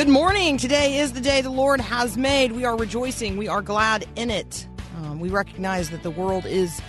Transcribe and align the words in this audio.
Good 0.00 0.08
morning. 0.08 0.56
Today 0.56 0.96
is 0.96 1.12
the 1.12 1.20
day 1.20 1.42
the 1.42 1.50
Lord 1.50 1.78
has 1.78 2.16
made. 2.16 2.52
We 2.52 2.64
are 2.64 2.74
rejoicing. 2.74 3.36
We 3.36 3.48
are 3.48 3.60
glad 3.60 4.08
in 4.16 4.30
it. 4.30 4.66
Um, 4.96 5.20
we 5.20 5.28
recognize 5.28 5.90
that 5.90 6.02
the 6.02 6.10
world 6.10 6.46
is 6.46 6.80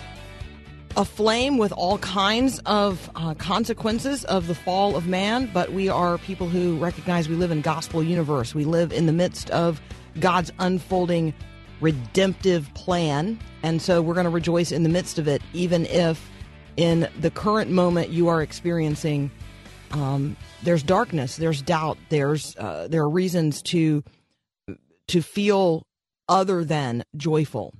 aflame 0.96 1.58
with 1.58 1.72
all 1.72 1.98
kinds 1.98 2.58
of 2.60 3.10
uh, 3.14 3.34
consequences 3.34 4.24
of 4.24 4.46
the 4.46 4.54
fall 4.54 4.96
of 4.96 5.08
man, 5.08 5.50
but 5.52 5.72
we 5.72 5.90
are 5.90 6.16
people 6.16 6.48
who 6.48 6.78
recognize 6.78 7.28
we 7.28 7.34
live 7.34 7.50
in 7.50 7.60
gospel 7.60 8.02
universe. 8.02 8.54
We 8.54 8.64
live 8.64 8.94
in 8.94 9.04
the 9.04 9.12
midst 9.12 9.50
of 9.50 9.78
God's 10.18 10.50
unfolding 10.58 11.34
redemptive 11.82 12.72
plan, 12.72 13.38
and 13.62 13.82
so 13.82 14.00
we're 14.00 14.14
going 14.14 14.24
to 14.24 14.30
rejoice 14.30 14.72
in 14.72 14.84
the 14.84 14.88
midst 14.88 15.18
of 15.18 15.28
it, 15.28 15.42
even 15.52 15.84
if 15.84 16.30
in 16.78 17.06
the 17.20 17.30
current 17.30 17.70
moment 17.70 18.08
you 18.08 18.28
are 18.28 18.40
experiencing 18.40 19.30
um, 19.92 20.36
there's 20.62 20.82
darkness, 20.82 21.36
there's 21.36 21.62
doubt, 21.62 21.98
there's 22.08 22.56
uh, 22.56 22.88
there 22.90 23.02
are 23.02 23.10
reasons 23.10 23.62
to 23.62 24.02
to 25.08 25.22
feel 25.22 25.86
other 26.28 26.64
than 26.64 27.04
joyful. 27.16 27.74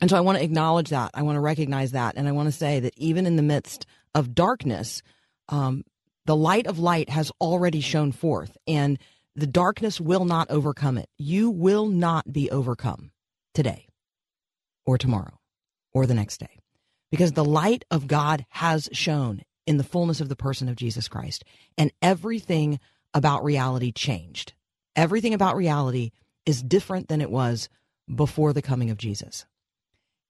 And 0.00 0.10
so 0.10 0.16
I 0.16 0.20
want 0.20 0.38
to 0.38 0.44
acknowledge 0.44 0.90
that. 0.90 1.10
I 1.14 1.22
want 1.22 1.36
to 1.36 1.40
recognize 1.40 1.92
that. 1.92 2.14
And 2.16 2.28
I 2.28 2.32
want 2.32 2.46
to 2.46 2.52
say 2.52 2.80
that 2.80 2.94
even 2.96 3.26
in 3.26 3.36
the 3.36 3.42
midst 3.42 3.86
of 4.14 4.34
darkness, 4.34 5.02
um, 5.48 5.84
the 6.26 6.36
light 6.36 6.66
of 6.66 6.78
light 6.78 7.08
has 7.08 7.32
already 7.40 7.80
shone 7.80 8.12
forth, 8.12 8.56
and 8.66 8.98
the 9.34 9.46
darkness 9.46 10.00
will 10.00 10.24
not 10.24 10.50
overcome 10.50 10.98
it. 10.98 11.08
You 11.16 11.50
will 11.50 11.86
not 11.86 12.32
be 12.32 12.50
overcome 12.50 13.12
today 13.54 13.86
or 14.84 14.98
tomorrow 14.98 15.38
or 15.92 16.06
the 16.06 16.14
next 16.14 16.38
day 16.38 16.60
because 17.10 17.32
the 17.32 17.44
light 17.44 17.84
of 17.90 18.06
God 18.06 18.44
has 18.50 18.88
shone 18.92 19.42
in 19.68 19.76
the 19.76 19.84
fullness 19.84 20.22
of 20.22 20.30
the 20.30 20.34
person 20.34 20.66
of 20.68 20.76
Jesus 20.76 21.08
Christ, 21.08 21.44
and 21.76 21.92
everything 22.00 22.80
about 23.12 23.44
reality 23.44 23.92
changed. 23.92 24.54
Everything 24.96 25.34
about 25.34 25.56
reality 25.56 26.10
is 26.46 26.62
different 26.62 27.08
than 27.08 27.20
it 27.20 27.30
was 27.30 27.68
before 28.12 28.54
the 28.54 28.62
coming 28.62 28.88
of 28.90 28.96
Jesus. 28.96 29.44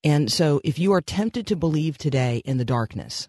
And 0.02 0.30
so, 0.30 0.60
if 0.64 0.78
you 0.80 0.92
are 0.92 1.00
tempted 1.00 1.46
to 1.46 1.56
believe 1.56 1.96
today 1.96 2.42
in 2.44 2.58
the 2.58 2.64
darkness, 2.64 3.28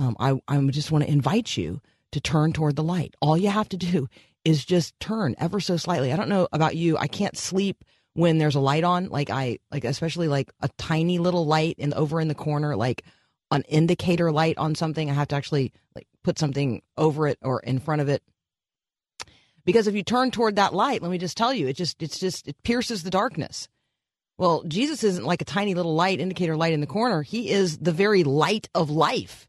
um, 0.00 0.16
I, 0.18 0.40
I 0.48 0.60
just 0.66 0.90
want 0.90 1.04
to 1.04 1.10
invite 1.10 1.56
you 1.56 1.80
to 2.10 2.20
turn 2.20 2.52
toward 2.52 2.74
the 2.74 2.82
light. 2.82 3.14
All 3.20 3.38
you 3.38 3.48
have 3.48 3.68
to 3.68 3.76
do 3.76 4.08
is 4.44 4.64
just 4.64 4.98
turn 4.98 5.36
ever 5.38 5.60
so 5.60 5.76
slightly. 5.76 6.12
I 6.12 6.16
don't 6.16 6.28
know 6.28 6.48
about 6.52 6.74
you. 6.74 6.98
I 6.98 7.06
can't 7.06 7.38
sleep 7.38 7.84
when 8.14 8.38
there's 8.38 8.56
a 8.56 8.60
light 8.60 8.82
on. 8.82 9.08
Like 9.08 9.30
I 9.30 9.60
like, 9.70 9.84
especially 9.84 10.26
like 10.26 10.52
a 10.60 10.68
tiny 10.78 11.18
little 11.18 11.46
light 11.46 11.76
in 11.78 11.94
over 11.94 12.20
in 12.20 12.26
the 12.26 12.34
corner, 12.34 12.74
like 12.74 13.04
an 13.54 13.62
indicator 13.62 14.32
light 14.32 14.58
on 14.58 14.74
something. 14.74 15.10
I 15.10 15.14
have 15.14 15.28
to 15.28 15.36
actually 15.36 15.72
like 15.94 16.06
put 16.22 16.38
something 16.38 16.82
over 16.96 17.28
it 17.28 17.38
or 17.42 17.60
in 17.60 17.78
front 17.78 18.02
of 18.02 18.08
it. 18.08 18.22
Because 19.64 19.86
if 19.86 19.94
you 19.94 20.02
turn 20.02 20.30
toward 20.30 20.56
that 20.56 20.74
light, 20.74 21.00
let 21.00 21.10
me 21.10 21.18
just 21.18 21.36
tell 21.36 21.54
you, 21.54 21.68
it 21.68 21.76
just 21.76 22.02
it's 22.02 22.18
just 22.18 22.48
it 22.48 22.62
pierces 22.62 23.02
the 23.02 23.10
darkness. 23.10 23.68
Well, 24.36 24.64
Jesus 24.66 25.04
isn't 25.04 25.24
like 25.24 25.40
a 25.40 25.46
tiny 25.46 25.74
little 25.74 25.94
light 25.94 26.20
indicator 26.20 26.56
light 26.56 26.72
in 26.72 26.80
the 26.80 26.86
corner. 26.86 27.22
He 27.22 27.50
is 27.50 27.78
the 27.78 27.92
very 27.92 28.24
light 28.24 28.68
of 28.74 28.90
life 28.90 29.48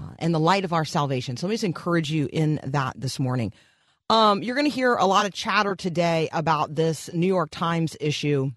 uh, 0.00 0.12
and 0.18 0.34
the 0.34 0.40
light 0.40 0.64
of 0.64 0.72
our 0.72 0.84
salvation. 0.84 1.36
So 1.36 1.46
let 1.46 1.50
me 1.50 1.54
just 1.54 1.64
encourage 1.64 2.10
you 2.10 2.28
in 2.32 2.60
that 2.64 2.98
this 2.98 3.18
morning. 3.18 3.52
Um, 4.08 4.42
you're 4.42 4.56
going 4.56 4.70
to 4.70 4.74
hear 4.74 4.94
a 4.94 5.06
lot 5.06 5.26
of 5.26 5.32
chatter 5.32 5.74
today 5.74 6.28
about 6.32 6.74
this 6.74 7.12
New 7.12 7.26
York 7.26 7.50
Times 7.50 7.96
issue 8.00 8.52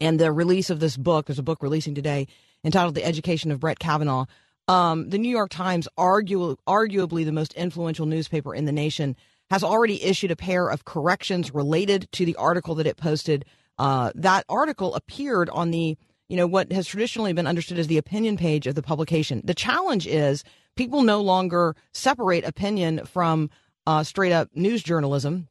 and 0.00 0.18
the 0.18 0.32
release 0.32 0.70
of 0.70 0.80
this 0.80 0.96
book. 0.96 1.26
There's 1.26 1.38
a 1.38 1.42
book 1.42 1.62
releasing 1.62 1.94
today 1.94 2.28
entitled 2.64 2.94
The 2.94 3.04
Education 3.04 3.50
of 3.50 3.60
Brett 3.60 3.78
Kavanaugh. 3.78 4.26
Um, 4.66 5.10
the 5.10 5.18
New 5.18 5.30
York 5.30 5.50
Times, 5.50 5.86
argu- 5.98 6.56
arguably 6.66 7.24
the 7.24 7.32
most 7.32 7.52
influential 7.54 8.06
newspaper 8.06 8.54
in 8.54 8.64
the 8.64 8.72
nation, 8.72 9.14
has 9.50 9.62
already 9.62 10.02
issued 10.02 10.30
a 10.30 10.36
pair 10.36 10.68
of 10.68 10.84
corrections 10.84 11.54
related 11.54 12.08
to 12.12 12.24
the 12.24 12.36
article 12.36 12.74
that 12.76 12.86
it 12.86 12.96
posted. 12.96 13.44
Uh, 13.78 14.10
that 14.14 14.44
article 14.48 14.94
appeared 14.94 15.50
on 15.50 15.70
the, 15.70 15.98
you 16.28 16.36
know, 16.36 16.46
what 16.46 16.72
has 16.72 16.86
traditionally 16.86 17.34
been 17.34 17.46
understood 17.46 17.78
as 17.78 17.88
the 17.88 17.98
opinion 17.98 18.36
page 18.38 18.66
of 18.66 18.74
the 18.74 18.82
publication. 18.82 19.42
The 19.44 19.54
challenge 19.54 20.06
is 20.06 20.44
people 20.76 21.02
no 21.02 21.20
longer 21.20 21.76
separate 21.92 22.44
opinion 22.44 23.04
from 23.04 23.50
uh, 23.86 24.02
straight 24.02 24.32
up 24.32 24.48
news 24.54 24.82
journalism. 24.82 25.48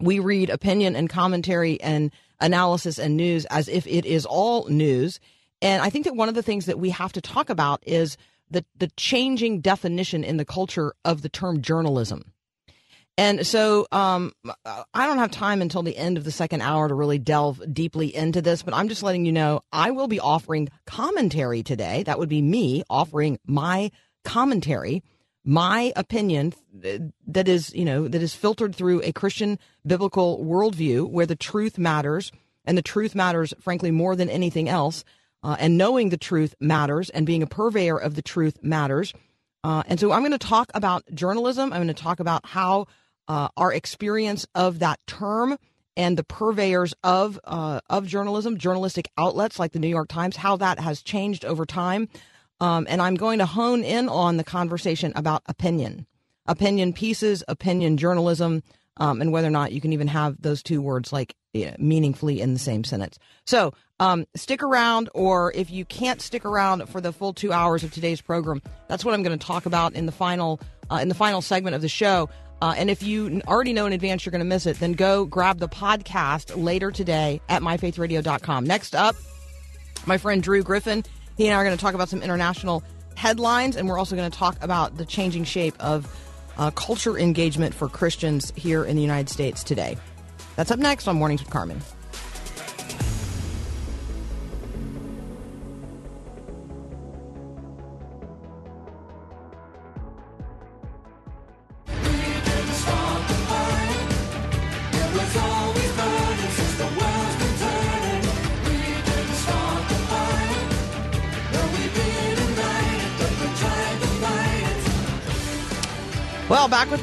We 0.00 0.20
read 0.20 0.48
opinion 0.48 0.94
and 0.94 1.10
commentary 1.10 1.80
and 1.80 2.12
analysis 2.40 3.00
and 3.00 3.16
news 3.16 3.46
as 3.46 3.66
if 3.66 3.84
it 3.88 4.06
is 4.06 4.24
all 4.24 4.68
news. 4.68 5.18
And 5.60 5.82
I 5.82 5.90
think 5.90 6.04
that 6.04 6.16
one 6.16 6.28
of 6.28 6.34
the 6.34 6.42
things 6.42 6.66
that 6.66 6.78
we 6.78 6.90
have 6.90 7.12
to 7.12 7.20
talk 7.20 7.50
about 7.50 7.82
is 7.86 8.16
the, 8.50 8.64
the 8.78 8.88
changing 8.96 9.60
definition 9.60 10.24
in 10.24 10.36
the 10.36 10.44
culture 10.44 10.94
of 11.04 11.22
the 11.22 11.28
term 11.28 11.62
journalism. 11.62 12.32
And 13.18 13.44
so 13.44 13.88
um, 13.90 14.32
I 14.94 15.06
don't 15.06 15.18
have 15.18 15.32
time 15.32 15.60
until 15.60 15.82
the 15.82 15.96
end 15.96 16.16
of 16.16 16.22
the 16.22 16.30
second 16.30 16.62
hour 16.62 16.86
to 16.86 16.94
really 16.94 17.18
delve 17.18 17.60
deeply 17.74 18.14
into 18.14 18.40
this, 18.40 18.62
but 18.62 18.74
I'm 18.74 18.88
just 18.88 19.02
letting 19.02 19.24
you 19.24 19.32
know 19.32 19.60
I 19.72 19.90
will 19.90 20.06
be 20.06 20.20
offering 20.20 20.68
commentary 20.86 21.64
today. 21.64 22.04
That 22.04 22.20
would 22.20 22.28
be 22.28 22.40
me 22.40 22.84
offering 22.88 23.40
my 23.44 23.90
commentary, 24.22 25.02
my 25.44 25.92
opinion 25.96 26.54
that 27.26 27.48
is, 27.48 27.74
you 27.74 27.84
know, 27.84 28.06
that 28.06 28.22
is 28.22 28.36
filtered 28.36 28.76
through 28.76 29.02
a 29.02 29.12
Christian 29.12 29.58
biblical 29.84 30.44
worldview 30.44 31.10
where 31.10 31.26
the 31.26 31.34
truth 31.34 31.76
matters 31.76 32.30
and 32.64 32.78
the 32.78 32.82
truth 32.82 33.16
matters, 33.16 33.52
frankly, 33.58 33.90
more 33.90 34.14
than 34.14 34.30
anything 34.30 34.68
else. 34.68 35.04
Uh, 35.42 35.56
and 35.60 35.78
knowing 35.78 36.08
the 36.08 36.16
truth 36.16 36.54
matters 36.60 37.10
and 37.10 37.26
being 37.26 37.42
a 37.42 37.46
purveyor 37.46 37.96
of 37.96 38.14
the 38.14 38.22
truth 38.22 38.62
matters. 38.62 39.12
Uh, 39.62 39.82
and 39.86 40.00
so 40.00 40.12
I'm 40.12 40.22
going 40.22 40.32
to 40.32 40.38
talk 40.38 40.70
about 40.74 41.04
journalism. 41.14 41.72
I'm 41.72 41.82
going 41.82 41.94
to 41.94 42.02
talk 42.02 42.20
about 42.20 42.44
how 42.46 42.86
uh, 43.28 43.48
our 43.56 43.72
experience 43.72 44.46
of 44.54 44.80
that 44.80 44.98
term 45.06 45.56
and 45.96 46.16
the 46.16 46.24
purveyors 46.24 46.94
of 47.02 47.38
uh, 47.44 47.80
of 47.90 48.06
journalism, 48.06 48.56
journalistic 48.56 49.10
outlets 49.18 49.58
like 49.58 49.72
the 49.72 49.78
New 49.78 49.88
York 49.88 50.08
Times, 50.08 50.36
how 50.36 50.56
that 50.56 50.78
has 50.78 51.02
changed 51.02 51.44
over 51.44 51.66
time. 51.66 52.08
Um, 52.60 52.86
and 52.88 53.02
I'm 53.02 53.16
going 53.16 53.38
to 53.38 53.46
hone 53.46 53.84
in 53.84 54.08
on 54.08 54.36
the 54.36 54.44
conversation 54.44 55.12
about 55.14 55.42
opinion, 55.46 56.06
opinion 56.46 56.92
pieces, 56.92 57.44
opinion 57.48 57.96
journalism, 57.96 58.62
um, 58.96 59.20
and 59.20 59.32
whether 59.32 59.48
or 59.48 59.52
not 59.52 59.72
you 59.72 59.80
can 59.80 59.92
even 59.92 60.08
have 60.08 60.40
those 60.40 60.62
two 60.62 60.80
words 60.80 61.12
like 61.12 61.34
yeah, 61.52 61.74
meaningfully 61.78 62.40
in 62.40 62.52
the 62.52 62.58
same 62.58 62.84
sentence. 62.84 63.18
So 63.46 63.72
um, 64.00 64.26
stick 64.34 64.62
around, 64.62 65.08
or 65.14 65.52
if 65.54 65.70
you 65.70 65.84
can't 65.84 66.20
stick 66.20 66.44
around 66.44 66.88
for 66.88 67.00
the 67.00 67.12
full 67.12 67.32
two 67.32 67.52
hours 67.52 67.82
of 67.82 67.92
today's 67.92 68.20
program, 68.20 68.62
that's 68.88 69.04
what 69.04 69.14
I'm 69.14 69.22
going 69.22 69.38
to 69.38 69.46
talk 69.46 69.66
about 69.66 69.94
in 69.94 70.06
the 70.06 70.12
final 70.12 70.60
uh, 70.90 70.96
in 70.96 71.08
the 71.08 71.14
final 71.14 71.42
segment 71.42 71.74
of 71.74 71.82
the 71.82 71.88
show. 71.88 72.28
Uh, 72.60 72.74
and 72.76 72.90
if 72.90 73.02
you 73.02 73.40
already 73.46 73.72
know 73.72 73.86
in 73.86 73.92
advance 73.92 74.26
you're 74.26 74.32
going 74.32 74.40
to 74.40 74.44
miss 74.44 74.66
it, 74.66 74.78
then 74.80 74.92
go 74.92 75.24
grab 75.24 75.58
the 75.58 75.68
podcast 75.68 76.52
later 76.62 76.90
today 76.90 77.40
at 77.48 77.62
myfaithradio.com. 77.62 78.64
Next 78.64 78.94
up, 78.94 79.14
my 80.06 80.18
friend 80.18 80.42
Drew 80.42 80.62
Griffin. 80.62 81.04
He 81.36 81.46
and 81.46 81.54
I 81.54 81.60
are 81.60 81.64
going 81.64 81.76
to 81.76 81.80
talk 81.80 81.94
about 81.94 82.08
some 82.08 82.20
international 82.20 82.82
headlines, 83.14 83.76
and 83.76 83.88
we're 83.88 83.98
also 83.98 84.16
going 84.16 84.30
to 84.30 84.36
talk 84.36 84.56
about 84.60 84.96
the 84.96 85.06
changing 85.06 85.44
shape 85.44 85.74
of 85.78 86.12
uh, 86.56 86.72
culture 86.72 87.16
engagement 87.16 87.74
for 87.74 87.88
Christians 87.88 88.52
here 88.56 88.84
in 88.84 88.96
the 88.96 89.02
United 89.02 89.28
States 89.28 89.62
today. 89.62 89.96
That's 90.58 90.72
up 90.72 90.80
next 90.80 91.06
on 91.06 91.14
Mornings 91.14 91.40
with 91.40 91.50
Carmen. 91.52 91.80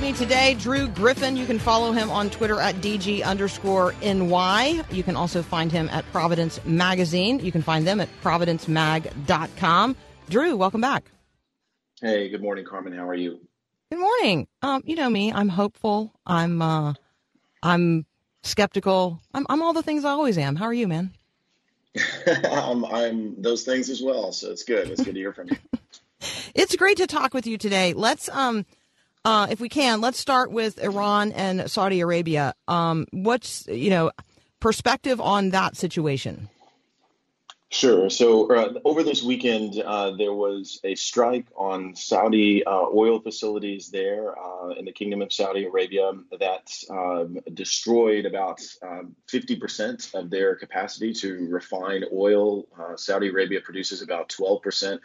Me 0.06 0.14
today, 0.14 0.54
Drew 0.60 0.88
Griffin. 0.88 1.36
You 1.36 1.48
can 1.48 1.58
follow 1.58 1.92
him 1.92 2.12
on 2.12 2.30
Twitter 2.30 2.60
at 2.60 2.76
DG 2.76 3.24
underscore 3.24 3.96
NY. 4.04 4.84
You 4.92 5.02
can 5.02 5.16
also 5.16 5.42
find 5.42 5.72
him 5.72 5.90
at 5.90 6.06
Providence 6.12 6.64
Magazine. 6.64 7.40
You 7.40 7.52
can 7.52 7.64
find 7.64 7.88
them 7.88 8.00
at 8.00 8.08
providencemag.com. 8.22 9.96
Drew, 10.30 10.56
welcome 10.56 10.80
back. 10.80 11.10
Hey, 12.00 12.30
good 12.30 12.44
morning, 12.44 12.66
Carmen. 12.66 12.94
How 12.94 13.08
are 13.08 13.16
you? 13.16 13.40
Good 13.90 13.98
morning. 13.98 14.48
Um, 14.62 14.84
you 14.86 14.96
know 14.96 15.10
me. 15.10 15.34
I'm 15.34 15.50
hopeful. 15.50 16.14
I'm 16.24 16.62
uh, 16.62 16.94
I'm 17.64 18.06
skeptical. 18.44 19.20
I'm 19.34 19.48
I'm 19.50 19.64
all 19.64 19.74
the 19.74 19.82
things 19.82 20.06
I 20.06 20.12
always 20.12 20.38
am. 20.38 20.56
How 20.56 20.66
are 20.66 20.74
you, 20.74 20.88
man? 20.88 21.16
I'm, 22.44 22.86
I'm 22.94 23.42
those 23.42 23.64
things 23.64 23.90
as 23.90 24.04
well, 24.04 24.32
so 24.34 24.52
it's 24.52 24.64
good. 24.64 24.88
It's 24.88 25.04
good 25.04 25.16
to 25.16 25.20
hear 25.20 25.34
from 25.34 25.48
you. 25.50 25.58
It's 26.56 26.76
great 26.76 26.98
to 26.98 27.06
talk 27.06 27.34
with 27.34 27.46
you 27.46 27.58
today. 27.58 27.94
Let's 27.94 28.30
um 28.30 28.66
uh, 29.26 29.48
if 29.50 29.60
we 29.60 29.70
can, 29.70 30.02
let's 30.02 30.20
start 30.20 30.52
with 30.52 30.82
Iran 30.82 31.32
and 31.32 31.70
Saudi 31.70 32.00
Arabia. 32.00 32.54
Um, 32.68 33.08
what's 33.12 33.68
you 33.68 33.90
know 33.90 34.12
perspective 34.60 35.20
on 35.20 35.50
that 35.50 35.76
situation? 35.76 36.50
Sure. 37.72 38.10
So 38.10 38.50
uh, 38.56 38.74
over 38.86 39.04
this 39.04 39.24
weekend, 39.24 39.82
uh, 39.84 40.12
there 40.12 40.32
was 40.32 40.80
a 40.84 40.96
strike 40.96 41.48
on 41.58 41.96
Saudi 41.96 42.64
uh, 42.64 42.86
oil 42.94 43.20
facilities 43.20 43.90
there 43.90 44.34
uh, 44.40 44.70
in 44.70 44.86
the 44.86 44.94
Kingdom 44.94 45.22
of 45.22 45.34
Saudi 45.34 45.66
Arabia 45.66 46.12
that 46.40 46.72
um, 46.90 47.40
destroyed 47.54 48.26
about 48.26 48.62
um, 48.82 49.16
50% 49.30 50.14
of 50.14 50.30
their 50.30 50.56
capacity 50.56 51.12
to 51.16 51.48
refine 51.50 52.06
oil. 52.14 52.66
Uh, 52.80 52.96
Saudi 52.96 53.30
Arabia 53.30 53.60
produces 53.60 54.02
about 54.02 54.30
12% 54.30 55.00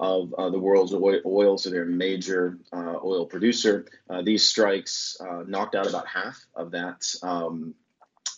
of 0.00 0.32
uh, 0.38 0.48
the 0.48 0.58
world's 0.58 0.94
oil, 0.94 1.58
so 1.58 1.68
they're 1.68 1.82
a 1.82 1.86
major 1.86 2.58
uh, 2.72 2.94
oil 3.04 3.26
producer. 3.26 3.84
Uh, 4.08 4.22
these 4.22 4.42
strikes 4.42 5.18
uh, 5.20 5.44
knocked 5.46 5.74
out 5.74 5.86
about 5.86 6.08
half 6.08 6.42
of 6.54 6.70
that 6.70 7.04
um, 7.22 7.74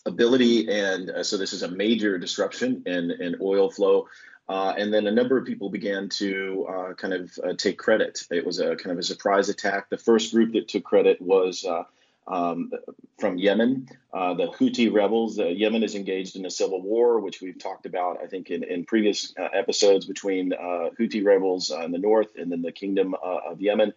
ability, 0.05 0.69
and 0.69 1.09
uh, 1.09 1.23
so 1.23 1.37
this 1.37 1.53
is 1.53 1.63
a 1.63 1.71
major 1.71 2.19
disruption 2.19 2.83
in, 2.85 3.13
in 3.13 3.37
oil 3.41 3.71
flow. 3.71 4.09
Uh, 4.49 4.75
and 4.77 4.93
then 4.93 5.07
a 5.07 5.11
number 5.13 5.39
of 5.39 5.47
people 5.47 5.71
began 5.71 6.09
to 6.09 6.67
kind 6.99 7.15
of 7.15 7.57
take 7.59 7.79
credit. 7.79 8.27
It 8.31 8.45
was 8.45 8.59
a 8.59 8.75
kind 8.75 8.91
of 8.91 8.99
a 8.99 9.03
surprise 9.03 9.49
attack. 9.49 9.89
The 9.89 9.97
first 9.97 10.35
group 10.35 10.53
that 10.55 10.67
took 10.67 10.83
credit 10.83 11.23
was 11.23 11.65
um, 12.27 12.71
from 13.19 13.39
Yemen. 13.39 13.89
Uh, 14.13 14.35
the 14.35 14.47
Houthi 14.49 14.93
rebels, 14.93 15.39
uh, 15.39 15.47
Yemen 15.47 15.83
is 15.83 15.95
engaged 15.95 16.37
in 16.37 16.47
a 16.47 16.51
civil 16.51 16.83
war, 16.83 17.21
which 17.21 17.41
we've 17.41 17.59
talked 17.59 17.87
about, 17.87 18.19
I 18.23 18.27
think, 18.27 18.51
in, 18.51 18.63
in 18.65 18.85
previous 18.85 19.33
uh, 19.39 19.49
episodes 19.53 20.07
between 20.07 20.53
uh, 20.53 20.91
Houthi 20.99 21.25
rebels 21.25 21.71
in 21.71 21.93
the 21.93 21.99
north 21.99 22.37
and 22.37 22.51
then 22.51 22.63
the 22.63 22.73
Kingdom 22.73 23.15
uh, 23.15 23.39
of 23.51 23.61
Yemen. 23.61 23.93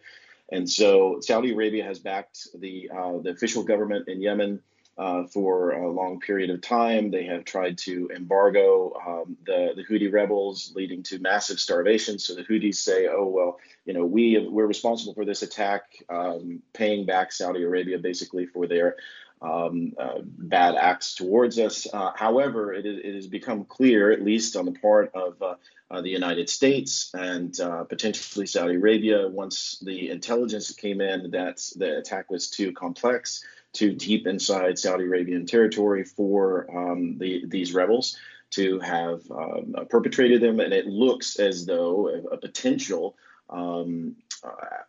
And 0.50 0.68
so 0.70 1.18
Saudi 1.20 1.52
Arabia 1.52 1.84
has 1.84 1.98
backed 1.98 2.48
the, 2.54 2.90
uh, 2.96 3.18
the 3.18 3.30
official 3.30 3.64
government 3.64 4.08
in 4.08 4.20
Yemen. 4.20 4.62
Uh, 4.98 5.26
for 5.26 5.72
a 5.72 5.90
long 5.90 6.18
period 6.20 6.48
of 6.48 6.62
time. 6.62 7.10
They 7.10 7.24
have 7.24 7.44
tried 7.44 7.76
to 7.80 8.08
embargo 8.16 8.94
um, 9.06 9.36
the, 9.44 9.74
the 9.76 9.84
Houthi 9.84 10.10
rebels, 10.10 10.72
leading 10.74 11.02
to 11.02 11.18
massive 11.18 11.60
starvation. 11.60 12.18
So 12.18 12.34
the 12.34 12.44
Houthis 12.44 12.76
say, 12.76 13.06
oh, 13.06 13.26
well, 13.26 13.60
you 13.84 13.92
know, 13.92 14.06
we, 14.06 14.48
we're 14.48 14.64
responsible 14.64 15.12
for 15.12 15.26
this 15.26 15.42
attack, 15.42 15.82
um, 16.08 16.62
paying 16.72 17.04
back 17.04 17.30
Saudi 17.30 17.62
Arabia 17.62 17.98
basically 17.98 18.46
for 18.46 18.66
their 18.66 18.96
um, 19.42 19.92
uh, 19.98 20.20
bad 20.22 20.76
acts 20.76 21.14
towards 21.14 21.58
us. 21.58 21.86
Uh, 21.92 22.12
however, 22.14 22.72
it, 22.72 22.86
it, 22.86 23.14
has 23.14 23.26
become 23.26 23.66
clear, 23.66 24.10
at 24.12 24.22
least 24.22 24.56
on 24.56 24.64
the 24.64 24.72
part 24.72 25.10
of 25.14 25.42
uh, 25.42 25.54
uh 25.90 26.00
the 26.00 26.08
United 26.08 26.48
States 26.48 27.10
and 27.12 27.60
uh, 27.60 27.84
potentially 27.84 28.46
Saudi 28.46 28.76
Arabia, 28.76 29.28
once 29.28 29.78
the 29.82 30.08
intelligence 30.08 30.72
came 30.72 31.02
in 31.02 31.32
that 31.32 31.58
the 31.76 31.98
attack 31.98 32.30
was 32.30 32.48
too 32.48 32.72
complex 32.72 33.44
too 33.76 33.92
deep 33.92 34.26
inside 34.26 34.78
Saudi 34.78 35.04
Arabian 35.04 35.46
territory 35.46 36.04
for 36.04 36.66
um, 36.74 37.18
the, 37.18 37.44
these 37.46 37.74
rebels 37.74 38.16
to 38.50 38.80
have 38.80 39.20
um, 39.30 39.74
perpetrated 39.90 40.40
them. 40.40 40.60
And 40.60 40.72
it 40.72 40.86
looks 40.86 41.38
as 41.38 41.66
though 41.66 42.08
a, 42.08 42.34
a 42.34 42.36
potential, 42.38 43.16
um, 43.50 44.16
uh, 44.42 44.84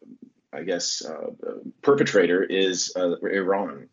I 0.54 0.64
guess, 0.64 1.04
uh, 1.06 1.32
perpetrator 1.82 2.44
is 2.44 2.94
uh, 2.96 3.16
Iran. 3.22 3.90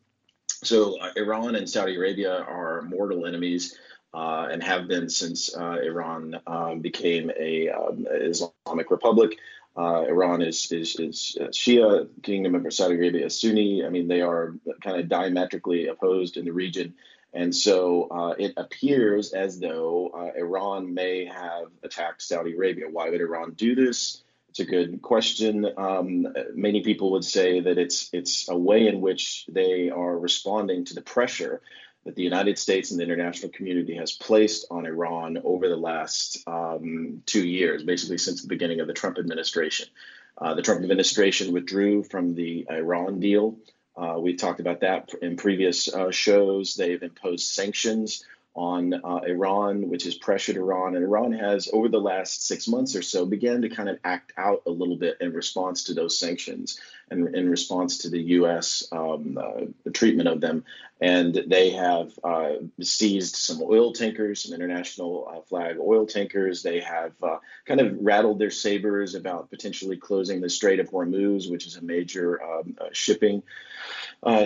So 0.48 0.98
uh, 1.00 1.10
Iran 1.16 1.56
and 1.56 1.68
Saudi 1.68 1.96
Arabia 1.96 2.34
are 2.40 2.82
mortal 2.82 3.26
enemies. 3.26 3.76
Uh, 4.14 4.46
and 4.52 4.62
have 4.62 4.86
been 4.86 5.08
since 5.08 5.56
uh, 5.56 5.78
Iran 5.82 6.40
um, 6.46 6.78
became 6.78 7.32
a 7.36 7.68
um, 7.70 8.06
Islamic 8.08 8.92
republic. 8.92 9.38
Uh, 9.76 10.04
Iran 10.08 10.40
is 10.40 10.70
is 10.70 10.96
is 10.96 11.36
Shia, 11.50 12.08
Kingdom 12.22 12.54
of 12.54 12.72
Saudi 12.72 12.94
Arabia 12.94 13.26
is 13.26 13.40
Sunni. 13.40 13.84
I 13.84 13.88
mean, 13.88 14.06
they 14.06 14.20
are 14.20 14.54
kind 14.82 15.00
of 15.00 15.08
diametrically 15.08 15.88
opposed 15.88 16.36
in 16.36 16.44
the 16.44 16.52
region, 16.52 16.94
and 17.32 17.54
so 17.54 18.08
uh, 18.10 18.34
it 18.38 18.54
appears 18.56 19.32
as 19.32 19.58
though 19.58 20.10
uh, 20.14 20.38
Iran 20.38 20.94
may 20.94 21.24
have 21.24 21.68
attacked 21.82 22.22
Saudi 22.22 22.54
Arabia. 22.54 22.86
Why 22.88 23.10
would 23.10 23.20
Iran 23.20 23.54
do 23.54 23.74
this? 23.74 24.22
It's 24.50 24.60
a 24.60 24.64
good 24.64 25.02
question. 25.02 25.68
Um, 25.76 26.28
many 26.54 26.84
people 26.84 27.10
would 27.12 27.24
say 27.24 27.58
that 27.58 27.76
it's 27.76 28.08
it's 28.12 28.48
a 28.48 28.56
way 28.56 28.86
in 28.86 29.00
which 29.00 29.44
they 29.48 29.90
are 29.90 30.16
responding 30.16 30.84
to 30.84 30.94
the 30.94 31.02
pressure 31.02 31.60
that 32.04 32.14
the 32.14 32.22
United 32.22 32.58
States 32.58 32.90
and 32.90 33.00
the 33.00 33.04
international 33.04 33.50
community 33.50 33.96
has 33.96 34.12
placed 34.12 34.66
on 34.70 34.86
Iran 34.86 35.38
over 35.44 35.68
the 35.68 35.76
last 35.76 36.46
um, 36.46 37.22
two 37.26 37.46
years, 37.46 37.82
basically 37.82 38.18
since 38.18 38.42
the 38.42 38.48
beginning 38.48 38.80
of 38.80 38.86
the 38.86 38.92
Trump 38.92 39.18
administration. 39.18 39.88
Uh, 40.36 40.54
the 40.54 40.62
Trump 40.62 40.82
administration 40.82 41.52
withdrew 41.52 42.02
from 42.02 42.34
the 42.34 42.66
Iran 42.70 43.20
deal. 43.20 43.56
Uh, 43.96 44.16
we 44.18 44.34
talked 44.34 44.60
about 44.60 44.80
that 44.80 45.10
in 45.22 45.36
previous 45.36 45.92
uh, 45.92 46.10
shows. 46.10 46.74
They've 46.74 47.02
imposed 47.02 47.46
sanctions 47.46 48.24
on 48.54 48.94
uh, 48.94 49.20
Iran, 49.26 49.88
which 49.88 50.04
has 50.04 50.14
pressured 50.14 50.56
Iran. 50.56 50.94
And 50.94 51.04
Iran 51.04 51.32
has, 51.32 51.68
over 51.72 51.88
the 51.88 52.00
last 52.00 52.46
six 52.46 52.68
months 52.68 52.94
or 52.94 53.02
so, 53.02 53.26
began 53.26 53.62
to 53.62 53.68
kind 53.68 53.88
of 53.88 53.98
act 54.04 54.32
out 54.36 54.62
a 54.66 54.70
little 54.70 54.96
bit 54.96 55.16
in 55.20 55.32
response 55.32 55.84
to 55.84 55.94
those 55.94 56.18
sanctions 56.18 56.78
and 57.10 57.34
in 57.34 57.50
response 57.50 57.98
to 57.98 58.10
the 58.10 58.20
U.S. 58.20 58.86
Um, 58.92 59.38
uh, 59.40 59.90
treatment 59.92 60.28
of 60.28 60.40
them. 60.40 60.64
And 61.00 61.34
they 61.48 61.70
have 61.70 62.12
uh, 62.22 62.52
seized 62.80 63.34
some 63.34 63.60
oil 63.60 63.92
tankers, 63.92 64.44
some 64.44 64.54
international 64.54 65.28
uh, 65.28 65.40
flag 65.42 65.76
oil 65.80 66.06
tankers. 66.06 66.62
They 66.62 66.78
have 66.80 67.12
uh, 67.22 67.38
kind 67.66 67.80
of 67.80 67.96
rattled 68.00 68.38
their 68.38 68.52
sabers 68.52 69.16
about 69.16 69.50
potentially 69.50 69.96
closing 69.96 70.40
the 70.40 70.48
Strait 70.48 70.78
of 70.78 70.90
Hormuz, 70.90 71.50
which 71.50 71.66
is 71.66 71.76
a 71.76 71.82
major 71.82 72.40
um, 72.40 72.76
uh, 72.80 72.86
shipping 72.92 73.42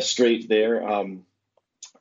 strait 0.01 0.49
there. 0.49 0.89
Um, 0.89 1.25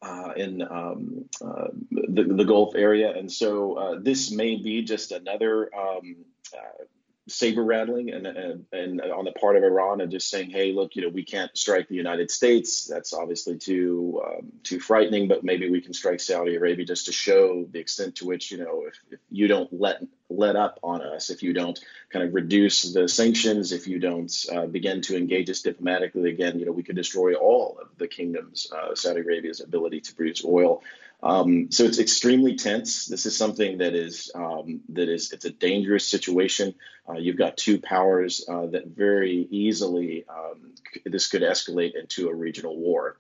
uh, 0.08 0.32
in 0.38 0.62
um, 0.62 1.26
uh, 1.44 1.68
the, 1.92 2.24
the, 2.24 2.46
Gulf 2.46 2.76
area. 2.76 3.14
And 3.14 3.32
so 3.32 3.74
uh, 3.74 4.00
this 4.02 4.32
may 4.32 4.56
be 4.56 4.84
just 4.84 5.12
another 5.12 5.70
um, 5.76 6.16
uh, 6.54 6.84
saber 7.28 7.64
rattling 7.64 8.12
and, 8.12 8.26
and, 8.26 8.66
and, 8.72 9.02
on 9.02 9.26
the 9.26 9.32
part 9.34 9.56
of 9.56 9.64
Iran 9.64 10.02
and 10.02 10.12
just 10.12 10.30
saying, 10.30 10.50
hey, 10.50 10.72
look, 10.72 10.96
you 10.96 11.02
know, 11.02 11.10
we 11.10 11.24
can't 11.24 11.56
strike 11.58 11.88
the 11.88 11.96
United 11.96 12.32
States. 12.32 12.86
That's 12.86 13.14
obviously 13.14 13.58
too 13.58 14.22
um, 14.26 14.52
too 14.64 14.80
frightening, 14.80 15.28
but 15.28 15.44
maybe 15.44 15.70
we 15.70 15.82
can 15.82 15.94
strike 15.94 16.20
Saudi 16.20 16.56
Arabia 16.56 16.86
just 16.86 17.06
to 17.08 17.12
show 17.12 17.66
the 17.70 17.80
extent 17.80 18.16
to 18.18 18.26
which, 18.26 18.52
you 18.52 18.58
know, 18.58 18.86
if, 18.88 19.00
if 19.12 19.20
you 19.30 19.48
don't 19.48 19.72
let 19.72 20.02
let 20.30 20.56
up 20.56 20.80
on 20.84 21.02
us, 21.02 21.30
if 21.30 21.42
you 21.44 21.54
don't 21.54 21.80
kind 22.12 22.26
of 22.26 22.34
reduce 22.34 22.94
the 22.94 23.08
sanctions, 23.08 23.72
if 23.72 23.88
you 23.88 24.00
don't 24.00 24.34
uh, 24.54 24.66
begin 24.66 25.02
to 25.02 25.16
engage 25.16 25.50
us 25.50 25.62
diplomatically 25.62 26.30
again, 26.30 26.60
you 26.60 26.66
know, 26.66 26.72
we 26.72 26.84
could 26.84 26.96
destroy 26.96 27.34
all 27.34 27.78
of 27.82 27.88
the 27.98 28.08
kingdom's, 28.08 28.72
uh, 28.72 28.94
Saudi 28.94 29.22
Arabia's 29.22 29.62
ability 29.62 30.02
to 30.02 30.16
produce 30.16 30.44
oil. 30.44 30.84
Um, 31.24 31.72
so 31.72 31.84
it's 31.86 32.00
extremely 32.00 32.56
tense. 32.56 33.08
This 33.08 33.26
is 33.26 33.36
something 33.36 33.80
that 33.80 33.96
is 33.96 34.32
um, 34.36 34.82
that 34.90 35.10
is 35.10 35.32
it's 35.32 35.46
a 35.46 35.50
dangerous 35.52 36.08
situation. 36.08 36.76
Uh, 37.10 37.14
you've 37.14 37.38
got 37.38 37.58
two 37.58 37.80
powers 37.80 38.46
uh, 38.48 38.68
that 38.68 38.88
very 38.88 39.48
easily 39.50 40.26
um, 40.30 40.76
this 41.06 41.28
could 41.28 41.42
escalate 41.42 41.94
into 42.00 42.30
a 42.30 42.36
regional 42.36 42.78
war. 42.78 43.18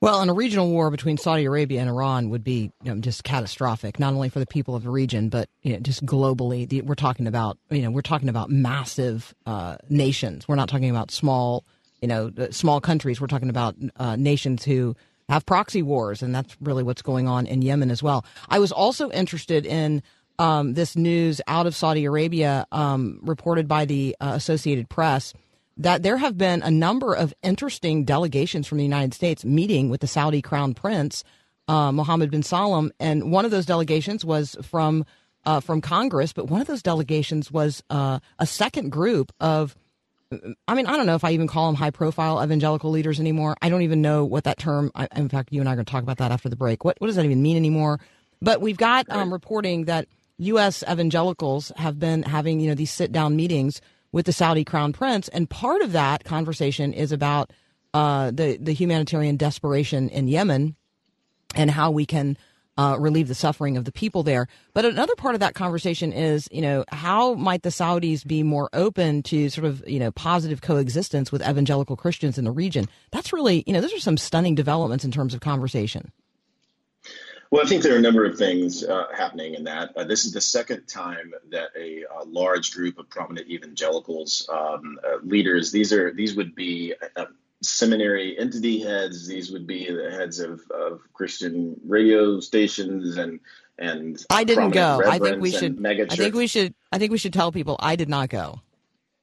Well, 0.00 0.20
and 0.20 0.30
a 0.30 0.34
regional 0.34 0.68
war 0.68 0.90
between 0.90 1.16
Saudi 1.16 1.46
Arabia 1.46 1.80
and 1.80 1.88
Iran 1.88 2.28
would 2.28 2.44
be 2.44 2.72
you 2.82 2.94
know, 2.94 3.00
just 3.00 3.24
catastrophic, 3.24 3.98
not 3.98 4.12
only 4.12 4.28
for 4.28 4.38
the 4.38 4.46
people 4.46 4.74
of 4.74 4.82
the 4.82 4.90
region, 4.90 5.30
but 5.30 5.48
you 5.62 5.72
know, 5.72 5.78
just 5.78 6.04
globally. 6.04 6.68
The, 6.68 6.82
we're 6.82 6.94
talking 6.94 7.26
about 7.26 7.56
you 7.70 7.82
know 7.82 7.90
we're 7.90 8.02
talking 8.02 8.28
about 8.28 8.50
massive 8.50 9.32
uh, 9.46 9.76
nations. 9.88 10.46
We're 10.48 10.56
not 10.56 10.68
talking 10.68 10.90
about 10.90 11.10
small 11.12 11.64
you 12.02 12.08
know 12.08 12.32
small 12.50 12.80
countries. 12.80 13.20
We're 13.20 13.28
talking 13.28 13.48
about 13.48 13.76
uh, 13.96 14.16
nations 14.16 14.64
who 14.64 14.96
have 15.28 15.46
proxy 15.46 15.82
wars, 15.82 16.22
and 16.22 16.34
that's 16.34 16.56
really 16.60 16.82
what's 16.82 17.02
going 17.02 17.28
on 17.28 17.46
in 17.46 17.62
Yemen 17.62 17.90
as 17.90 18.02
well. 18.02 18.24
I 18.48 18.58
was 18.58 18.72
also 18.72 19.10
interested 19.10 19.64
in 19.66 20.02
um, 20.38 20.74
this 20.74 20.96
news 20.96 21.40
out 21.46 21.66
of 21.66 21.74
Saudi 21.74 22.04
Arabia, 22.04 22.66
um, 22.72 23.20
reported 23.22 23.68
by 23.68 23.84
the 23.84 24.16
uh, 24.20 24.32
Associated 24.34 24.88
Press, 24.88 25.32
that 25.76 26.02
there 26.02 26.16
have 26.16 26.36
been 26.36 26.62
a 26.62 26.70
number 26.70 27.14
of 27.14 27.32
interesting 27.42 28.04
delegations 28.04 28.66
from 28.66 28.78
the 28.78 28.84
United 28.84 29.14
States 29.14 29.44
meeting 29.44 29.88
with 29.88 30.00
the 30.00 30.06
Saudi 30.06 30.42
Crown 30.42 30.74
Prince 30.74 31.24
uh, 31.68 31.92
Mohammed 31.92 32.30
bin 32.30 32.42
Salman, 32.42 32.92
and 33.00 33.30
one 33.30 33.44
of 33.44 33.50
those 33.50 33.66
delegations 33.66 34.24
was 34.24 34.56
from 34.62 35.04
uh, 35.46 35.60
from 35.60 35.80
Congress, 35.80 36.32
but 36.32 36.48
one 36.48 36.60
of 36.62 36.66
those 36.66 36.82
delegations 36.82 37.52
was 37.52 37.82
uh, 37.90 38.18
a 38.38 38.46
second 38.46 38.90
group 38.90 39.30
of 39.40 39.76
I 40.68 40.74
mean, 40.74 40.86
I 40.86 40.96
don't 40.96 41.06
know 41.06 41.14
if 41.14 41.24
I 41.24 41.32
even 41.32 41.46
call 41.46 41.66
them 41.66 41.74
high 41.74 41.90
profile 41.90 42.42
evangelical 42.42 42.90
leaders 42.90 43.20
anymore. 43.20 43.56
I 43.62 43.68
don't 43.68 43.82
even 43.82 44.02
know 44.02 44.24
what 44.24 44.44
that 44.44 44.58
term, 44.58 44.90
I, 44.94 45.08
in 45.16 45.28
fact, 45.28 45.52
you 45.52 45.60
and 45.60 45.68
I 45.68 45.72
are 45.72 45.76
going 45.76 45.84
to 45.84 45.90
talk 45.90 46.02
about 46.02 46.18
that 46.18 46.32
after 46.32 46.48
the 46.48 46.56
break. 46.56 46.84
What, 46.84 46.96
what 47.00 47.06
does 47.06 47.16
that 47.16 47.24
even 47.24 47.42
mean 47.42 47.56
anymore? 47.56 48.00
But 48.40 48.60
we've 48.60 48.76
got 48.76 49.06
um, 49.10 49.32
reporting 49.32 49.86
that 49.86 50.06
U.S. 50.38 50.82
evangelicals 50.90 51.72
have 51.76 51.98
been 51.98 52.22
having, 52.22 52.60
you 52.60 52.68
know, 52.68 52.74
these 52.74 52.90
sit 52.90 53.12
down 53.12 53.36
meetings 53.36 53.80
with 54.12 54.26
the 54.26 54.32
Saudi 54.32 54.64
crown 54.64 54.92
prince. 54.92 55.28
And 55.28 55.48
part 55.48 55.82
of 55.82 55.92
that 55.92 56.24
conversation 56.24 56.92
is 56.92 57.12
about 57.12 57.50
uh, 57.92 58.30
the, 58.30 58.58
the 58.60 58.72
humanitarian 58.72 59.36
desperation 59.36 60.08
in 60.08 60.28
Yemen 60.28 60.76
and 61.54 61.70
how 61.70 61.90
we 61.90 62.06
can 62.06 62.36
uh, 62.76 62.96
relieve 62.98 63.28
the 63.28 63.34
suffering 63.34 63.76
of 63.76 63.84
the 63.84 63.92
people 63.92 64.22
there. 64.22 64.46
But 64.72 64.84
another 64.84 65.14
part 65.16 65.34
of 65.34 65.40
that 65.40 65.54
conversation 65.54 66.12
is, 66.12 66.48
you 66.50 66.62
know, 66.62 66.84
how 66.88 67.34
might 67.34 67.62
the 67.62 67.70
Saudis 67.70 68.26
be 68.26 68.42
more 68.42 68.68
open 68.72 69.22
to 69.24 69.48
sort 69.48 69.66
of, 69.66 69.86
you 69.86 69.98
know, 69.98 70.10
positive 70.10 70.60
coexistence 70.60 71.30
with 71.30 71.42
evangelical 71.42 71.96
Christians 71.96 72.38
in 72.38 72.44
the 72.44 72.50
region? 72.50 72.88
That's 73.10 73.32
really, 73.32 73.64
you 73.66 73.72
know, 73.72 73.80
those 73.80 73.94
are 73.94 74.00
some 74.00 74.16
stunning 74.16 74.54
developments 74.54 75.04
in 75.04 75.10
terms 75.10 75.34
of 75.34 75.40
conversation. 75.40 76.12
Well, 77.50 77.64
I 77.64 77.68
think 77.68 77.84
there 77.84 77.94
are 77.94 77.98
a 77.98 78.02
number 78.02 78.24
of 78.24 78.36
things 78.36 78.82
uh, 78.82 79.04
happening 79.16 79.54
in 79.54 79.64
that. 79.64 79.96
Uh, 79.96 80.02
this 80.02 80.24
is 80.24 80.32
the 80.32 80.40
second 80.40 80.86
time 80.88 81.32
that 81.50 81.68
a, 81.78 82.02
a 82.02 82.24
large 82.24 82.72
group 82.72 82.98
of 82.98 83.08
prominent 83.08 83.48
evangelicals 83.48 84.48
um, 84.52 84.98
uh, 85.04 85.18
leaders 85.22 85.70
these 85.70 85.92
are 85.92 86.12
these 86.12 86.34
would 86.34 86.56
be 86.56 86.94
uh, 87.14 87.26
seminary 87.68 88.38
entity 88.38 88.80
heads. 88.80 89.26
These 89.26 89.50
would 89.50 89.66
be 89.66 89.90
the 89.90 90.10
heads 90.10 90.38
of, 90.40 90.62
of 90.70 91.00
Christian 91.12 91.80
radio 91.86 92.40
stations 92.40 93.16
and 93.16 93.40
and 93.78 94.24
I 94.30 94.44
didn't 94.44 94.70
go. 94.70 95.02
I 95.04 95.18
think 95.18 95.40
we 95.40 95.50
should. 95.50 95.84
I 95.84 96.14
think 96.14 96.34
we 96.34 96.46
should. 96.46 96.74
I 96.92 96.98
think 96.98 97.10
we 97.10 97.18
should 97.18 97.32
tell 97.32 97.50
people 97.50 97.76
I 97.80 97.96
did 97.96 98.08
not 98.08 98.28
go. 98.28 98.60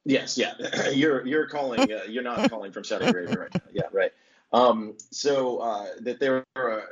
Yes, 0.04 0.36
yeah. 0.36 0.54
you're 0.92 1.26
you're 1.26 1.46
calling. 1.46 1.80
Uh, 1.80 2.00
you're 2.08 2.22
not 2.22 2.50
calling 2.50 2.72
from 2.72 2.84
Saudi 2.84 3.06
Arabia 3.06 3.38
right 3.38 3.54
now. 3.54 3.60
Yeah, 3.72 3.82
right. 3.92 4.12
Um, 4.52 4.94
so 5.10 5.58
uh, 5.58 5.86
that 6.00 6.20
there 6.20 6.44
are 6.56 6.84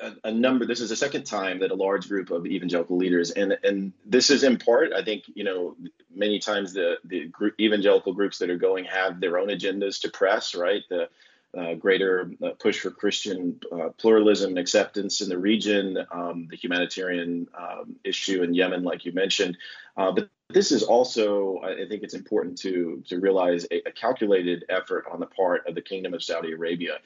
a, 0.00 0.12
a 0.24 0.30
number. 0.30 0.66
This 0.66 0.80
is 0.80 0.90
the 0.90 0.96
second 0.96 1.24
time 1.24 1.60
that 1.60 1.70
a 1.70 1.74
large 1.74 2.08
group 2.08 2.30
of 2.30 2.46
evangelical 2.46 2.96
leaders, 2.96 3.30
and 3.30 3.56
and 3.64 3.92
this 4.04 4.30
is 4.30 4.42
in 4.44 4.58
part, 4.58 4.92
I 4.92 5.02
think, 5.02 5.24
you 5.34 5.44
know, 5.44 5.76
many 6.14 6.38
times 6.38 6.72
the 6.72 6.98
the 7.04 7.26
group, 7.28 7.54
evangelical 7.60 8.12
groups 8.12 8.38
that 8.38 8.50
are 8.50 8.58
going 8.58 8.84
have 8.84 9.20
their 9.20 9.38
own 9.38 9.48
agendas 9.48 10.00
to 10.02 10.10
press, 10.10 10.54
right? 10.54 10.82
The 10.88 11.08
uh, 11.56 11.74
greater 11.74 12.30
uh, 12.44 12.50
push 12.58 12.80
for 12.80 12.90
Christian 12.90 13.58
uh, 13.72 13.88
pluralism 13.96 14.50
and 14.50 14.58
acceptance 14.58 15.22
in 15.22 15.28
the 15.28 15.38
region, 15.38 15.98
um, 16.12 16.46
the 16.50 16.56
humanitarian 16.56 17.48
um, 17.58 17.96
issue 18.04 18.42
in 18.42 18.54
Yemen, 18.54 18.84
like 18.84 19.04
you 19.06 19.12
mentioned. 19.12 19.56
Uh, 19.96 20.12
but 20.12 20.28
this 20.50 20.72
is 20.72 20.82
also, 20.82 21.60
I 21.62 21.86
think 21.88 22.02
it's 22.02 22.14
important 22.14 22.58
to 22.58 23.02
to 23.08 23.20
realize 23.20 23.66
a, 23.70 23.88
a 23.88 23.92
calculated 23.92 24.64
effort 24.70 25.04
on 25.10 25.20
the 25.20 25.26
part 25.26 25.66
of 25.66 25.74
the 25.74 25.82
Kingdom 25.82 26.14
of 26.14 26.22
Saudi 26.22 26.52
Arabia 26.52 26.98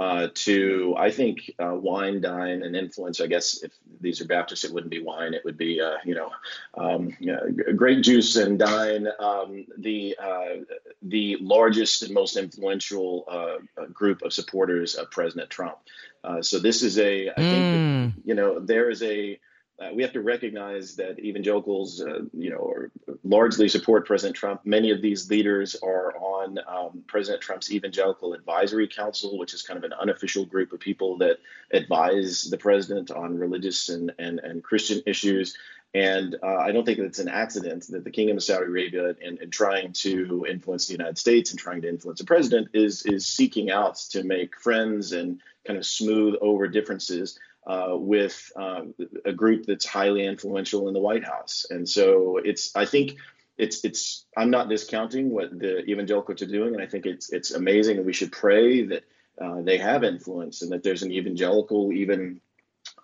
uh, 0.00 0.28
to, 0.32 0.94
I 0.96 1.10
think, 1.10 1.52
uh, 1.58 1.74
wine, 1.74 2.22
dine, 2.22 2.62
and 2.62 2.74
influence. 2.74 3.20
I 3.20 3.26
guess 3.26 3.62
if 3.62 3.72
these 4.00 4.22
are 4.22 4.26
Baptists, 4.26 4.64
it 4.64 4.72
wouldn't 4.72 4.90
be 4.90 5.02
wine; 5.02 5.34
it 5.34 5.44
would 5.44 5.58
be, 5.58 5.82
uh, 5.82 5.96
you 6.02 6.14
know, 6.14 6.30
um, 6.78 7.14
you 7.20 7.32
know, 7.32 7.74
grape 7.76 8.02
juice 8.02 8.36
and 8.36 8.58
dine. 8.58 9.06
Um, 9.20 9.66
the 9.76 10.16
uh, 10.18 10.54
the 11.02 11.36
largest 11.42 12.02
and 12.04 12.14
most 12.14 12.38
influential 12.38 13.24
uh, 13.28 13.84
group 13.92 14.22
of 14.22 14.32
supporters 14.32 14.94
of 14.94 15.10
President 15.10 15.50
Trump. 15.50 15.76
Uh, 16.24 16.40
so 16.40 16.58
this 16.58 16.82
is 16.82 16.98
a, 16.98 17.30
I 17.30 17.34
think, 17.34 18.14
that, 18.16 18.22
you 18.24 18.34
know, 18.34 18.60
there 18.60 18.90
is 18.90 19.02
a 19.02 19.38
uh, 19.80 19.90
we 19.94 20.02
have 20.02 20.12
to 20.12 20.20
recognize 20.20 20.96
that 20.96 21.20
evangelicals, 21.20 22.02
uh, 22.02 22.20
you 22.32 22.50
know, 22.50 22.86
largely 23.22 23.68
support 23.68 24.06
President 24.06 24.36
Trump. 24.36 24.60
Many 24.64 24.90
of 24.90 25.00
these 25.00 25.30
leaders 25.30 25.76
are 25.82 26.16
on 26.16 26.58
um, 26.66 27.04
President 27.06 27.40
Trump's 27.40 27.70
Evangelical 27.70 28.34
Advisory 28.34 28.88
Council, 28.88 29.38
which 29.38 29.54
is 29.54 29.62
kind 29.62 29.78
of 29.78 29.84
an 29.84 29.92
unofficial 29.92 30.44
group 30.44 30.72
of 30.72 30.80
people 30.80 31.16
that 31.18 31.38
advise 31.72 32.42
the 32.42 32.58
president 32.58 33.12
on 33.12 33.38
religious 33.38 33.88
and, 33.88 34.12
and, 34.18 34.40
and 34.40 34.64
Christian 34.64 35.00
issues. 35.06 35.56
And 35.94 36.36
uh, 36.42 36.56
I 36.56 36.72
don't 36.72 36.84
think 36.84 36.98
it's 36.98 37.20
an 37.20 37.28
accident 37.28 37.86
that 37.90 38.04
the 38.04 38.10
Kingdom 38.10 38.36
of 38.36 38.42
Saudi 38.42 38.66
Arabia, 38.66 39.14
in, 39.20 39.38
in 39.38 39.50
trying 39.50 39.92
to 39.94 40.44
influence 40.48 40.86
the 40.86 40.92
United 40.92 41.18
States 41.18 41.50
and 41.50 41.58
trying 41.58 41.82
to 41.82 41.88
influence 41.88 42.18
the 42.18 42.26
president, 42.26 42.68
is 42.74 43.06
is 43.06 43.26
seeking 43.26 43.70
out 43.70 43.96
to 44.10 44.22
make 44.22 44.58
friends 44.60 45.12
and 45.12 45.40
kind 45.66 45.78
of 45.78 45.86
smooth 45.86 46.34
over 46.42 46.66
differences 46.68 47.38
uh, 47.68 47.94
with 47.94 48.50
uh, 48.56 48.80
a 49.26 49.32
group 49.32 49.66
that's 49.66 49.84
highly 49.84 50.24
influential 50.24 50.88
in 50.88 50.94
the 50.94 51.00
White 51.00 51.24
House. 51.24 51.66
And 51.68 51.86
so 51.86 52.38
it's, 52.38 52.74
I 52.74 52.86
think 52.86 53.16
it's, 53.58 53.84
it's, 53.84 54.24
I'm 54.36 54.50
not 54.50 54.70
discounting 54.70 55.30
what 55.30 55.56
the 55.58 55.84
evangelicals 55.84 56.40
are 56.40 56.46
doing. 56.46 56.74
And 56.74 56.82
I 56.82 56.86
think 56.86 57.04
it's, 57.04 57.30
it's 57.30 57.50
amazing. 57.50 57.98
And 57.98 58.06
we 58.06 58.14
should 58.14 58.32
pray 58.32 58.86
that 58.86 59.04
uh, 59.38 59.60
they 59.60 59.76
have 59.76 60.02
influence 60.02 60.62
and 60.62 60.72
that 60.72 60.82
there's 60.82 61.02
an 61.02 61.12
evangelical, 61.12 61.92
even 61.92 62.40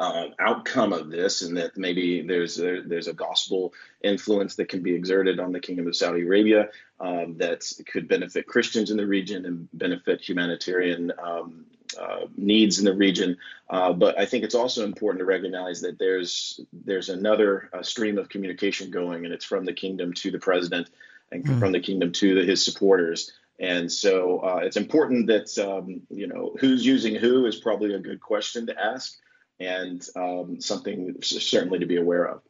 uh, 0.01 0.29
outcome 0.39 0.95
of 0.95 1.11
this, 1.11 1.43
and 1.43 1.57
that 1.59 1.77
maybe 1.77 2.27
there's 2.27 2.59
a, 2.59 2.81
there's 2.87 3.07
a 3.07 3.13
gospel 3.13 3.75
influence 4.03 4.55
that 4.55 4.71
can 4.71 4.83
be 4.83 4.95
exerted 4.95 5.39
on 5.39 5.53
the 5.53 5.61
Kingdom 5.61 5.87
of 5.87 5.95
Saudi 5.95 6.23
Arabia 6.23 6.71
um, 7.01 7.37
that 7.37 7.71
could 7.87 8.09
benefit 8.09 8.47
Christians 8.47 8.91
in 8.91 8.97
the 8.97 9.07
region 9.07 9.45
and 9.45 9.69
benefit 9.75 10.27
humanitarian 10.27 11.13
um, 11.23 11.67
uh, 11.99 12.27
needs 12.37 12.79
in 12.79 12.85
the 12.85 12.95
region. 12.95 13.37
Uh, 13.69 13.93
but 13.93 14.19
I 14.19 14.27
think 14.27 14.45
it's 14.45 14.55
also 14.55 14.85
important 14.85 15.21
to 15.21 15.25
recognize 15.25 15.81
that 15.83 15.99
there's 15.99 16.61
there's 16.73 17.09
another 17.09 17.71
uh, 17.73 17.83
stream 17.83 18.19
of 18.19 18.29
communication 18.29 18.91
going, 18.91 19.25
and 19.25 19.33
it's 19.35 19.45
from 19.45 19.65
the 19.65 19.73
kingdom 19.73 20.13
to 20.15 20.31
the 20.31 20.39
president, 20.39 20.91
and 21.33 21.45
Mm. 21.45 21.59
from 21.59 21.73
the 21.73 21.81
kingdom 21.81 22.13
to 22.13 22.35
the, 22.35 22.45
his 22.45 22.65
supporters. 22.65 23.33
And 23.59 23.91
so 23.91 24.41
uh, 24.41 24.61
it's 24.63 24.77
important 24.77 25.29
that 25.29 25.57
um, 25.59 26.03
you 26.11 26.27
know 26.27 26.55
who's 26.61 26.85
using 26.85 27.15
who 27.15 27.47
is 27.47 27.57
probably 27.57 27.95
a 27.95 27.99
good 27.99 28.21
question 28.21 28.67
to 28.67 28.75
ask, 28.79 29.17
and 29.61 30.07
um, 30.17 30.61
something 30.61 31.17
certainly 31.23 31.79
to 31.79 31.87
be 31.87 31.97
aware 31.97 32.25
of. 32.25 32.43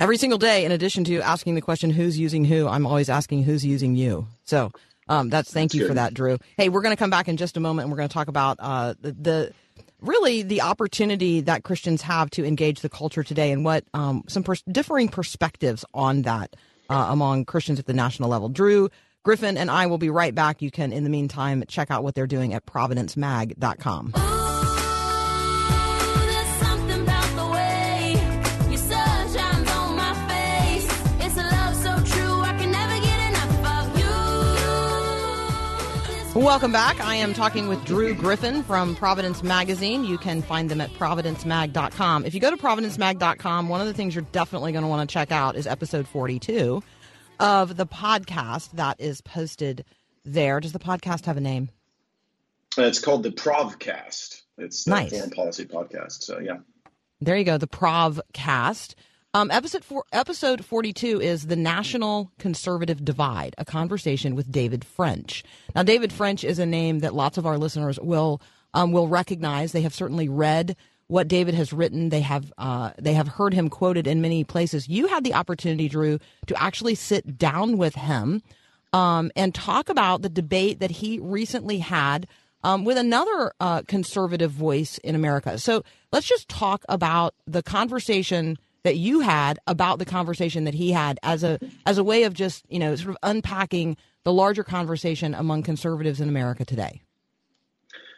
Every 0.00 0.16
single 0.16 0.38
day, 0.38 0.64
in 0.64 0.72
addition 0.72 1.04
to 1.04 1.20
asking 1.20 1.54
the 1.54 1.60
question, 1.60 1.90
who's 1.90 2.18
using 2.18 2.44
who, 2.44 2.66
I'm 2.66 2.86
always 2.86 3.08
asking 3.08 3.44
who's 3.44 3.64
using 3.64 3.94
you. 3.94 4.26
So 4.44 4.72
um, 5.08 5.30
that's 5.30 5.52
thank 5.52 5.72
That's 5.72 5.80
you 5.80 5.88
for 5.88 5.94
that, 5.94 6.14
Drew. 6.14 6.38
Hey, 6.56 6.68
we're 6.68 6.82
going 6.82 6.94
to 6.94 6.98
come 6.98 7.10
back 7.10 7.28
in 7.28 7.36
just 7.36 7.56
a 7.56 7.60
moment 7.60 7.84
and 7.84 7.92
we're 7.92 7.98
going 7.98 8.08
to 8.08 8.12
talk 8.12 8.28
about 8.28 8.56
uh, 8.60 8.94
the, 9.00 9.12
the 9.12 9.52
really 10.00 10.42
the 10.42 10.62
opportunity 10.62 11.40
that 11.42 11.64
Christians 11.64 12.02
have 12.02 12.30
to 12.30 12.44
engage 12.44 12.80
the 12.80 12.88
culture 12.88 13.22
today 13.22 13.52
and 13.52 13.64
what 13.64 13.84
um, 13.94 14.24
some 14.28 14.42
pers- 14.42 14.62
differing 14.70 15.08
perspectives 15.08 15.84
on 15.94 16.22
that 16.22 16.54
uh, 16.88 17.08
among 17.10 17.44
Christians 17.44 17.78
at 17.78 17.86
the 17.86 17.94
national 17.94 18.28
level. 18.28 18.48
Drew 18.48 18.90
Griffin 19.24 19.56
and 19.56 19.70
I 19.70 19.86
will 19.86 19.98
be 19.98 20.10
right 20.10 20.34
back. 20.34 20.60
You 20.60 20.70
can, 20.70 20.92
in 20.92 21.04
the 21.04 21.10
meantime, 21.10 21.64
check 21.68 21.90
out 21.90 22.04
what 22.04 22.14
they're 22.14 22.26
doing 22.26 22.52
at 22.54 22.66
providencemag.com. 22.66 24.33
Welcome 36.34 36.72
back. 36.72 37.00
I 37.00 37.14
am 37.16 37.32
talking 37.32 37.68
with 37.68 37.84
Drew 37.84 38.12
Griffin 38.12 38.64
from 38.64 38.96
Providence 38.96 39.42
Magazine. 39.44 40.04
You 40.04 40.18
can 40.18 40.42
find 40.42 40.68
them 40.68 40.80
at 40.80 40.90
providencemag.com. 40.94 42.24
If 42.26 42.34
you 42.34 42.40
go 42.40 42.50
to 42.50 42.56
providencemag.com, 42.56 43.68
one 43.68 43.80
of 43.80 43.86
the 43.86 43.94
things 43.94 44.14
you're 44.16 44.26
definitely 44.32 44.72
going 44.72 44.82
to 44.82 44.88
want 44.88 45.08
to 45.08 45.12
check 45.12 45.30
out 45.30 45.54
is 45.54 45.66
episode 45.68 46.08
42 46.08 46.82
of 47.38 47.76
the 47.76 47.86
podcast 47.86 48.72
that 48.72 49.00
is 49.00 49.20
posted 49.20 49.84
there. 50.24 50.58
Does 50.58 50.72
the 50.72 50.78
podcast 50.80 51.26
have 51.26 51.36
a 51.36 51.40
name? 51.40 51.70
It's 52.76 52.98
called 52.98 53.22
the 53.22 53.30
Provcast. 53.30 54.42
It's 54.58 54.84
the 54.84 54.90
Nice. 54.90 55.10
foreign 55.12 55.30
policy 55.30 55.66
podcast. 55.66 56.22
So 56.24 56.40
yeah. 56.40 56.56
There 57.20 57.36
you 57.36 57.44
go, 57.44 57.58
the 57.58 57.68
Provcast. 57.68 58.94
Um, 59.36 59.50
episode 59.50 59.84
four, 59.84 60.04
episode 60.12 60.64
forty-two 60.64 61.20
is 61.20 61.48
the 61.48 61.56
National 61.56 62.30
Conservative 62.38 63.04
Divide, 63.04 63.56
a 63.58 63.64
conversation 63.64 64.36
with 64.36 64.52
David 64.52 64.84
French. 64.84 65.42
Now, 65.74 65.82
David 65.82 66.12
French 66.12 66.44
is 66.44 66.60
a 66.60 66.66
name 66.66 67.00
that 67.00 67.14
lots 67.14 67.36
of 67.36 67.44
our 67.44 67.58
listeners 67.58 67.98
will 67.98 68.40
um, 68.74 68.92
will 68.92 69.08
recognize. 69.08 69.72
They 69.72 69.82
have 69.82 69.92
certainly 69.92 70.28
read 70.28 70.76
what 71.08 71.26
David 71.26 71.54
has 71.54 71.72
written. 71.72 72.10
They 72.10 72.20
have 72.20 72.52
uh, 72.58 72.92
they 72.96 73.14
have 73.14 73.26
heard 73.26 73.54
him 73.54 73.70
quoted 73.70 74.06
in 74.06 74.20
many 74.20 74.44
places. 74.44 74.88
You 74.88 75.08
had 75.08 75.24
the 75.24 75.34
opportunity, 75.34 75.88
Drew, 75.88 76.20
to 76.46 76.62
actually 76.62 76.94
sit 76.94 77.36
down 77.36 77.76
with 77.76 77.96
him 77.96 78.40
um, 78.92 79.32
and 79.34 79.52
talk 79.52 79.88
about 79.88 80.22
the 80.22 80.28
debate 80.28 80.78
that 80.78 80.92
he 80.92 81.18
recently 81.18 81.78
had 81.78 82.28
um, 82.62 82.84
with 82.84 82.98
another 82.98 83.52
uh, 83.58 83.82
conservative 83.88 84.52
voice 84.52 84.98
in 84.98 85.16
America. 85.16 85.58
So 85.58 85.82
let's 86.12 86.28
just 86.28 86.48
talk 86.48 86.84
about 86.88 87.34
the 87.48 87.64
conversation 87.64 88.58
that 88.84 88.96
you 88.96 89.20
had 89.20 89.58
about 89.66 89.98
the 89.98 90.04
conversation 90.04 90.64
that 90.64 90.74
he 90.74 90.92
had 90.92 91.18
as 91.22 91.42
a 91.42 91.58
as 91.86 91.98
a 91.98 92.04
way 92.04 92.22
of 92.22 92.34
just 92.34 92.64
you 92.68 92.78
know 92.78 92.94
sort 92.94 93.10
of 93.10 93.16
unpacking 93.22 93.96
the 94.22 94.32
larger 94.32 94.64
conversation 94.64 95.34
among 95.34 95.62
conservatives 95.62 96.20
in 96.20 96.28
America 96.28 96.64
today. 96.64 97.02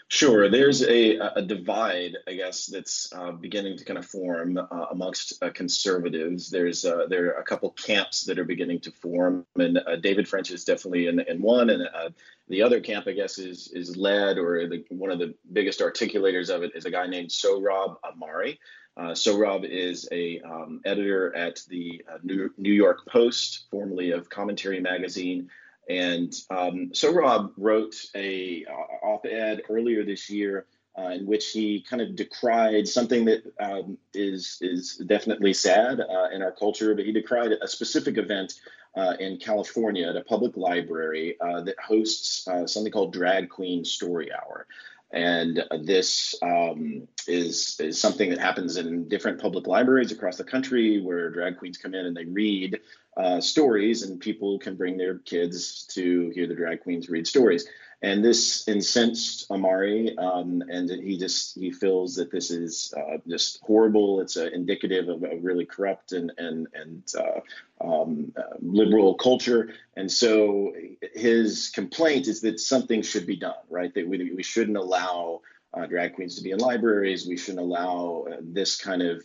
Sure. 0.08 0.48
There's 0.48 0.84
a, 0.84 1.16
a 1.34 1.42
divide, 1.42 2.12
I 2.28 2.34
guess, 2.34 2.66
that's 2.66 3.12
uh, 3.12 3.32
beginning 3.32 3.76
to 3.78 3.84
kind 3.84 3.98
of 3.98 4.06
form 4.06 4.56
uh, 4.56 4.86
amongst 4.92 5.42
uh, 5.42 5.50
conservatives. 5.50 6.48
There's 6.48 6.84
uh, 6.84 7.06
there 7.08 7.26
are 7.34 7.40
a 7.40 7.42
couple 7.42 7.70
camps 7.72 8.22
that 8.24 8.38
are 8.38 8.44
beginning 8.44 8.78
to 8.80 8.92
form, 8.92 9.44
and 9.56 9.78
uh, 9.78 9.96
David 9.96 10.28
French 10.28 10.52
is 10.52 10.64
definitely 10.64 11.08
in, 11.08 11.18
in 11.18 11.42
one, 11.42 11.70
and 11.70 11.82
uh, 11.82 12.10
the 12.48 12.62
other 12.62 12.78
camp, 12.78 13.08
I 13.08 13.12
guess, 13.14 13.38
is 13.38 13.72
is 13.72 13.96
led 13.96 14.38
or 14.38 14.68
the, 14.68 14.84
one 14.90 15.10
of 15.10 15.18
the 15.18 15.34
biggest 15.52 15.80
articulators 15.80 16.54
of 16.54 16.62
it 16.62 16.70
is 16.76 16.84
a 16.84 16.90
guy 16.90 17.08
named 17.08 17.30
Sohrab 17.30 17.96
Ahmari. 18.04 18.58
Uh, 18.96 19.14
Rob 19.36 19.64
is 19.64 20.08
a 20.10 20.40
um, 20.40 20.80
editor 20.84 21.34
at 21.36 21.60
the 21.68 22.02
uh, 22.10 22.18
New, 22.22 22.50
New 22.56 22.72
York 22.72 23.06
Post, 23.06 23.66
formerly 23.70 24.12
of 24.12 24.30
Commentary 24.30 24.80
Magazine. 24.80 25.50
And 25.88 26.34
um, 26.50 26.92
Rob 27.12 27.52
wrote 27.56 27.94
a 28.14 28.64
uh, 28.64 29.06
op-ed 29.06 29.62
earlier 29.68 30.04
this 30.04 30.30
year 30.30 30.66
uh, 30.98 31.10
in 31.10 31.26
which 31.26 31.50
he 31.50 31.84
kind 31.88 32.00
of 32.00 32.16
decried 32.16 32.88
something 32.88 33.26
that 33.26 33.42
um, 33.60 33.98
is 34.14 34.58
is 34.62 34.96
definitely 35.06 35.52
sad 35.52 36.00
uh, 36.00 36.28
in 36.32 36.42
our 36.42 36.52
culture, 36.52 36.94
but 36.94 37.04
he 37.04 37.12
decried 37.12 37.52
a 37.52 37.68
specific 37.68 38.16
event 38.16 38.54
uh, 38.96 39.12
in 39.20 39.36
California 39.36 40.08
at 40.08 40.16
a 40.16 40.22
public 40.22 40.56
library 40.56 41.36
that 41.38 41.74
hosts 41.78 42.48
something 42.64 42.90
called 42.90 43.12
Drag 43.12 43.50
Queen 43.50 43.84
Story 43.84 44.30
Hour. 44.32 44.66
And 45.16 45.64
this 45.80 46.34
um, 46.42 47.08
is, 47.26 47.80
is 47.80 47.98
something 47.98 48.28
that 48.28 48.38
happens 48.38 48.76
in 48.76 49.08
different 49.08 49.40
public 49.40 49.66
libraries 49.66 50.12
across 50.12 50.36
the 50.36 50.44
country 50.44 51.00
where 51.00 51.30
drag 51.30 51.56
queens 51.56 51.78
come 51.78 51.94
in 51.94 52.04
and 52.04 52.14
they 52.14 52.26
read 52.26 52.80
uh, 53.16 53.40
stories, 53.40 54.02
and 54.02 54.20
people 54.20 54.58
can 54.58 54.76
bring 54.76 54.98
their 54.98 55.18
kids 55.20 55.86
to 55.94 56.30
hear 56.34 56.46
the 56.46 56.54
drag 56.54 56.82
queens 56.82 57.08
read 57.08 57.26
stories. 57.26 57.66
And 58.02 58.22
this 58.22 58.68
incensed 58.68 59.48
Ahmari, 59.48 60.18
um, 60.18 60.62
and 60.68 60.90
he 60.90 61.16
just 61.18 61.58
he 61.58 61.70
feels 61.70 62.16
that 62.16 62.30
this 62.30 62.50
is 62.50 62.92
uh, 62.96 63.18
just 63.26 63.60
horrible. 63.62 64.20
It's 64.20 64.36
uh, 64.36 64.50
indicative 64.52 65.08
of 65.08 65.24
a 65.24 65.36
really 65.36 65.64
corrupt 65.64 66.12
and 66.12 66.30
and 66.36 66.68
and 66.74 67.02
uh, 67.18 67.40
um, 67.80 68.32
uh, 68.36 68.56
liberal 68.60 69.14
culture. 69.14 69.72
And 69.96 70.12
so 70.12 70.74
his 71.14 71.70
complaint 71.74 72.28
is 72.28 72.42
that 72.42 72.60
something 72.60 73.00
should 73.00 73.26
be 73.26 73.36
done, 73.36 73.54
right? 73.70 73.92
That 73.94 74.06
we 74.06 74.30
we 74.30 74.42
shouldn't 74.42 74.76
allow 74.76 75.40
uh, 75.72 75.86
drag 75.86 76.14
queens 76.14 76.36
to 76.36 76.42
be 76.42 76.50
in 76.50 76.58
libraries. 76.58 77.26
We 77.26 77.38
shouldn't 77.38 77.64
allow 77.64 78.26
uh, 78.30 78.36
this 78.42 78.76
kind 78.76 79.00
of 79.00 79.24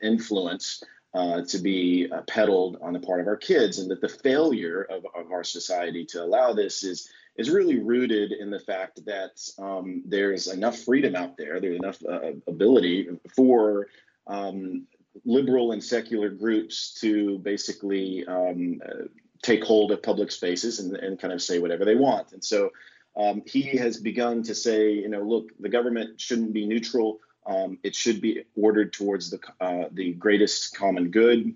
influence 0.00 0.84
uh, 1.14 1.42
to 1.42 1.58
be 1.58 2.08
uh, 2.10 2.22
peddled 2.22 2.78
on 2.80 2.92
the 2.92 3.00
part 3.00 3.20
of 3.20 3.26
our 3.26 3.36
kids, 3.36 3.78
and 3.78 3.90
that 3.90 4.00
the 4.00 4.08
failure 4.08 4.82
of, 4.82 5.06
of 5.14 5.30
our 5.30 5.44
society 5.44 6.06
to 6.06 6.22
allow 6.22 6.52
this 6.52 6.84
is 6.84 7.10
is 7.36 7.50
really 7.50 7.78
rooted 7.78 8.32
in 8.32 8.50
the 8.50 8.60
fact 8.60 9.04
that 9.06 9.40
um, 9.58 10.02
there's 10.06 10.48
enough 10.48 10.78
freedom 10.78 11.16
out 11.16 11.36
there, 11.36 11.60
there's 11.60 11.78
enough 11.78 11.98
uh, 12.08 12.32
ability 12.46 13.08
for 13.34 13.88
um, 14.26 14.86
liberal 15.24 15.72
and 15.72 15.82
secular 15.82 16.28
groups 16.28 16.98
to 17.00 17.38
basically 17.38 18.26
um, 18.26 18.80
uh, 18.84 19.04
take 19.42 19.64
hold 19.64 19.90
of 19.92 20.02
public 20.02 20.30
spaces 20.30 20.78
and, 20.78 20.94
and 20.96 21.18
kind 21.18 21.32
of 21.32 21.42
say 21.42 21.58
whatever 21.58 21.84
they 21.84 21.96
want. 21.96 22.32
And 22.32 22.44
so 22.44 22.70
um, 23.16 23.42
he 23.46 23.62
has 23.76 23.98
begun 23.98 24.42
to 24.44 24.54
say, 24.54 24.92
you 24.92 25.08
know, 25.08 25.22
look, 25.22 25.50
the 25.58 25.68
government 25.68 26.20
shouldn't 26.20 26.52
be 26.52 26.66
neutral. 26.66 27.20
Um, 27.46 27.78
it 27.82 27.94
should 27.94 28.20
be 28.20 28.44
ordered 28.56 28.92
towards 28.92 29.30
the 29.30 29.40
uh, 29.60 29.88
the 29.90 30.12
greatest 30.14 30.76
common 30.76 31.10
good. 31.10 31.54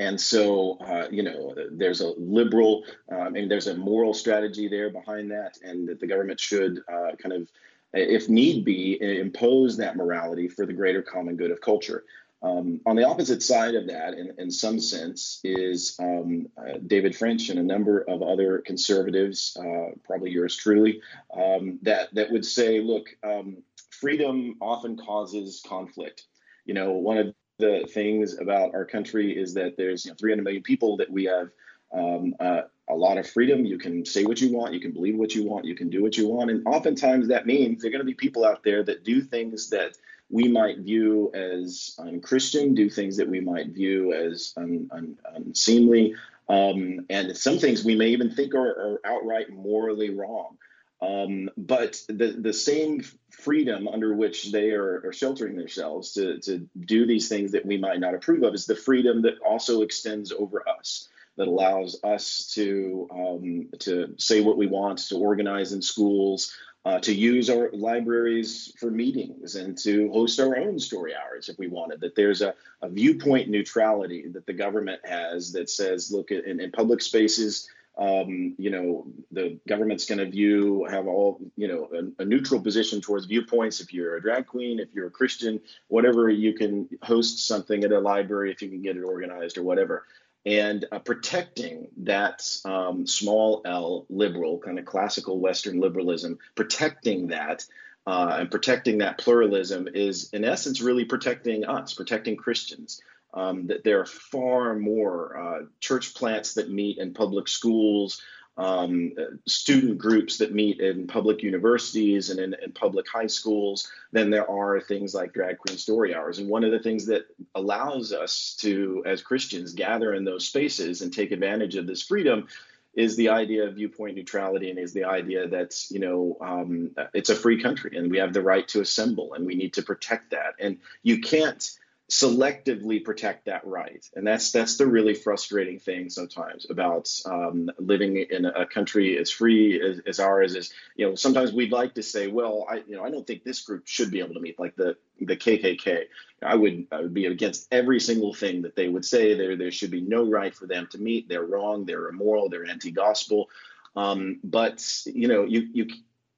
And 0.00 0.18
so, 0.18 0.78
uh, 0.80 1.08
you 1.10 1.22
know, 1.22 1.54
there's 1.70 2.00
a 2.00 2.14
liberal, 2.16 2.84
uh, 3.12 3.16
I 3.16 3.28
mean, 3.28 3.48
there's 3.50 3.66
a 3.66 3.76
moral 3.76 4.14
strategy 4.14 4.66
there 4.66 4.88
behind 4.88 5.30
that, 5.30 5.58
and 5.62 5.86
that 5.88 6.00
the 6.00 6.06
government 6.06 6.40
should 6.40 6.78
uh, 6.90 7.16
kind 7.22 7.34
of, 7.34 7.48
if 7.92 8.28
need 8.30 8.64
be, 8.64 8.98
impose 9.00 9.76
that 9.76 9.96
morality 9.96 10.48
for 10.48 10.64
the 10.64 10.72
greater 10.72 11.02
common 11.02 11.36
good 11.36 11.50
of 11.50 11.60
culture. 11.60 12.04
Um, 12.42 12.80
on 12.86 12.96
the 12.96 13.06
opposite 13.06 13.42
side 13.42 13.74
of 13.74 13.88
that, 13.88 14.14
in, 14.14 14.32
in 14.38 14.50
some 14.50 14.80
sense, 14.80 15.40
is 15.44 15.98
um, 16.00 16.48
uh, 16.56 16.78
David 16.86 17.14
French 17.14 17.50
and 17.50 17.58
a 17.58 17.62
number 17.62 18.00
of 18.00 18.22
other 18.22 18.62
conservatives, 18.64 19.54
uh, 19.60 19.90
probably 20.04 20.30
yours 20.30 20.56
truly, 20.56 21.02
um, 21.36 21.78
that 21.82 22.14
that 22.14 22.32
would 22.32 22.46
say, 22.46 22.80
look, 22.80 23.14
um, 23.22 23.58
freedom 23.90 24.56
often 24.62 24.96
causes 24.96 25.62
conflict. 25.68 26.24
You 26.64 26.72
know, 26.72 26.92
one 26.92 27.18
of 27.18 27.34
the 27.60 27.86
things 27.92 28.38
about 28.38 28.74
our 28.74 28.84
country 28.84 29.36
is 29.36 29.54
that 29.54 29.76
there's 29.76 30.04
you 30.04 30.10
know, 30.10 30.16
300 30.18 30.42
million 30.42 30.62
people 30.62 30.96
that 30.96 31.10
we 31.10 31.24
have 31.24 31.50
um, 31.92 32.34
uh, 32.40 32.62
a 32.88 32.94
lot 32.94 33.18
of 33.18 33.28
freedom. 33.28 33.64
You 33.64 33.78
can 33.78 34.04
say 34.04 34.24
what 34.24 34.40
you 34.40 34.52
want, 34.52 34.74
you 34.74 34.80
can 34.80 34.92
believe 34.92 35.16
what 35.16 35.34
you 35.34 35.44
want, 35.44 35.64
you 35.64 35.74
can 35.74 35.90
do 35.90 36.02
what 36.02 36.16
you 36.16 36.28
want, 36.28 36.50
and 36.50 36.66
oftentimes 36.66 37.28
that 37.28 37.46
means 37.46 37.82
there 37.82 37.88
are 37.88 37.92
going 37.92 38.00
to 38.00 38.04
be 38.04 38.14
people 38.14 38.44
out 38.44 38.62
there 38.62 38.82
that 38.84 39.04
do 39.04 39.22
things 39.22 39.70
that 39.70 39.92
we 40.30 40.48
might 40.48 40.78
view 40.78 41.30
as 41.34 41.96
unchristian, 41.98 42.74
do 42.74 42.88
things 42.88 43.16
that 43.16 43.28
we 43.28 43.40
might 43.40 43.70
view 43.74 44.12
as 44.12 44.52
un, 44.56 44.88
un, 44.92 45.16
unseemly, 45.34 46.14
um, 46.48 47.06
and 47.10 47.36
some 47.36 47.58
things 47.58 47.84
we 47.84 47.96
may 47.96 48.08
even 48.08 48.30
think 48.30 48.54
are, 48.54 48.68
are 48.68 49.00
outright 49.04 49.50
morally 49.50 50.10
wrong. 50.10 50.56
Um, 51.02 51.50
but 51.56 52.00
the, 52.08 52.36
the 52.38 52.52
same 52.52 53.02
freedom 53.30 53.88
under 53.88 54.14
which 54.14 54.52
they 54.52 54.70
are, 54.72 55.02
are, 55.06 55.12
sheltering 55.12 55.56
themselves 55.56 56.12
to, 56.12 56.38
to 56.40 56.68
do 56.78 57.06
these 57.06 57.28
things 57.28 57.52
that 57.52 57.64
we 57.64 57.78
might 57.78 58.00
not 58.00 58.14
approve 58.14 58.42
of 58.42 58.52
is 58.52 58.66
the 58.66 58.76
freedom 58.76 59.22
that 59.22 59.40
also 59.40 59.80
extends 59.80 60.30
over 60.30 60.62
us, 60.68 61.08
that 61.36 61.48
allows 61.48 61.98
us 62.04 62.52
to, 62.54 63.08
um, 63.10 63.68
to 63.78 64.14
say 64.18 64.42
what 64.42 64.58
we 64.58 64.66
want, 64.66 64.98
to 64.98 65.16
organize 65.16 65.72
in 65.72 65.80
schools, 65.80 66.54
uh, 66.84 66.98
to 66.98 67.14
use 67.14 67.50
our 67.50 67.70
libraries 67.72 68.72
for 68.78 68.90
meetings 68.90 69.54
and 69.54 69.76
to 69.76 70.10
host 70.12 70.40
our 70.40 70.56
own 70.58 70.78
story 70.78 71.12
hours 71.14 71.48
if 71.48 71.58
we 71.58 71.68
wanted. 71.68 72.00
That 72.00 72.14
there's 72.14 72.42
a, 72.42 72.54
a 72.82 72.88
viewpoint 72.88 73.48
neutrality 73.48 74.28
that 74.28 74.46
the 74.46 74.54
government 74.54 75.00
has 75.04 75.52
that 75.52 75.68
says, 75.68 76.10
look, 76.10 76.30
in, 76.30 76.60
in 76.60 76.72
public 76.72 77.02
spaces, 77.02 77.68
um, 77.98 78.54
you 78.58 78.70
know, 78.70 79.06
the 79.30 79.58
government's 79.68 80.06
going 80.06 80.18
to 80.18 80.30
view, 80.30 80.86
have 80.88 81.06
all, 81.06 81.40
you 81.56 81.68
know, 81.68 81.88
a, 81.92 82.22
a, 82.22 82.24
neutral 82.24 82.60
position 82.60 83.00
towards 83.00 83.26
viewpoints. 83.26 83.80
If 83.80 83.92
you're 83.92 84.16
a 84.16 84.22
drag 84.22 84.46
queen, 84.46 84.78
if 84.78 84.94
you're 84.94 85.08
a 85.08 85.10
Christian, 85.10 85.60
whatever, 85.88 86.30
you 86.30 86.54
can 86.54 86.88
host 87.02 87.46
something 87.46 87.84
at 87.84 87.92
a 87.92 88.00
library 88.00 88.52
if 88.52 88.62
you 88.62 88.68
can 88.68 88.80
get 88.80 88.96
it 88.96 89.02
organized 89.02 89.58
or 89.58 89.64
whatever 89.64 90.06
and 90.46 90.86
uh, 90.90 90.98
protecting 90.98 91.88
that 91.98 92.42
um, 92.64 93.06
small 93.06 93.62
L 93.64 94.06
liberal 94.08 94.58
kind 94.58 94.78
of 94.78 94.84
classical 94.84 95.38
Western 95.38 95.80
liberalism, 95.80 96.38
protecting 96.54 97.28
that 97.28 97.64
uh, 98.06 98.36
and 98.40 98.50
protecting 98.50 98.98
that 98.98 99.18
pluralism 99.18 99.88
is 99.92 100.30
in 100.32 100.44
essence 100.44 100.80
really 100.80 101.04
protecting 101.04 101.64
us, 101.64 101.94
protecting 101.94 102.36
Christians. 102.36 103.00
Um, 103.32 103.68
that 103.68 103.84
there 103.84 104.00
are 104.00 104.06
far 104.06 104.74
more 104.74 105.38
uh, 105.38 105.66
church 105.78 106.14
plants 106.14 106.54
that 106.54 106.70
meet 106.70 106.98
in 106.98 107.14
public 107.14 107.46
schools, 107.46 108.20
um, 108.60 109.12
student 109.46 109.98
groups 109.98 110.38
that 110.38 110.52
meet 110.52 110.80
in 110.80 111.06
public 111.06 111.42
universities 111.42 112.30
and 112.30 112.38
in, 112.38 112.54
in, 112.62 112.72
public 112.72 113.08
high 113.08 113.26
schools 113.26 113.90
than 114.12 114.28
there 114.28 114.50
are 114.50 114.80
things 114.80 115.14
like 115.14 115.32
drag 115.32 115.58
queen 115.58 115.78
story 115.78 116.14
hours. 116.14 116.38
And 116.38 116.48
one 116.48 116.64
of 116.64 116.70
the 116.70 116.78
things 116.78 117.06
that 117.06 117.22
allows 117.54 118.12
us 118.12 118.56
to, 118.60 119.02
as 119.06 119.22
Christians, 119.22 119.72
gather 119.72 120.12
in 120.12 120.24
those 120.24 120.46
spaces 120.46 121.00
and 121.00 121.12
take 121.12 121.30
advantage 121.30 121.76
of 121.76 121.86
this 121.86 122.02
freedom 122.02 122.48
is 122.92 123.16
the 123.16 123.28
idea 123.28 123.66
of 123.66 123.76
viewpoint 123.76 124.16
neutrality 124.16 124.68
and 124.68 124.78
is 124.78 124.92
the 124.92 125.04
idea 125.04 125.48
that 125.48 125.74
you 125.90 126.00
know 126.00 126.36
um, 126.40 126.90
it's 127.14 127.30
a 127.30 127.36
free 127.36 127.62
country 127.62 127.96
and 127.96 128.10
we 128.10 128.18
have 128.18 128.32
the 128.32 128.42
right 128.42 128.66
to 128.66 128.80
assemble 128.80 129.34
and 129.34 129.46
we 129.46 129.54
need 129.54 129.72
to 129.72 129.82
protect 129.82 130.30
that 130.30 130.54
and 130.58 130.76
you 131.02 131.20
can't 131.20 131.78
selectively 132.10 133.02
protect 133.04 133.44
that 133.44 133.64
right. 133.64 134.04
And 134.16 134.26
that's 134.26 134.50
that's 134.50 134.76
the 134.76 134.86
really 134.86 135.14
frustrating 135.14 135.78
thing 135.78 136.10
sometimes 136.10 136.68
about 136.68 137.08
um, 137.24 137.70
living 137.78 138.16
in 138.16 138.44
a 138.44 138.66
country 138.66 139.16
as 139.16 139.30
free 139.30 139.80
as, 139.80 140.00
as, 140.06 140.18
ours 140.18 140.56
is 140.56 140.72
you 140.96 141.08
know 141.08 141.14
sometimes 141.14 141.52
we'd 141.52 141.70
like 141.70 141.94
to 141.94 142.02
say 142.02 142.26
well 142.26 142.66
i 142.68 142.82
you 142.86 142.96
know 142.96 143.04
i 143.04 143.10
don't 143.10 143.26
think 143.26 143.44
this 143.44 143.62
group 143.62 143.86
should 143.86 144.10
be 144.10 144.18
able 144.18 144.34
to 144.34 144.40
meet 144.40 144.58
like 144.58 144.74
the 144.76 144.96
the 145.20 145.36
kkk 145.36 146.04
i 146.42 146.54
would 146.54 146.86
i 146.92 147.00
would 147.00 147.14
be 147.14 147.26
against 147.26 147.68
every 147.70 148.00
single 148.00 148.34
thing 148.34 148.62
that 148.62 148.74
they 148.74 148.88
would 148.88 149.04
say. 149.04 149.34
There 149.34 149.56
there 149.56 149.70
should 149.70 149.90
be 149.90 150.00
no 150.00 150.28
right 150.28 150.54
for 150.54 150.66
them 150.66 150.88
to 150.90 150.98
meet. 150.98 151.28
They're 151.28 151.44
wrong. 151.44 151.84
They're 151.84 152.08
immoral. 152.08 152.48
They're 152.48 152.66
anti-gospel. 152.66 153.48
Um, 153.96 154.40
but 154.42 154.84
you 155.06 155.28
know 155.28 155.44
you 155.44 155.68
you 155.72 155.86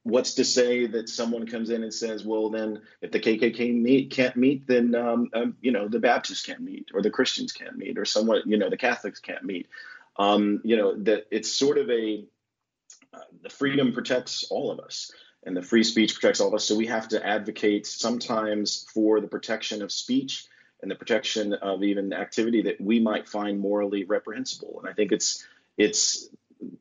what's 0.05 0.35
to 0.35 0.45
say 0.45 0.87
that 0.87 1.09
someone 1.09 1.47
comes 1.47 1.71
in 1.71 1.83
and 1.83 1.95
says, 1.95 2.25
well, 2.25 2.51
then 2.51 2.83
if 3.01 3.13
the 3.13 3.21
KKK 3.21 3.75
meet, 3.75 4.11
can't 4.11 4.37
meet, 4.37 4.67
then 4.67 4.95
um, 4.95 5.31
um, 5.33 5.57
you 5.61 5.73
know 5.73 5.89
the 5.89 6.01
Baptists 6.01 6.43
can't 6.43 6.61
meet, 6.61 6.91
or 6.95 7.03
the 7.03 7.11
Christians 7.11 7.53
can't 7.53 7.77
meet, 7.77 7.99
or 7.99 8.05
someone 8.05 8.43
you 8.47 8.57
know 8.57 8.71
the 8.71 8.77
Catholics 8.77 9.21
can't 9.21 9.45
meet. 9.45 9.69
Um, 10.17 10.61
you 10.65 10.77
know 10.77 10.97
that 11.05 11.27
it's 11.31 11.51
sort 11.51 11.79
of 11.79 11.91
a 11.91 12.25
uh, 13.15 13.19
the 13.43 13.51
freedom 13.51 13.93
protects 13.93 14.45
all 14.51 14.71
of 14.71 14.81
us. 14.81 15.13
And 15.45 15.57
the 15.57 15.63
free 15.63 15.83
speech 15.83 16.15
protects 16.15 16.41
all 16.41 16.47
of 16.47 16.55
us. 16.55 16.65
So 16.65 16.77
we 16.77 16.87
have 16.87 17.09
to 17.09 17.27
advocate 17.27 17.85
sometimes 17.85 18.87
for 18.95 19.21
the 19.21 19.27
protection 19.27 19.83
of 19.83 19.91
speech 19.91 20.47
and 20.81 20.91
the 20.91 20.95
protection 20.95 21.53
of 21.53 21.83
even 21.83 22.13
activity 22.13 22.63
that 22.63 22.81
we 22.81 23.01
might 23.01 23.29
find 23.29 23.59
morally 23.59 24.05
reprehensible. 24.05 24.79
And 24.79 24.89
I 24.89 24.93
think 24.93 25.11
it's 25.11 25.45
it's 25.77 26.29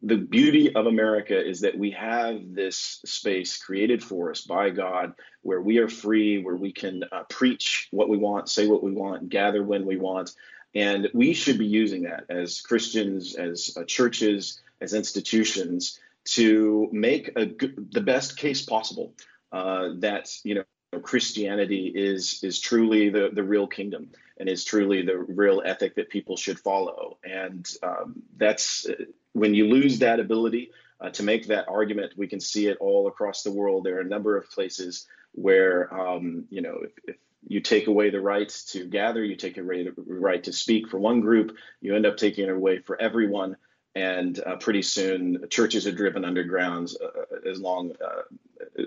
the 0.02 0.17
beauty 0.17 0.74
of 0.76 0.86
America 0.86 1.39
is 1.39 1.62
that 1.62 1.78
we 1.78 1.91
have 1.91 2.54
this 2.54 3.00
space 3.06 3.58
created 3.58 4.04
for 4.04 4.32
us 4.32 4.41
by 4.41 4.70
God 4.70 5.13
where 5.41 5.62
we 5.62 5.78
are 5.80 5.89
free, 5.89 6.41
where 6.41 6.56
we 6.56 6.72
can 6.72 7.04
uh, 7.12 7.24
preach 7.30 7.88
what 7.91 8.10
we 8.10 8.17
want, 8.17 8.50
say 8.50 8.67
what 8.67 8.84
we 8.84 8.91
want, 8.91 9.30
gather 9.30 9.63
when 9.63 9.86
we 9.86 9.98
want. 9.98 10.32
And 10.74 11.10
we 11.13 11.34
should 11.34 11.58
be 11.58 11.65
using 11.65 12.04
that 12.04 12.26
as 12.30 12.62
Christians, 12.62 13.36
as 13.36 13.76
uh, 13.78 13.84
churches, 13.84 14.62
as 14.80 14.94
institutions 14.94 16.00
to 16.24 16.89
make 16.91 17.34
the 17.34 18.04
best 18.06 18.38
case 18.38 18.62
possible 18.62 19.13
uh, 19.52 19.89
that, 20.00 20.30
you 20.44 20.56
know, 20.56 20.63
Christianity 21.00 21.88
is 21.88 22.44
is 22.44 22.60
truly 22.60 23.10
the 23.10 23.30
the 23.32 23.44
real 23.44 23.65
kingdom 23.65 24.10
and 24.38 24.50
is 24.50 24.65
truly 24.65 25.04
the 25.04 25.17
real 25.17 25.62
ethic 25.63 25.96
that 25.96 26.10
people 26.10 26.36
should 26.36 26.60
follow. 26.60 27.17
And 27.24 27.65
um, 27.82 28.24
that's 28.36 28.88
when 29.34 29.54
you 29.54 29.67
lose 29.67 30.00
that 30.00 30.20
ability 30.20 30.72
uh, 31.00 31.10
to 31.10 31.24
make 31.24 31.48
that 31.48 31.67
argument. 31.67 32.13
We 32.15 32.28
can 32.28 32.39
see 32.39 32.67
it 32.67 32.78
all 32.80 33.08
across 33.08 33.44
the 33.44 33.52
world. 33.52 33.84
There 33.84 33.98
are 33.98 34.02
a 34.02 34.06
number 34.06 34.38
of 34.38 34.50
places 34.50 35.08
where 35.34 35.94
um, 35.94 36.46
you 36.50 36.62
know 36.62 36.80
if, 36.84 36.91
if 37.06 37.15
you 37.48 37.60
take 37.60 37.88
away 37.88 38.10
the 38.10 38.22
right 38.22 38.50
to 38.67 38.86
gather, 38.86 39.24
you 39.24 39.36
take 39.36 39.58
away 39.58 39.84
the 39.84 39.94
right 39.98 40.44
to 40.44 40.54
speak 40.54 40.89
for 40.89 41.00
one 41.00 41.22
group, 41.22 41.56
you 41.82 41.96
end 41.96 42.06
up 42.06 42.17
taking 42.17 42.46
it 42.46 42.52
away 42.52 42.80
for 42.80 43.02
everyone. 43.02 43.58
And 43.94 44.41
uh, 44.46 44.56
pretty 44.56 44.84
soon, 44.84 45.46
churches 45.50 45.86
are 45.86 45.91
driven 45.91 46.24
underground 46.24 46.94
uh, 47.04 47.50
as 47.50 47.60
long 47.60 47.91
uh, 48.02 48.22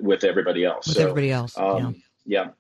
with 0.01 0.25
everybody 0.25 0.65
else. 0.65 0.87
With 0.87 0.97
So, 0.97 1.03
everybody 1.03 1.31
else, 1.31 1.59
Um, 1.59 2.03
yeah. 2.25 2.51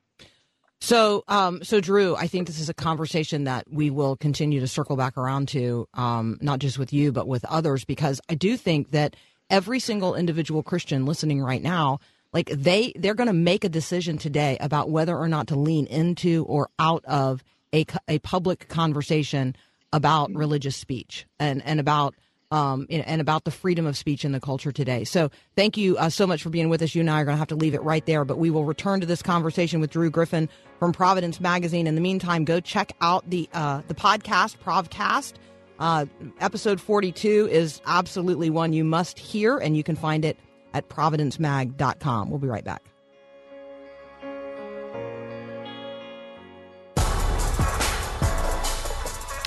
So, 0.84 1.24
um, 1.28 1.64
so 1.64 1.80
Drew, 1.80 2.14
I 2.14 2.26
think 2.26 2.46
this 2.46 2.60
is 2.60 2.68
a 2.68 2.74
conversation 2.74 3.44
that 3.44 3.64
we 3.72 3.88
will 3.88 4.16
continue 4.16 4.60
to 4.60 4.68
circle 4.68 4.96
back 4.96 5.16
around 5.16 5.48
to, 5.48 5.88
um, 5.94 6.36
not 6.42 6.58
just 6.58 6.78
with 6.78 6.92
you, 6.92 7.10
but 7.10 7.26
with 7.26 7.42
others, 7.46 7.86
because 7.86 8.20
I 8.28 8.34
do 8.34 8.58
think 8.58 8.90
that 8.90 9.16
every 9.48 9.80
single 9.80 10.14
individual 10.14 10.62
Christian 10.62 11.06
listening 11.06 11.40
right 11.40 11.62
now, 11.62 12.00
like 12.34 12.50
they, 12.50 12.92
they're 12.96 13.14
going 13.14 13.28
to 13.28 13.32
make 13.32 13.64
a 13.64 13.70
decision 13.70 14.18
today 14.18 14.58
about 14.60 14.90
whether 14.90 15.16
or 15.16 15.26
not 15.26 15.46
to 15.46 15.58
lean 15.58 15.86
into 15.86 16.44
or 16.44 16.68
out 16.78 17.02
of 17.06 17.42
a, 17.74 17.86
a 18.06 18.18
public 18.18 18.68
conversation 18.68 19.56
about 19.90 20.34
religious 20.34 20.76
speech 20.76 21.24
and, 21.40 21.62
and 21.64 21.80
about 21.80 22.14
um, 22.54 22.86
and 22.88 23.20
about 23.20 23.42
the 23.42 23.50
freedom 23.50 23.84
of 23.84 23.96
speech 23.96 24.24
in 24.24 24.30
the 24.30 24.38
culture 24.38 24.70
today. 24.70 25.02
So 25.02 25.28
thank 25.56 25.76
you 25.76 25.96
uh, 25.96 26.08
so 26.08 26.24
much 26.24 26.40
for 26.40 26.50
being 26.50 26.68
with 26.68 26.82
us. 26.82 26.94
You 26.94 27.00
and 27.00 27.10
I 27.10 27.20
are 27.20 27.24
going 27.24 27.34
to 27.34 27.38
have 27.38 27.48
to 27.48 27.56
leave 27.56 27.74
it 27.74 27.82
right 27.82 28.06
there, 28.06 28.24
but 28.24 28.38
we 28.38 28.48
will 28.48 28.64
return 28.64 29.00
to 29.00 29.06
this 29.06 29.22
conversation 29.22 29.80
with 29.80 29.90
Drew 29.90 30.08
Griffin 30.08 30.48
from 30.78 30.92
Providence 30.92 31.40
Magazine. 31.40 31.88
In 31.88 31.96
the 31.96 32.00
meantime, 32.00 32.44
go 32.44 32.60
check 32.60 32.92
out 33.00 33.28
the 33.28 33.48
uh, 33.52 33.82
the 33.88 33.94
podcast, 33.94 34.58
Provcast. 34.64 35.32
Uh, 35.80 36.06
episode 36.38 36.80
42 36.80 37.48
is 37.50 37.80
absolutely 37.86 38.50
one 38.50 38.72
you 38.72 38.84
must 38.84 39.18
hear, 39.18 39.58
and 39.58 39.76
you 39.76 39.82
can 39.82 39.96
find 39.96 40.24
it 40.24 40.38
at 40.74 40.88
providencemag.com. 40.88 42.30
We'll 42.30 42.38
be 42.38 42.46
right 42.46 42.64
back. 42.64 42.93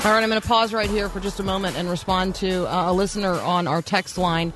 All 0.08 0.14
right, 0.14 0.24
I'm 0.24 0.30
going 0.30 0.42
to 0.42 0.48
pause 0.48 0.74
right 0.74 0.90
here 0.90 1.10
for 1.10 1.20
just 1.20 1.42
a 1.42 1.44
moment 1.44 1.76
and 1.76 1.90
respond 1.90 2.36
to 2.36 2.66
uh, 2.74 2.90
a 2.90 2.94
listener 2.94 3.34
on 3.42 3.68
our 3.68 3.82
text 3.82 4.18
line. 4.18 4.54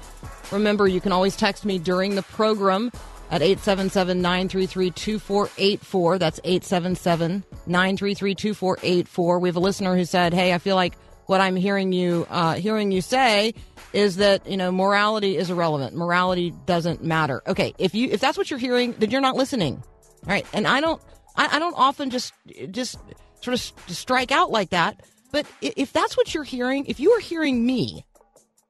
Remember, 0.49 0.87
you 0.87 1.01
can 1.01 1.11
always 1.11 1.35
text 1.35 1.65
me 1.65 1.77
during 1.77 2.15
the 2.15 2.21
program 2.21 2.89
at 3.29 3.41
877 3.41 4.21
933 4.21 4.91
2484. 4.91 6.19
That's 6.19 6.39
877 6.45 7.43
933 7.67 8.33
2484. 8.33 9.39
We 9.39 9.49
have 9.49 9.57
a 9.57 9.59
listener 9.59 9.93
who 9.93 10.05
said, 10.05 10.33
Hey, 10.33 10.53
I 10.53 10.57
feel 10.57 10.77
like 10.77 10.93
what 11.25 11.41
I'm 11.41 11.57
hearing 11.57 11.91
you 11.91 12.25
uh, 12.29 12.53
hearing 12.53 12.93
you 12.93 13.01
say 13.01 13.53
is 13.91 14.15
that 14.15 14.47
you 14.47 14.55
know 14.55 14.71
morality 14.71 15.35
is 15.35 15.49
irrelevant. 15.49 15.93
Morality 15.97 16.53
doesn't 16.65 17.03
matter. 17.03 17.41
Okay, 17.45 17.73
if 17.77 17.93
you 17.93 18.07
if 18.09 18.21
that's 18.21 18.37
what 18.37 18.49
you're 18.49 18.57
hearing, 18.57 18.95
then 18.99 19.11
you're 19.11 19.19
not 19.19 19.35
listening. 19.35 19.83
All 20.25 20.29
right, 20.29 20.45
and 20.53 20.65
I 20.65 20.79
don't 20.79 21.01
I, 21.35 21.57
I 21.57 21.59
don't 21.59 21.75
often 21.77 22.09
just 22.09 22.33
just 22.69 22.97
sort 23.41 23.53
of 23.53 23.59
strike 23.93 24.31
out 24.31 24.49
like 24.49 24.69
that. 24.69 25.01
But 25.31 25.45
if 25.61 25.93
that's 25.93 26.17
what 26.17 26.33
you're 26.33 26.43
hearing, 26.43 26.85
if 26.85 26.99
you 26.99 27.11
are 27.11 27.19
hearing 27.19 27.65
me, 27.65 28.05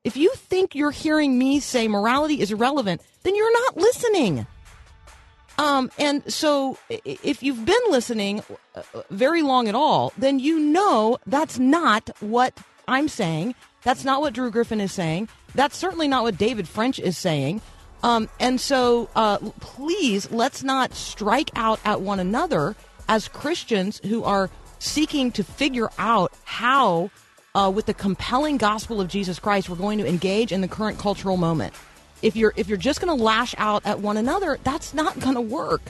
if 0.04 0.18
you 0.18 0.32
think 0.36 0.76
you're 0.76 0.92
hearing 0.92 1.38
me 1.38 1.60
say 1.60 1.88
morality 1.88 2.42
is 2.42 2.52
irrelevant, 2.52 3.02
then 3.24 3.36
you're 3.36 3.54
not 3.66 3.78
listening. 3.78 4.46
Um, 5.58 5.92
and 6.00 6.32
so 6.32 6.78
if 6.90 7.44
you've 7.44 7.66
been 7.66 7.84
listening 7.90 8.42
uh, 8.74 8.82
very 9.12 9.42
long 9.44 9.68
at 9.68 9.76
all, 9.76 10.12
then 10.18 10.40
you 10.40 10.60
know 10.60 11.18
that's 11.28 11.60
not 11.60 12.10
what 12.20 12.58
I'm 12.88 13.08
saying. 13.08 13.54
That's 13.84 14.04
not 14.04 14.22
what 14.22 14.34
Drew 14.34 14.50
Griffin 14.50 14.82
is 14.82 14.92
saying. 14.92 15.30
That's 15.54 15.78
certainly 15.78 16.08
not 16.08 16.24
what 16.24 16.38
David 16.38 16.68
French 16.68 17.00
is 17.00 17.18
saying. 17.18 17.62
Um, 18.04 18.30
and 18.40 18.60
so 18.60 19.10
uh, 19.16 19.38
please 19.60 20.32
let's 20.32 20.64
not 20.64 20.94
strike 20.94 21.52
out 21.56 21.80
at 21.86 22.02
one 22.02 22.20
another 22.20 22.76
as 23.08 23.28
Christians 23.28 24.02
who 24.06 24.24
are 24.24 24.50
seeking 24.82 25.32
to 25.32 25.44
figure 25.44 25.90
out 25.98 26.34
how 26.44 27.12
uh, 27.54 27.72
with 27.74 27.86
the 27.86 27.94
compelling 27.94 28.58
gospel 28.58 29.00
of 29.00 29.08
Jesus 29.08 29.40
Christ, 29.40 29.70
we're 29.70 29.76
going 29.76 30.00
to 30.00 30.08
engage 30.08 30.52
in 30.52 30.62
the 30.62 30.68
current 30.68 30.98
cultural 30.98 31.38
moment. 31.38 31.74
If 32.22 32.36
you're 32.36 32.54
if 32.56 32.68
you're 32.68 32.78
just 32.78 33.02
going 33.02 33.16
to 33.16 33.24
lash 33.24 33.56
out 33.58 33.86
at 33.86 34.00
one 34.00 34.18
another, 34.18 34.60
that's 34.64 34.94
not 34.94 35.20
going 35.20 35.36
to 35.36 35.42
work. 35.42 35.82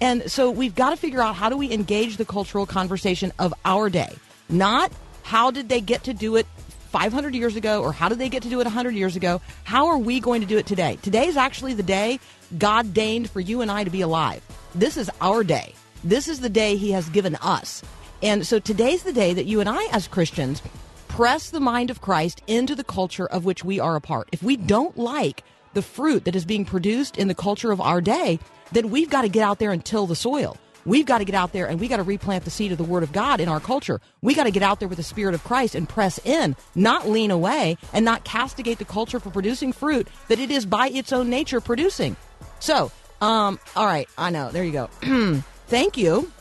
And 0.00 0.30
so 0.30 0.50
we've 0.50 0.74
got 0.74 0.90
to 0.90 0.96
figure 0.96 1.20
out 1.20 1.34
how 1.34 1.50
do 1.50 1.56
we 1.56 1.70
engage 1.72 2.16
the 2.16 2.24
cultural 2.24 2.64
conversation 2.64 3.32
of 3.38 3.52
our 3.64 3.90
day, 3.90 4.14
not 4.48 4.90
how 5.22 5.50
did 5.50 5.68
they 5.68 5.80
get 5.80 6.04
to 6.04 6.14
do 6.14 6.36
it 6.36 6.46
500 6.90 7.34
years 7.34 7.56
ago 7.56 7.82
or 7.82 7.92
how 7.92 8.08
did 8.08 8.18
they 8.18 8.28
get 8.28 8.42
to 8.42 8.48
do 8.48 8.60
it 8.60 8.64
100 8.64 8.94
years 8.94 9.16
ago? 9.16 9.40
How 9.64 9.88
are 9.88 9.98
we 9.98 10.18
going 10.18 10.40
to 10.40 10.46
do 10.46 10.56
it 10.56 10.66
today? 10.66 10.98
Today 11.02 11.26
is 11.26 11.36
actually 11.36 11.74
the 11.74 11.82
day 11.82 12.18
God 12.58 12.94
deigned 12.94 13.28
for 13.28 13.40
you 13.40 13.60
and 13.60 13.70
I 13.70 13.84
to 13.84 13.90
be 13.90 14.00
alive. 14.00 14.42
This 14.74 14.96
is 14.96 15.10
our 15.20 15.44
day. 15.44 15.74
This 16.02 16.28
is 16.28 16.40
the 16.40 16.48
day 16.48 16.76
He 16.76 16.92
has 16.92 17.08
given 17.10 17.36
us. 17.36 17.82
And 18.22 18.46
so 18.46 18.58
today's 18.58 19.02
the 19.02 19.12
day 19.12 19.32
that 19.32 19.46
you 19.46 19.60
and 19.60 19.68
I, 19.68 19.84
as 19.92 20.06
Christians, 20.06 20.62
press 21.08 21.50
the 21.50 21.60
mind 21.60 21.90
of 21.90 22.02
Christ 22.02 22.42
into 22.46 22.74
the 22.74 22.84
culture 22.84 23.26
of 23.26 23.44
which 23.44 23.64
we 23.64 23.80
are 23.80 23.96
a 23.96 24.00
part. 24.00 24.28
If 24.30 24.42
we 24.42 24.56
don't 24.56 24.96
like 24.98 25.42
the 25.72 25.82
fruit 25.82 26.24
that 26.24 26.36
is 26.36 26.44
being 26.44 26.64
produced 26.64 27.16
in 27.16 27.28
the 27.28 27.34
culture 27.34 27.72
of 27.72 27.80
our 27.80 28.00
day, 28.00 28.38
then 28.72 28.90
we've 28.90 29.08
got 29.08 29.22
to 29.22 29.28
get 29.28 29.42
out 29.42 29.58
there 29.58 29.72
and 29.72 29.84
till 29.84 30.06
the 30.06 30.14
soil. 30.14 30.56
We've 30.84 31.06
got 31.06 31.18
to 31.18 31.24
get 31.24 31.34
out 31.34 31.52
there 31.52 31.66
and 31.66 31.80
we 31.80 31.88
got 31.88 31.96
to 31.96 32.02
replant 32.02 32.44
the 32.44 32.50
seed 32.50 32.72
of 32.72 32.78
the 32.78 32.84
Word 32.84 33.02
of 33.02 33.12
God 33.12 33.40
in 33.40 33.48
our 33.48 33.60
culture. 33.60 34.00
We 34.22 34.34
got 34.34 34.44
to 34.44 34.50
get 34.50 34.62
out 34.62 34.80
there 34.80 34.88
with 34.88 34.98
the 34.98 35.04
Spirit 35.04 35.34
of 35.34 35.44
Christ 35.44 35.74
and 35.74 35.88
press 35.88 36.18
in, 36.24 36.56
not 36.74 37.08
lean 37.08 37.30
away 37.30 37.76
and 37.92 38.04
not 38.04 38.24
castigate 38.24 38.78
the 38.78 38.84
culture 38.84 39.20
for 39.20 39.30
producing 39.30 39.72
fruit 39.72 40.08
that 40.28 40.38
it 40.38 40.50
is 40.50 40.66
by 40.66 40.88
its 40.88 41.12
own 41.12 41.30
nature 41.30 41.60
producing. 41.60 42.16
So, 42.60 42.92
um, 43.20 43.58
all 43.76 43.86
right, 43.86 44.08
I 44.16 44.30
know. 44.30 44.50
There 44.50 44.64
you 44.64 44.72
go. 44.72 44.86
Thank 45.68 45.96
you 45.96 46.32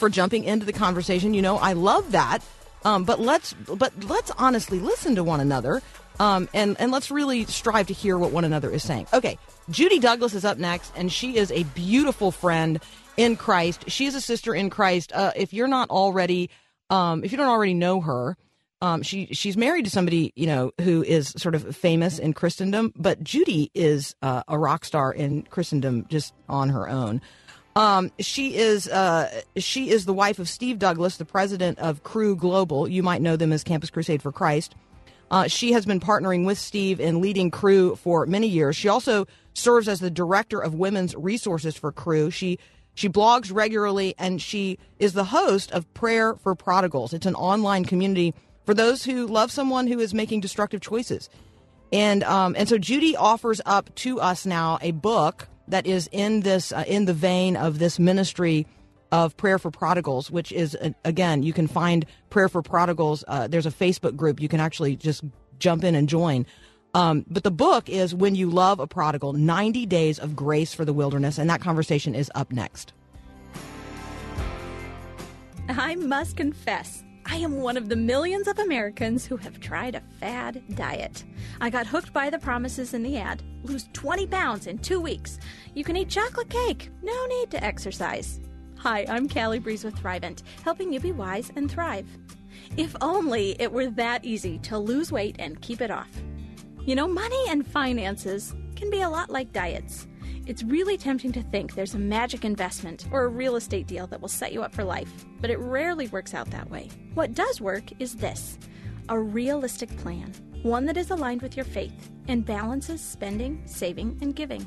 for 0.00 0.08
jumping 0.08 0.42
into 0.42 0.66
the 0.66 0.72
conversation. 0.72 1.34
You 1.34 1.42
know, 1.42 1.58
I 1.58 1.74
love 1.74 2.10
that. 2.12 2.40
Um, 2.84 3.04
but 3.04 3.20
let's 3.20 3.52
but 3.52 3.92
let's 4.04 4.30
honestly 4.32 4.80
listen 4.80 5.14
to 5.14 5.22
one 5.22 5.40
another. 5.40 5.82
Um, 6.18 6.48
and 6.52 6.76
and 6.80 6.90
let's 6.90 7.10
really 7.10 7.44
strive 7.44 7.86
to 7.86 7.94
hear 7.94 8.18
what 8.18 8.32
one 8.32 8.44
another 8.44 8.70
is 8.70 8.82
saying. 8.82 9.06
Okay, 9.12 9.38
Judy 9.68 9.98
Douglass 9.98 10.34
is 10.34 10.44
up 10.44 10.58
next, 10.58 10.92
and 10.96 11.12
she 11.12 11.36
is 11.36 11.50
a 11.52 11.62
beautiful 11.64 12.30
friend 12.30 12.80
in 13.16 13.36
Christ. 13.36 13.90
She 13.90 14.06
is 14.06 14.14
a 14.14 14.20
sister 14.20 14.54
in 14.54 14.70
Christ. 14.70 15.12
Uh, 15.14 15.32
if 15.36 15.52
you're 15.52 15.68
not 15.68 15.90
already, 15.90 16.50
um, 16.88 17.22
if 17.22 17.32
you 17.32 17.38
don't 17.38 17.48
already 17.48 17.74
know 17.74 18.00
her, 18.00 18.36
um, 18.82 19.02
she 19.02 19.26
she's 19.26 19.56
married 19.56 19.84
to 19.84 19.90
somebody 19.90 20.32
you 20.36 20.46
know 20.46 20.72
who 20.80 21.02
is 21.02 21.28
sort 21.36 21.54
of 21.54 21.76
famous 21.76 22.18
in 22.18 22.32
Christendom. 22.32 22.92
But 22.96 23.22
Judy 23.22 23.70
is 23.74 24.14
uh, 24.22 24.42
a 24.48 24.58
rock 24.58 24.84
star 24.84 25.12
in 25.12 25.42
Christendom 25.42 26.06
just 26.08 26.34
on 26.48 26.70
her 26.70 26.88
own. 26.88 27.20
Um, 27.76 28.10
she 28.18 28.56
is 28.56 28.88
uh, 28.88 29.42
she 29.56 29.90
is 29.90 30.04
the 30.04 30.12
wife 30.12 30.38
of 30.38 30.48
Steve 30.48 30.78
Douglass, 30.78 31.16
the 31.16 31.24
president 31.24 31.78
of 31.78 32.02
Cru 32.02 32.34
Global. 32.34 32.88
You 32.88 33.02
might 33.02 33.22
know 33.22 33.36
them 33.36 33.52
as 33.52 33.62
Campus 33.62 33.90
Crusade 33.90 34.22
for 34.22 34.32
Christ. 34.32 34.74
Uh, 35.30 35.46
she 35.46 35.72
has 35.72 35.86
been 35.86 36.00
partnering 36.00 36.44
with 36.44 36.58
Steve 36.58 36.98
in 36.98 37.20
leading 37.20 37.50
Cru 37.50 37.94
for 37.94 38.26
many 38.26 38.48
years. 38.48 38.76
She 38.76 38.88
also 38.88 39.26
serves 39.54 39.86
as 39.86 40.00
the 40.00 40.10
director 40.10 40.58
of 40.58 40.74
women's 40.74 41.14
resources 41.14 41.76
for 41.76 41.92
Cru. 41.92 42.30
She 42.30 42.58
she 42.94 43.08
blogs 43.08 43.54
regularly 43.54 44.14
and 44.18 44.42
she 44.42 44.78
is 44.98 45.12
the 45.12 45.24
host 45.24 45.70
of 45.70 45.92
Prayer 45.94 46.34
for 46.34 46.56
Prodigals. 46.56 47.12
It's 47.12 47.26
an 47.26 47.36
online 47.36 47.84
community 47.84 48.34
for 48.66 48.74
those 48.74 49.04
who 49.04 49.26
love 49.26 49.52
someone 49.52 49.86
who 49.86 50.00
is 50.00 50.12
making 50.12 50.40
destructive 50.40 50.80
choices. 50.80 51.30
And 51.92 52.24
um, 52.24 52.54
and 52.58 52.68
so 52.68 52.78
Judy 52.78 53.16
offers 53.16 53.60
up 53.64 53.94
to 53.96 54.20
us 54.20 54.44
now 54.44 54.78
a 54.82 54.90
book 54.90 55.48
that 55.70 55.86
is 55.86 56.08
in 56.12 56.40
this 56.40 56.72
uh, 56.72 56.84
in 56.86 57.04
the 57.04 57.14
vein 57.14 57.56
of 57.56 57.78
this 57.78 57.98
ministry 57.98 58.66
of 59.12 59.36
prayer 59.36 59.58
for 59.58 59.70
prodigals, 59.70 60.30
which 60.30 60.52
is 60.52 60.76
uh, 60.76 60.90
again 61.04 61.42
you 61.42 61.52
can 61.52 61.66
find 61.66 62.06
prayer 62.28 62.48
for 62.48 62.62
prodigals. 62.62 63.24
Uh, 63.26 63.46
there's 63.48 63.66
a 63.66 63.70
Facebook 63.70 64.16
group 64.16 64.40
you 64.40 64.48
can 64.48 64.60
actually 64.60 64.96
just 64.96 65.24
jump 65.58 65.84
in 65.84 65.94
and 65.94 66.08
join. 66.08 66.46
Um, 66.92 67.24
but 67.28 67.44
the 67.44 67.50
book 67.50 67.88
is 67.88 68.14
When 68.14 68.34
You 68.34 68.50
Love 68.50 68.80
a 68.80 68.86
Prodigal 68.86 69.32
90 69.32 69.86
Days 69.86 70.18
of 70.18 70.34
Grace 70.34 70.74
for 70.74 70.84
the 70.84 70.92
Wilderness. 70.92 71.38
And 71.38 71.48
that 71.48 71.60
conversation 71.60 72.14
is 72.14 72.30
up 72.34 72.50
next. 72.50 72.92
I 75.68 75.94
must 75.94 76.36
confess, 76.36 77.04
I 77.26 77.36
am 77.36 77.60
one 77.62 77.76
of 77.76 77.88
the 77.88 77.96
millions 77.96 78.48
of 78.48 78.58
Americans 78.58 79.24
who 79.24 79.36
have 79.36 79.60
tried 79.60 79.94
a 79.94 80.02
fad 80.18 80.62
diet. 80.74 81.24
I 81.60 81.70
got 81.70 81.86
hooked 81.86 82.12
by 82.12 82.30
the 82.30 82.38
promises 82.38 82.94
in 82.94 83.02
the 83.02 83.18
ad 83.18 83.42
lose 83.62 83.88
20 83.92 84.26
pounds 84.26 84.66
in 84.66 84.78
two 84.78 85.00
weeks. 85.00 85.38
You 85.74 85.84
can 85.84 85.96
eat 85.96 86.08
chocolate 86.08 86.48
cake, 86.48 86.90
no 87.02 87.26
need 87.26 87.50
to 87.50 87.62
exercise. 87.62 88.40
Hi, 88.78 89.04
I'm 89.08 89.28
Callie 89.28 89.58
Breeze 89.58 89.84
with 89.84 89.96
Thrivent, 89.96 90.42
helping 90.64 90.92
you 90.92 91.00
be 91.00 91.12
wise 91.12 91.52
and 91.56 91.70
thrive. 91.70 92.06
If 92.76 92.96
only 93.00 93.54
it 93.60 93.70
were 93.70 93.90
that 93.90 94.24
easy 94.24 94.58
to 94.60 94.78
lose 94.78 95.12
weight 95.12 95.36
and 95.38 95.60
keep 95.60 95.80
it 95.80 95.90
off. 95.90 96.10
You 96.86 96.94
know, 96.94 97.06
money 97.06 97.44
and 97.48 97.66
finances 97.66 98.54
can 98.76 98.90
be 98.90 99.02
a 99.02 99.10
lot 99.10 99.30
like 99.30 99.52
diets. 99.52 100.08
It's 100.46 100.62
really 100.62 100.96
tempting 100.96 101.32
to 101.32 101.42
think 101.42 101.74
there's 101.74 101.94
a 101.94 101.98
magic 101.98 102.44
investment 102.44 103.06
or 103.12 103.24
a 103.24 103.28
real 103.28 103.56
estate 103.56 103.86
deal 103.86 104.06
that 104.08 104.20
will 104.20 104.28
set 104.28 104.52
you 104.52 104.62
up 104.62 104.74
for 104.74 104.84
life, 104.84 105.26
but 105.40 105.50
it 105.50 105.58
rarely 105.58 106.08
works 106.08 106.34
out 106.34 106.50
that 106.50 106.70
way. 106.70 106.88
What 107.14 107.34
does 107.34 107.60
work 107.60 107.84
is 107.98 108.16
this 108.16 108.58
a 109.08 109.18
realistic 109.18 109.94
plan, 109.98 110.32
one 110.62 110.86
that 110.86 110.96
is 110.96 111.10
aligned 111.10 111.42
with 111.42 111.56
your 111.56 111.64
faith 111.64 112.10
and 112.28 112.44
balances 112.44 113.00
spending, 113.00 113.60
saving, 113.66 114.18
and 114.22 114.34
giving. 114.34 114.66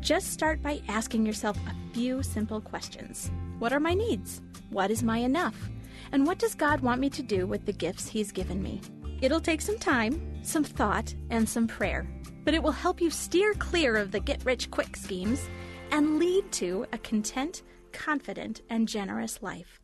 Just 0.00 0.30
start 0.30 0.62
by 0.62 0.80
asking 0.88 1.26
yourself 1.26 1.56
a 1.66 1.94
few 1.94 2.22
simple 2.22 2.60
questions 2.60 3.30
What 3.58 3.72
are 3.72 3.80
my 3.80 3.94
needs? 3.94 4.40
What 4.70 4.90
is 4.90 5.02
my 5.02 5.18
enough? 5.18 5.68
And 6.12 6.26
what 6.26 6.38
does 6.38 6.54
God 6.54 6.80
want 6.80 7.00
me 7.00 7.10
to 7.10 7.22
do 7.22 7.46
with 7.46 7.66
the 7.66 7.72
gifts 7.72 8.08
He's 8.08 8.30
given 8.30 8.62
me? 8.62 8.80
It'll 9.20 9.40
take 9.40 9.60
some 9.60 9.78
time, 9.78 10.44
some 10.44 10.64
thought, 10.64 11.12
and 11.30 11.48
some 11.48 11.66
prayer, 11.66 12.06
but 12.48 12.54
it 12.54 12.62
will 12.62 12.72
help 12.72 12.98
you 12.98 13.10
steer 13.10 13.52
clear 13.58 13.94
of 13.96 14.10
the 14.10 14.18
get 14.18 14.42
rich 14.42 14.70
quick 14.70 14.96
schemes 14.96 15.50
and 15.90 16.18
lead 16.18 16.50
to 16.50 16.86
a 16.94 16.96
content, 16.96 17.62
confident, 17.92 18.62
and 18.70 18.88
generous 18.88 19.42
life. 19.42 19.82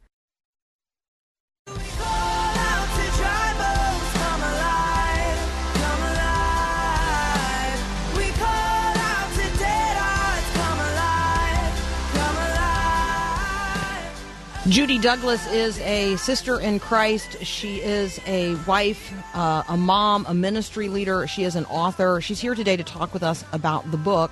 Judy 14.71 14.99
Douglass 14.99 15.47
is 15.53 15.79
a 15.81 16.17
sister 16.17 16.59
in 16.59 16.79
Christ. 16.79 17.45
She 17.45 17.83
is 17.83 18.19
a 18.27 18.55
wife, 18.67 19.13
uh, 19.35 19.63
a 19.69 19.77
mom, 19.77 20.25
a 20.27 20.33
ministry 20.33 20.89
leader. 20.89 21.27
She 21.27 21.45
is 21.45 21.55
an 21.55 21.67
author. 21.67 22.23
She's 22.23 22.41
here 22.41 22.55
today 22.55 22.75
to 22.75 22.83
talk 22.83 23.13
with 23.13 23.23
us 23.23 23.45
about 23.53 23.91
the 23.91 23.99
book, 23.99 24.31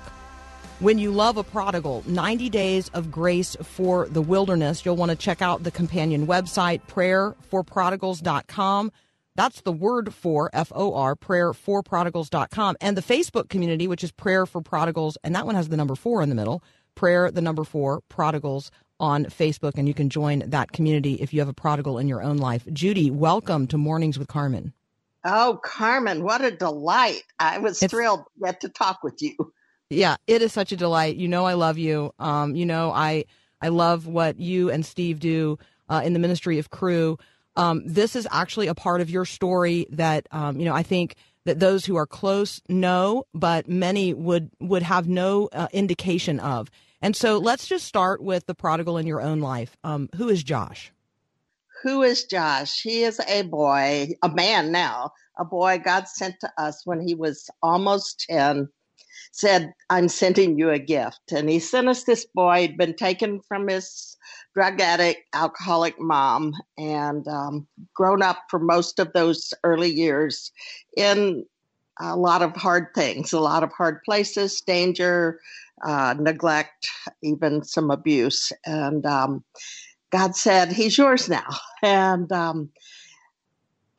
When 0.79 0.97
You 0.97 1.11
Love 1.11 1.37
a 1.37 1.43
Prodigal 1.43 2.03
90 2.07 2.49
Days 2.49 2.89
of 2.95 3.11
Grace 3.11 3.55
for 3.61 4.07
the 4.09 4.23
Wilderness. 4.23 4.83
You'll 4.83 4.95
want 4.95 5.11
to 5.11 5.15
check 5.15 5.43
out 5.43 5.61
the 5.61 5.69
companion 5.69 6.25
website, 6.25 6.81
prayerforprodigals.com. 6.87 8.91
That's 9.35 9.61
the 9.61 9.71
word 9.71 10.15
for 10.15 10.49
F 10.51 10.71
O 10.73 10.95
R, 10.95 11.15
prayerforprodigals.com. 11.15 12.77
And 12.81 12.97
the 12.97 13.03
Facebook 13.03 13.49
community, 13.49 13.87
which 13.87 14.03
is 14.03 14.11
Prayer 14.11 14.47
for 14.47 14.61
Prodigals, 14.61 15.15
and 15.23 15.35
that 15.35 15.45
one 15.45 15.53
has 15.53 15.69
the 15.69 15.77
number 15.77 15.93
four 15.93 16.23
in 16.23 16.29
the 16.29 16.35
middle, 16.35 16.63
Prayer, 16.95 17.29
the 17.29 17.41
number 17.41 17.63
four, 17.63 18.01
Prodigals 18.09 18.71
on 19.03 19.25
Facebook. 19.25 19.73
And 19.75 19.85
you 19.85 19.93
can 19.93 20.09
join 20.09 20.43
that 20.47 20.71
community 20.71 21.15
if 21.15 21.33
you 21.33 21.41
have 21.41 21.49
a 21.49 21.53
prodigal 21.53 21.99
in 21.99 22.07
your 22.07 22.23
own 22.23 22.37
life. 22.37 22.65
Judy, 22.71 23.11
welcome 23.11 23.67
to 23.67 23.77
Mornings 23.77 24.17
with 24.17 24.29
Carmen. 24.29 24.71
Oh, 25.25 25.59
Carmen, 25.61 26.23
what 26.23 26.41
a 26.41 26.51
delight. 26.51 27.23
I 27.37 27.57
was 27.57 27.83
It's- 27.83 27.91
thrilled 27.91 28.21
to 28.21 28.45
get 28.45 28.61
to 28.61 28.69
talk 28.69 29.03
with 29.03 29.21
you. 29.21 29.35
Yeah, 29.89 30.15
it 30.25 30.41
is 30.41 30.53
such 30.53 30.71
a 30.71 30.77
delight. 30.77 31.17
You 31.17 31.27
know, 31.27 31.45
I 31.45 31.53
love 31.53 31.77
you. 31.77 32.13
Um, 32.17 32.55
you 32.55 32.65
know, 32.65 32.91
I 32.91 33.25
I 33.61 33.67
love 33.67 34.07
what 34.07 34.39
you 34.39 34.69
and 34.71 34.85
Steve 34.85 35.19
do 35.19 35.59
uh, 35.89 36.01
in 36.03 36.13
the 36.13 36.19
ministry 36.19 36.57
of 36.59 36.69
Cru. 36.69 37.17
Um, 37.57 37.83
this 37.85 38.15
is 38.15 38.25
actually 38.31 38.67
a 38.67 38.73
part 38.75 39.01
of 39.01 39.09
your 39.09 39.25
story 39.25 39.85
that 39.91 40.27
um, 40.31 40.57
you 40.59 40.65
know. 40.65 40.73
I 40.73 40.81
think 40.83 41.15
that 41.45 41.59
those 41.59 41.85
who 41.85 41.95
are 41.97 42.07
close 42.07 42.61
know, 42.69 43.25
but 43.33 43.67
many 43.67 44.13
would 44.13 44.49
would 44.59 44.81
have 44.83 45.07
no 45.09 45.49
uh, 45.51 45.67
indication 45.73 46.39
of. 46.39 46.71
And 47.03 47.17
so, 47.17 47.37
let's 47.37 47.67
just 47.67 47.85
start 47.85 48.23
with 48.23 48.45
the 48.45 48.55
prodigal 48.55 48.97
in 48.97 49.05
your 49.05 49.21
own 49.21 49.41
life. 49.41 49.75
Um, 49.83 50.07
who 50.15 50.29
is 50.29 50.41
Josh? 50.41 50.93
Who 51.83 52.01
is 52.01 52.23
Josh? 52.23 52.81
He 52.81 53.03
is 53.03 53.19
a 53.27 53.41
boy, 53.41 54.11
a 54.23 54.29
man 54.29 54.71
now, 54.71 55.11
a 55.37 55.43
boy 55.43 55.81
God 55.83 56.07
sent 56.07 56.35
to 56.39 56.49
us 56.57 56.83
when 56.85 57.05
he 57.05 57.13
was 57.13 57.49
almost 57.61 58.25
10. 58.29 58.69
Said, 59.33 59.73
I'm 59.89 60.07
sending 60.07 60.57
you 60.57 60.69
a 60.69 60.79
gift. 60.79 61.33
And 61.35 61.49
he 61.49 61.59
sent 61.59 61.89
us 61.89 62.05
this 62.05 62.25
boy. 62.33 62.61
He'd 62.61 62.77
been 62.77 62.95
taken 62.95 63.41
from 63.49 63.67
his 63.67 64.15
drug 64.53 64.79
addict, 64.79 65.23
alcoholic 65.33 65.99
mom, 65.99 66.53
and 66.77 67.27
um, 67.27 67.67
grown 67.93 68.21
up 68.21 68.37
for 68.49 68.59
most 68.59 68.99
of 68.99 69.11
those 69.11 69.53
early 69.65 69.91
years 69.91 70.53
in 70.95 71.43
a 71.99 72.15
lot 72.15 72.41
of 72.41 72.55
hard 72.55 72.87
things, 72.95 73.33
a 73.33 73.39
lot 73.39 73.63
of 73.63 73.71
hard 73.71 74.01
places, 74.03 74.61
danger, 74.61 75.39
uh, 75.85 76.15
neglect, 76.19 76.87
even 77.21 77.63
some 77.63 77.91
abuse. 77.91 78.51
And 78.65 79.05
um, 79.05 79.43
God 80.11 80.35
said, 80.35 80.71
He's 80.71 80.97
yours 80.97 81.29
now. 81.29 81.47
And 81.83 82.31
um, 82.31 82.69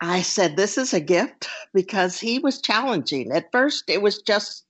I 0.01 0.23
said, 0.23 0.57
This 0.57 0.79
is 0.79 0.95
a 0.95 1.01
gift 1.01 1.49
because 1.75 2.19
he 2.19 2.39
was 2.39 2.61
challenging. 2.61 3.31
At 3.33 3.53
first, 3.53 3.85
it 3.89 4.01
was 4.01 4.23
just 4.23 4.65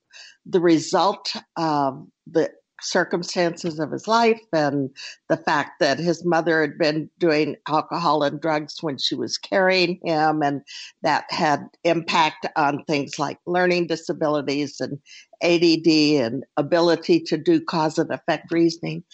the 0.46 0.60
result 0.60 1.34
of 1.56 2.06
the 2.26 2.50
circumstances 2.80 3.78
of 3.78 3.90
his 3.90 4.06
life 4.08 4.40
and 4.52 4.90
the 5.28 5.37
fact 5.37 5.80
that 5.80 5.98
his 5.98 6.24
mother 6.24 6.60
had 6.60 6.78
been 6.78 7.08
doing 7.18 7.56
alcohol 7.68 8.22
and 8.22 8.40
drugs 8.40 8.82
when 8.82 8.98
she 8.98 9.14
was 9.14 9.38
carrying 9.38 9.98
him, 10.02 10.42
and 10.42 10.62
that 11.02 11.24
had 11.30 11.66
impact 11.84 12.46
on 12.56 12.84
things 12.84 13.18
like 13.18 13.38
learning 13.46 13.87
disabilities 13.87 14.80
and 14.80 14.98
ADD 15.42 15.87
and 16.24 16.44
ability 16.56 17.20
to 17.20 17.37
do 17.37 17.60
cause 17.60 17.98
and 17.98 18.10
effect 18.10 18.50
reasoning. 18.50 19.04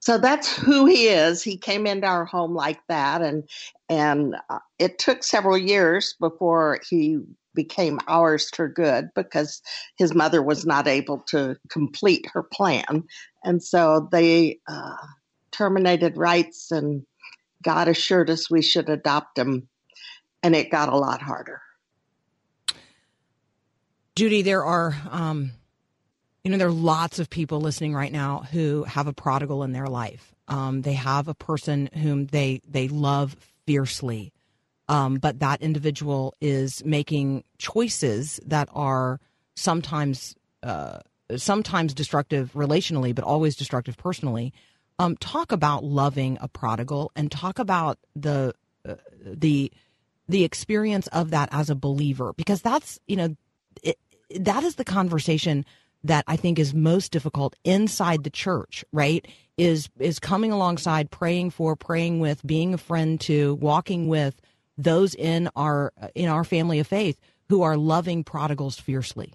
So 0.00 0.18
that's 0.18 0.56
who 0.56 0.86
he 0.86 1.08
is. 1.08 1.42
He 1.42 1.56
came 1.56 1.86
into 1.86 2.06
our 2.06 2.24
home 2.24 2.54
like 2.54 2.80
that, 2.88 3.22
and 3.22 3.42
and 3.88 4.36
uh, 4.50 4.60
it 4.78 4.98
took 4.98 5.24
several 5.24 5.58
years 5.58 6.14
before 6.20 6.80
he 6.88 7.18
became 7.56 7.98
ours 8.06 8.48
for 8.54 8.68
good 8.68 9.08
because 9.16 9.60
his 9.98 10.14
mother 10.14 10.40
was 10.40 10.64
not 10.64 10.86
able 10.86 11.18
to 11.30 11.56
complete 11.68 12.26
her 12.32 12.44
plan, 12.44 13.02
and 13.42 13.60
so 13.60 14.08
they 14.12 14.60
uh, 14.68 14.96
terminated 15.50 16.16
rights, 16.16 16.70
and 16.70 17.04
God 17.64 17.88
assured 17.88 18.30
us 18.30 18.48
we 18.48 18.62
should 18.62 18.88
adopt 18.88 19.36
him, 19.36 19.68
and 20.42 20.54
it 20.54 20.70
got 20.70 20.92
a 20.92 20.96
lot 20.96 21.20
harder. 21.20 21.60
Judy, 24.14 24.40
there 24.40 24.64
are, 24.64 24.96
um, 25.10 25.50
you 26.42 26.50
know, 26.50 26.56
there 26.56 26.68
are 26.68 26.72
lots 26.72 27.18
of 27.18 27.28
people 27.28 27.60
listening 27.60 27.94
right 27.94 28.12
now 28.12 28.46
who 28.50 28.84
have 28.84 29.08
a 29.08 29.12
prodigal 29.12 29.62
in 29.62 29.72
their 29.72 29.88
life. 29.88 30.34
Um, 30.48 30.80
they 30.80 30.94
have 30.94 31.28
a 31.28 31.34
person 31.34 31.90
whom 31.92 32.26
they 32.26 32.62
they 32.66 32.88
love 32.88 33.36
fiercely, 33.66 34.32
um, 34.88 35.16
but 35.16 35.40
that 35.40 35.62
individual 35.62 36.34
is 36.40 36.84
making 36.84 37.44
choices 37.58 38.40
that 38.46 38.68
are 38.72 39.20
sometimes 39.54 40.34
uh, 40.62 41.00
sometimes 41.36 41.94
destructive 41.94 42.52
relationally, 42.54 43.14
but 43.14 43.24
always 43.24 43.56
destructive 43.56 43.96
personally. 43.96 44.52
Um, 44.98 45.16
talk 45.16 45.52
about 45.52 45.84
loving 45.84 46.38
a 46.40 46.48
prodigal, 46.48 47.12
and 47.16 47.30
talk 47.30 47.58
about 47.58 47.98
the 48.14 48.54
uh, 48.88 48.94
the 49.24 49.72
the 50.28 50.44
experience 50.44 51.06
of 51.08 51.30
that 51.30 51.48
as 51.52 51.68
a 51.68 51.74
believer, 51.74 52.32
because 52.34 52.62
that's 52.62 52.98
you 53.06 53.16
know 53.16 53.36
it, 53.82 53.98
that 54.30 54.64
is 54.64 54.76
the 54.76 54.84
conversation 54.84 55.64
that 56.04 56.24
I 56.26 56.36
think 56.36 56.58
is 56.58 56.72
most 56.72 57.10
difficult 57.12 57.56
inside 57.64 58.24
the 58.24 58.30
church, 58.30 58.84
right? 58.92 59.26
Is 59.58 59.88
is 59.98 60.18
coming 60.18 60.52
alongside, 60.52 61.10
praying 61.10 61.50
for, 61.50 61.76
praying 61.76 62.20
with, 62.20 62.46
being 62.46 62.72
a 62.72 62.78
friend 62.78 63.20
to, 63.22 63.54
walking 63.56 64.08
with 64.08 64.40
those 64.78 65.14
in 65.14 65.48
our 65.56 65.92
in 66.14 66.28
our 66.28 66.44
family 66.44 66.78
of 66.78 66.86
faith 66.86 67.20
who 67.48 67.62
are 67.62 67.76
loving 67.76 68.24
prodigals 68.24 68.78
fiercely. 68.78 69.32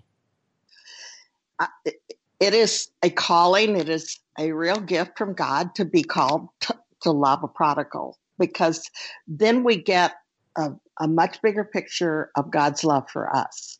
Uh, 1.59 1.67
it, 1.85 1.95
it 2.39 2.53
is 2.53 2.89
a 3.03 3.09
calling. 3.09 3.77
It 3.77 3.89
is 3.89 4.19
a 4.39 4.51
real 4.51 4.79
gift 4.79 5.17
from 5.17 5.33
God 5.33 5.75
to 5.75 5.85
be 5.85 6.03
called 6.03 6.47
to, 6.61 6.77
to 7.01 7.11
love 7.11 7.43
a 7.43 7.47
prodigal 7.47 8.17
because 8.39 8.89
then 9.27 9.63
we 9.63 9.77
get 9.77 10.15
a, 10.55 10.71
a 10.99 11.07
much 11.07 11.41
bigger 11.41 11.63
picture 11.63 12.31
of 12.35 12.51
God's 12.51 12.83
love 12.83 13.09
for 13.09 13.33
us 13.35 13.79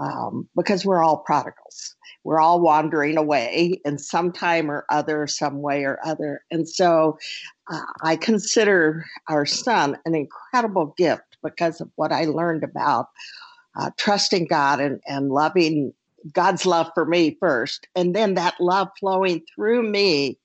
um, 0.00 0.48
because 0.56 0.84
we're 0.84 1.02
all 1.02 1.18
prodigals. 1.18 1.94
We're 2.24 2.40
all 2.40 2.60
wandering 2.60 3.16
away 3.16 3.80
in 3.84 3.98
some 3.98 4.32
time 4.32 4.70
or 4.70 4.86
other, 4.88 5.26
some 5.26 5.60
way 5.60 5.84
or 5.84 5.98
other. 6.04 6.44
And 6.50 6.68
so 6.68 7.18
uh, 7.70 7.80
I 8.02 8.16
consider 8.16 9.04
our 9.28 9.44
son 9.44 9.98
an 10.04 10.14
incredible 10.14 10.94
gift 10.96 11.36
because 11.42 11.80
of 11.80 11.90
what 11.96 12.12
I 12.12 12.24
learned 12.26 12.62
about 12.62 13.06
uh, 13.76 13.90
trusting 13.96 14.46
God 14.46 14.80
and, 14.80 15.00
and 15.06 15.30
loving 15.30 15.92
God's 16.32 16.64
love 16.66 16.90
for 16.94 17.04
me 17.04 17.36
first, 17.40 17.88
and 17.96 18.14
then 18.14 18.34
that 18.34 18.54
love 18.60 18.88
flowing 19.00 19.42
through 19.54 19.82
me 19.82 20.38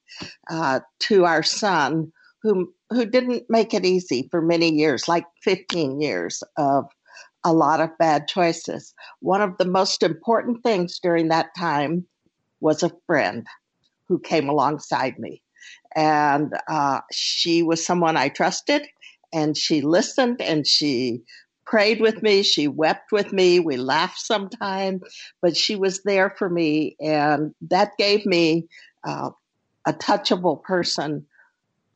uh, 0.49 0.79
to 1.01 1.25
our 1.25 1.43
son, 1.43 2.11
whom 2.41 2.73
who 2.89 3.06
didn't 3.06 3.43
make 3.50 3.73
it 3.73 3.86
easy 3.86 4.28
for 4.32 4.41
many 4.41 4.71
years, 4.71 5.08
like 5.08 5.26
15 5.43 6.02
years 6.02 6.43
of 6.58 6.86
a 7.43 7.54
lot 7.54 7.82
of 7.82 7.97
bad 7.97 8.28
choices. 8.28 8.93
One 9.19 9.41
of 9.41 9.58
the 9.58 9.65
most 9.65 10.04
important 10.04 10.63
things 10.63 11.00
during 11.00 11.30
that 11.30 11.56
time 11.58 12.06
was 12.60 12.84
a 12.84 12.91
friend 13.06 13.45
who 14.08 14.19
came 14.19 14.50
alongside 14.50 15.19
me. 15.19 15.41
And 15.95 16.54
uh, 16.67 17.02
she 17.12 17.63
was 17.63 17.86
someone 17.86 18.17
I 18.17 18.30
trusted, 18.30 18.88
and 19.34 19.58
she 19.58 19.82
listened 19.82 20.41
and 20.41 20.65
she 20.65 21.21
prayed 21.65 22.00
with 22.00 22.23
me. 22.23 22.43
She 22.43 22.67
wept 22.67 23.12
with 23.12 23.34
me. 23.34 23.60
We 23.60 23.76
laughed 23.78 24.19
sometime, 24.19 25.02
but 25.41 25.58
she 25.58 25.76
was 25.76 26.02
there 26.04 26.34
for 26.38 26.50
me. 26.50 26.95
And 27.02 27.54
that 27.69 27.97
gave 27.97 28.26
me 28.26 28.67
uh, 29.06 29.32
a 29.86 29.93
touchable 29.93 30.63
person 30.63 31.26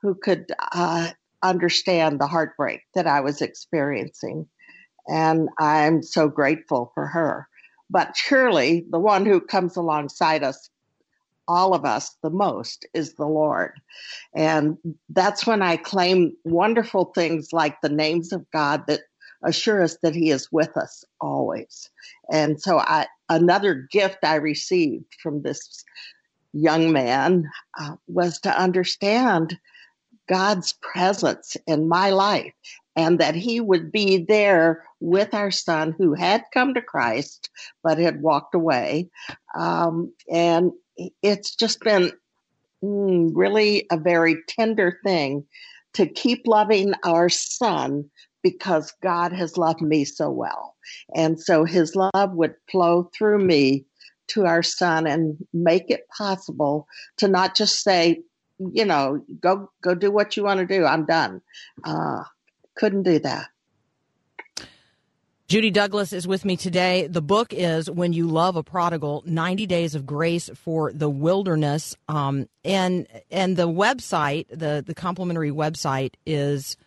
who 0.01 0.15
could 0.15 0.51
uh, 0.73 1.09
understand 1.43 2.19
the 2.19 2.27
heartbreak 2.27 2.81
that 2.95 3.07
I 3.07 3.21
was 3.21 3.41
experiencing. 3.41 4.47
And 5.07 5.49
I'm 5.59 6.03
so 6.03 6.27
grateful 6.27 6.91
for 6.93 7.07
her. 7.07 7.47
But 7.89 8.15
surely 8.15 8.85
the 8.89 8.99
one 8.99 9.25
who 9.25 9.41
comes 9.41 9.75
alongside 9.75 10.43
us, 10.43 10.69
all 11.47 11.73
of 11.73 11.85
us, 11.85 12.15
the 12.23 12.29
most 12.29 12.85
is 12.93 13.15
the 13.15 13.25
Lord. 13.25 13.73
And 14.35 14.77
that's 15.09 15.45
when 15.45 15.61
I 15.61 15.77
claim 15.77 16.33
wonderful 16.45 17.05
things 17.13 17.49
like 17.51 17.81
the 17.81 17.89
names 17.89 18.31
of 18.31 18.49
God 18.51 18.83
that 18.87 19.01
assure 19.43 19.83
us 19.83 19.97
that 20.03 20.15
He 20.15 20.29
is 20.29 20.51
with 20.51 20.75
us 20.77 21.03
always. 21.19 21.89
And 22.31 22.61
so 22.61 22.79
I 22.79 23.07
another 23.29 23.87
gift 23.91 24.19
I 24.23 24.35
received 24.35 25.15
from 25.21 25.41
this 25.41 25.83
young 26.53 26.91
man 26.91 27.49
uh, 27.79 27.95
was 28.07 28.39
to 28.41 28.57
understand 28.57 29.57
God's 30.31 30.73
presence 30.81 31.57
in 31.67 31.89
my 31.89 32.11
life 32.11 32.53
and 32.95 33.19
that 33.19 33.35
he 33.35 33.59
would 33.59 33.91
be 33.91 34.23
there 34.23 34.85
with 35.01 35.33
our 35.33 35.51
son 35.51 35.93
who 35.97 36.13
had 36.13 36.45
come 36.53 36.73
to 36.73 36.81
Christ 36.81 37.49
but 37.83 37.97
had 37.97 38.21
walked 38.21 38.55
away. 38.55 39.09
Um, 39.53 40.13
and 40.31 40.71
it's 41.21 41.53
just 41.53 41.81
been 41.81 42.13
mm, 42.81 43.31
really 43.33 43.87
a 43.91 43.97
very 43.97 44.37
tender 44.47 44.99
thing 45.03 45.45
to 45.95 46.07
keep 46.07 46.43
loving 46.45 46.93
our 47.03 47.27
son 47.27 48.09
because 48.41 48.93
God 49.03 49.33
has 49.33 49.57
loved 49.57 49.81
me 49.81 50.05
so 50.05 50.29
well. 50.29 50.75
And 51.13 51.41
so 51.41 51.65
his 51.65 51.93
love 51.93 52.31
would 52.31 52.55
flow 52.71 53.11
through 53.13 53.39
me 53.39 53.85
to 54.29 54.45
our 54.45 54.63
son 54.63 55.07
and 55.07 55.35
make 55.53 55.89
it 55.89 56.07
possible 56.17 56.87
to 57.17 57.27
not 57.27 57.53
just 57.53 57.83
say, 57.83 58.21
you 58.73 58.85
know, 58.85 59.23
go 59.39 59.71
go 59.81 59.95
do 59.95 60.11
what 60.11 60.37
you 60.37 60.43
want 60.43 60.59
to 60.59 60.65
do. 60.65 60.85
I'm 60.85 61.05
done. 61.05 61.41
Uh, 61.83 62.23
couldn't 62.75 63.03
do 63.03 63.19
that. 63.19 63.47
Judy 65.51 65.69
Douglass 65.69 66.13
is 66.13 66.25
with 66.25 66.45
me 66.45 66.55
today. 66.55 67.07
The 67.07 67.21
book 67.21 67.51
is 67.51 67.91
When 67.91 68.13
You 68.13 68.25
Love 68.25 68.55
a 68.55 68.63
Prodigal 68.63 69.21
90 69.25 69.65
Days 69.65 69.95
of 69.95 70.05
Grace 70.05 70.49
for 70.55 70.93
the 70.93 71.09
Wilderness. 71.09 71.93
Um, 72.07 72.47
and 72.63 73.05
and 73.29 73.57
the 73.57 73.67
website, 73.67 74.47
the, 74.49 74.81
the 74.87 74.93
complimentary 74.93 75.51
website 75.51 76.13
is, 76.25 76.77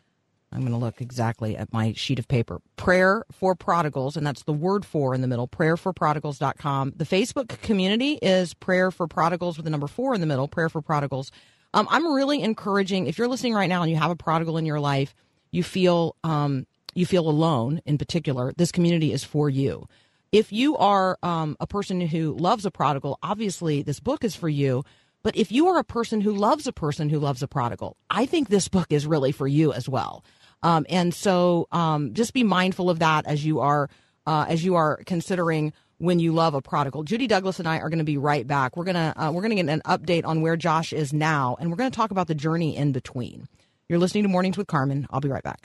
I'm 0.51 0.61
going 0.61 0.73
to 0.73 0.79
look 0.79 1.03
exactly 1.03 1.59
at 1.59 1.75
my 1.75 1.93
sheet 1.93 2.19
of 2.19 2.27
paper, 2.27 2.63
Prayer 2.77 3.27
for 3.31 3.55
Prodigals, 3.55 4.17
and 4.17 4.27
that's 4.27 4.45
the 4.45 4.55
word 4.55 4.87
for 4.87 5.15
in 5.15 5.21
the 5.21 5.29
middle, 5.29 5.47
prayerforprodigals.com. 5.47 6.95
The 6.97 7.05
Facebook 7.05 7.49
community 7.61 8.19
is 8.23 8.55
Prayer 8.55 8.91
for 8.91 9.07
Prodigals 9.07 9.59
with 9.59 9.65
the 9.65 9.71
number 9.71 9.89
four 9.89 10.15
in 10.15 10.23
the 10.23 10.27
middle, 10.27 10.49
Prayer 10.49 10.71
for 10.71 10.81
Prodigals. 10.81 11.31
Um, 11.75 11.89
I'm 11.91 12.07
really 12.15 12.41
encouraging, 12.41 13.09
if 13.09 13.19
you're 13.19 13.29
listening 13.29 13.53
right 13.53 13.69
now 13.69 13.83
and 13.83 13.91
you 13.91 13.97
have 13.97 14.13
a 14.13 14.17
prodigal 14.17 14.57
in 14.57 14.65
your 14.65 14.79
life, 14.79 15.13
you 15.51 15.65
feel 15.65 16.17
um, 16.23 16.67
you 16.95 17.05
feel 17.05 17.29
alone 17.29 17.81
in 17.85 17.99
particular, 17.99 18.53
this 18.57 18.71
community 18.71 19.13
is 19.13 19.25
for 19.25 19.51
you. 19.51 19.89
If 20.31 20.53
you 20.53 20.77
are 20.77 21.19
um, 21.25 21.57
a 21.59 21.67
person 21.67 22.01
who 22.01 22.37
loves 22.39 22.65
a 22.65 22.71
prodigal, 22.71 23.19
obviously 23.23 23.83
this 23.83 23.99
book 23.99 24.23
is 24.23 24.37
for 24.37 24.49
you. 24.49 24.85
But 25.25 25.37
if 25.37 25.51
you 25.51 25.67
are 25.69 25.79
a 25.79 25.85
person 25.85 26.21
who 26.21 26.33
loves 26.33 26.69
a 26.69 26.73
person 26.73 27.09
who 27.09 27.19
loves 27.19 27.43
a 27.43 27.49
prodigal, 27.49 27.97
I 28.11 28.27
think 28.27 28.49
this 28.49 28.69
book 28.69 28.87
is 28.91 29.07
really 29.07 29.33
for 29.33 29.49
you 29.49 29.73
as 29.73 29.89
well. 29.89 30.25
Um, 30.63 30.87
and 30.89 31.13
so 31.13 31.67
um, 31.73 32.15
just 32.15 32.33
be 32.33 32.45
mindful 32.45 32.91
of 32.91 33.01
that 33.01 33.27
as 33.27 33.45
you 33.45 33.59
are 33.61 33.91
uh, 34.27 34.47
as 34.49 34.65
you 34.65 34.77
are 34.77 35.03
considering 35.05 35.73
when 36.05 36.19
you 36.19 36.33
love 36.33 36.55
a 36.55 36.63
prodigal. 36.63 37.03
Judy 37.03 37.27
Douglass 37.27 37.59
and 37.59 37.69
I 37.69 37.79
are 37.79 37.89
going 37.89 37.99
to 37.99 38.05
be 38.05 38.17
right 38.17 38.47
back. 38.47 38.77
We're 38.77 38.85
gonna 38.85 39.13
uh, 39.17 39.31
we're 39.33 39.43
gonna 39.43 39.57
get 39.57 39.69
an 39.69 39.83
update 39.85 40.25
on 40.25 40.41
where 40.41 40.57
Josh 40.57 40.93
is 40.93 41.13
now, 41.13 41.57
and 41.59 41.71
we're 41.71 41.77
going 41.77 41.91
to 41.91 41.97
talk 41.97 42.11
about 42.11 42.29
the 42.29 42.35
journey 42.35 42.77
in 42.77 42.93
between. 42.93 43.49
You're 43.89 43.99
listening 43.99 44.23
to 44.25 44.29
Mornings 44.29 44.57
with 44.57 44.67
Carmen. 44.67 45.07
I'll 45.11 45.21
be 45.21 45.29
right 45.29 45.43
back. 45.43 45.61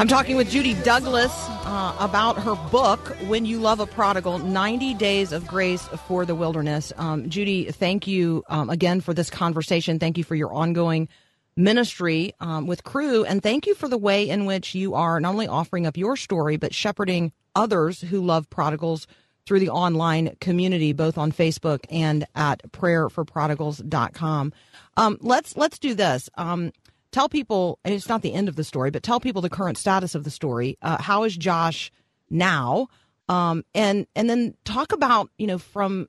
I'm 0.00 0.08
talking 0.08 0.36
with 0.36 0.48
Judy 0.48 0.72
Douglass 0.82 1.30
uh, 1.66 1.94
about 2.00 2.38
her 2.38 2.54
book, 2.70 3.00
When 3.26 3.44
You 3.44 3.60
Love 3.60 3.80
a 3.80 3.86
Prodigal 3.86 4.38
90 4.38 4.94
Days 4.94 5.30
of 5.30 5.46
Grace 5.46 5.82
for 6.08 6.24
the 6.24 6.34
Wilderness. 6.34 6.90
Um, 6.96 7.28
Judy, 7.28 7.70
thank 7.70 8.06
you 8.06 8.42
um, 8.48 8.70
again 8.70 9.02
for 9.02 9.12
this 9.12 9.28
conversation. 9.28 9.98
Thank 9.98 10.16
you 10.16 10.24
for 10.24 10.34
your 10.34 10.54
ongoing 10.54 11.06
ministry 11.54 12.32
um, 12.40 12.66
with 12.66 12.82
Cru. 12.82 13.24
And 13.26 13.42
thank 13.42 13.66
you 13.66 13.74
for 13.74 13.90
the 13.90 13.98
way 13.98 14.26
in 14.26 14.46
which 14.46 14.74
you 14.74 14.94
are 14.94 15.20
not 15.20 15.34
only 15.34 15.48
offering 15.48 15.86
up 15.86 15.98
your 15.98 16.16
story, 16.16 16.56
but 16.56 16.72
shepherding 16.72 17.30
others 17.54 18.00
who 18.00 18.22
love 18.22 18.48
prodigals 18.48 19.06
through 19.44 19.60
the 19.60 19.68
online 19.68 20.34
community, 20.40 20.94
both 20.94 21.18
on 21.18 21.30
Facebook 21.30 21.80
and 21.90 22.24
at 22.34 22.62
prayerforprodigals.com. 22.72 24.52
Um, 24.96 25.18
let's 25.20 25.58
let's 25.58 25.78
do 25.78 25.92
this. 25.92 26.30
Um, 26.36 26.72
tell 27.12 27.28
people 27.28 27.78
and 27.84 27.94
it's 27.94 28.08
not 28.08 28.22
the 28.22 28.32
end 28.32 28.48
of 28.48 28.56
the 28.56 28.64
story, 28.64 28.90
but 28.90 29.02
tell 29.02 29.20
people 29.20 29.42
the 29.42 29.50
current 29.50 29.78
status 29.78 30.14
of 30.14 30.24
the 30.24 30.30
story. 30.30 30.78
Uh, 30.82 31.00
how 31.00 31.24
is 31.24 31.36
Josh 31.36 31.90
now? 32.28 32.88
Um, 33.28 33.64
and 33.74 34.06
and 34.16 34.28
then 34.28 34.54
talk 34.64 34.92
about 34.92 35.30
you 35.38 35.46
know 35.46 35.58
from 35.58 36.08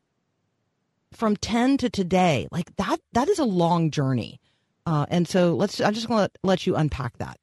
from 1.13 1.35
ten 1.35 1.77
to 1.77 1.89
today, 1.89 2.47
like 2.51 2.75
that 2.77 2.99
that 3.13 3.27
is 3.29 3.39
a 3.39 3.45
long 3.45 3.91
journey. 3.91 4.39
Uh, 4.85 5.05
and 5.09 5.27
so 5.27 5.53
let's 5.53 5.79
I'm 5.79 5.93
just 5.93 6.07
going 6.07 6.27
to 6.27 6.31
let 6.43 6.65
you 6.65 6.75
unpack 6.75 7.17
that. 7.19 7.39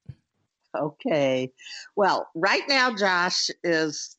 Okay. 0.77 1.51
Well, 1.97 2.29
right 2.35 2.63
now, 2.69 2.95
Josh 2.95 3.51
is 3.63 4.17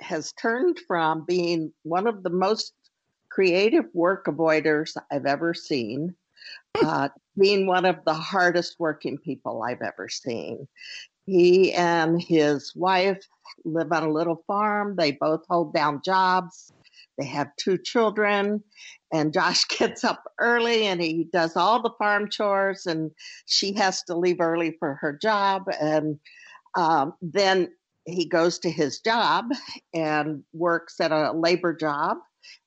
has 0.00 0.32
turned 0.32 0.80
from 0.86 1.24
being 1.26 1.72
one 1.82 2.06
of 2.06 2.22
the 2.22 2.30
most 2.30 2.72
creative 3.30 3.84
work 3.94 4.26
avoiders 4.26 4.96
I've 5.10 5.26
ever 5.26 5.54
seen, 5.54 6.14
uh, 6.82 7.08
being 7.40 7.66
one 7.66 7.86
of 7.86 7.96
the 8.04 8.14
hardest 8.14 8.76
working 8.78 9.18
people 9.18 9.62
I've 9.62 9.82
ever 9.82 10.08
seen. 10.08 10.68
He 11.24 11.72
and 11.72 12.22
his 12.22 12.72
wife 12.76 13.26
live 13.64 13.92
on 13.92 14.02
a 14.02 14.12
little 14.12 14.44
farm. 14.46 14.96
They 14.96 15.12
both 15.12 15.40
hold 15.48 15.72
down 15.72 16.02
jobs. 16.04 16.70
They 17.18 17.26
have 17.26 17.48
two 17.56 17.78
children, 17.78 18.62
and 19.12 19.32
Josh 19.32 19.64
gets 19.78 20.04
up 20.04 20.22
early 20.38 20.86
and 20.86 21.00
he 21.00 21.28
does 21.32 21.56
all 21.56 21.82
the 21.82 21.92
farm 21.98 22.28
chores, 22.30 22.86
and 22.86 23.10
she 23.46 23.72
has 23.74 24.02
to 24.04 24.16
leave 24.16 24.40
early 24.40 24.76
for 24.78 24.94
her 25.00 25.18
job. 25.20 25.64
And 25.80 26.18
um, 26.76 27.14
then 27.20 27.68
he 28.06 28.26
goes 28.26 28.58
to 28.60 28.70
his 28.70 29.00
job 29.00 29.46
and 29.94 30.42
works 30.52 31.00
at 31.00 31.12
a 31.12 31.32
labor 31.32 31.74
job, 31.74 32.18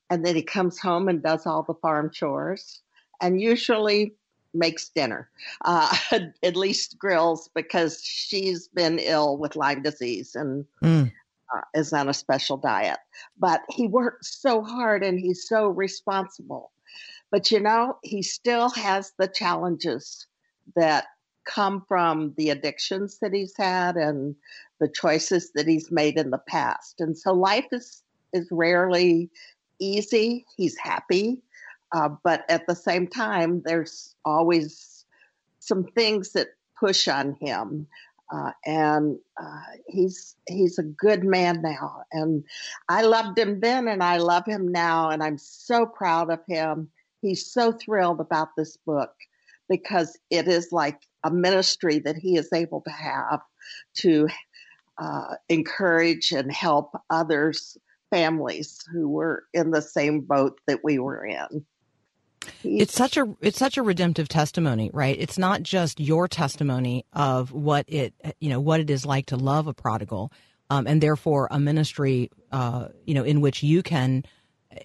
and 0.10 0.26
then 0.26 0.36
he 0.36 0.44
comes 0.44 0.80
home 0.80 1.10
and 1.10 1.22
does 1.22 1.46
all 1.46 1.64
the 1.64 1.74
farm 1.82 2.12
chores, 2.14 2.82
and 3.22 3.42
usually 3.42 4.16
makes 4.54 4.90
dinner, 4.90 5.30
uh, 5.66 5.96
at 6.44 6.56
least 6.56 6.98
grills 6.98 7.50
because 7.56 8.02
she's 8.04 8.68
been 8.70 9.00
ill 9.00 9.38
with 9.38 9.56
Lyme 9.56 9.82
disease 9.82 10.36
and 10.36 10.66
Mm. 10.84 11.12
uh, 11.56 11.62
is 11.74 11.94
on 11.94 12.10
a 12.10 12.14
special 12.14 12.58
diet. 12.58 13.00
But 13.38 13.62
he 13.70 13.88
works 13.88 14.38
so 14.42 14.62
hard 14.62 15.04
and 15.04 15.20
he's 15.20 15.48
so 15.48 15.68
responsible. 15.68 16.72
But 17.32 17.52
you 17.52 17.60
know, 17.60 17.98
he 18.04 18.22
still 18.22 18.70
has 18.72 19.14
the 19.18 19.28
challenges 19.28 20.28
that 20.76 21.06
come 21.46 21.84
from 21.88 22.34
the 22.38 22.50
addictions 22.50 23.20
that 23.20 23.34
he's 23.34 23.56
had 23.58 23.96
and 23.96 24.36
the 24.80 24.88
choices 24.88 25.52
that 25.56 25.68
he's 25.68 25.92
made 25.92 26.18
in 26.18 26.30
the 26.30 26.42
past. 26.48 26.96
And 27.00 27.18
so 27.18 27.34
life 27.34 27.68
is 27.72 28.04
is 28.34 28.48
rarely 28.52 29.30
easy. 29.80 30.46
He's 30.58 30.78
happy, 30.78 31.42
uh, 31.94 32.10
but 32.24 32.44
at 32.50 32.68
the 32.68 32.76
same 32.76 33.08
time, 33.08 33.62
there's 33.64 34.16
always 34.26 35.06
some 35.60 35.84
things 35.84 36.34
that 36.34 36.48
push 36.80 37.08
on 37.08 37.38
him. 37.40 37.88
Uh, 38.34 38.52
and 38.66 39.20
uh, 39.40 39.62
he's 39.88 40.36
he's 40.48 40.80
a 40.80 40.84
good 40.84 41.24
man 41.24 41.62
now, 41.62 42.02
and 42.12 42.44
I 42.90 43.04
loved 43.04 43.38
him 43.38 43.60
then, 43.60 43.88
and 43.88 44.02
I 44.02 44.18
love 44.18 44.46
him 44.48 44.70
now, 44.70 45.10
and 45.12 45.22
I'm 45.22 45.38
so 45.38 45.86
proud 45.86 46.32
of 46.32 46.40
him. 46.48 46.90
He's 47.22 47.52
so 47.52 47.72
thrilled 47.72 48.22
about 48.22 48.50
this 48.58 48.76
book 48.78 49.12
because 49.70 50.18
it 50.32 50.48
is 50.48 50.70
like 50.72 51.00
a 51.24 51.30
ministry 51.30 52.00
that 52.00 52.16
he 52.16 52.38
is 52.38 52.50
able 52.54 52.82
to 52.82 52.90
have 52.90 53.42
to 53.98 54.28
uh, 54.98 55.36
encourage 55.50 56.32
and 56.32 56.52
help 56.52 56.96
others, 57.10 57.78
families 58.10 58.80
who 58.92 59.10
were 59.10 59.44
in 59.54 59.70
the 59.70 59.82
same 59.82 60.22
boat 60.22 60.60
that 60.66 60.80
we 60.84 60.98
were 60.98 61.26
in. 61.26 61.66
It's 62.64 62.94
such 62.94 63.18
a 63.18 63.36
it's 63.42 63.58
such 63.58 63.78
a 63.78 63.84
redemptive 63.84 64.28
testimony 64.28 64.90
right? 64.94 65.16
It's 65.20 65.38
not 65.38 65.64
just 65.64 66.00
your 66.00 66.28
testimony 66.28 67.06
of 67.14 67.52
what 67.52 67.86
it 67.88 68.14
you 68.40 68.50
know 68.50 68.60
what 68.60 68.80
it 68.80 68.90
is 68.90 69.06
like 69.06 69.28
to 69.28 69.38
love 69.38 69.68
a 69.68 69.74
prodigal 69.74 70.32
um, 70.70 70.88
and 70.88 71.02
therefore 71.02 71.48
a 71.52 71.60
ministry 71.60 72.30
uh, 72.52 72.88
you 73.06 73.14
know 73.14 73.24
in 73.24 73.42
which 73.42 73.64
you 73.64 73.84
can 73.84 74.24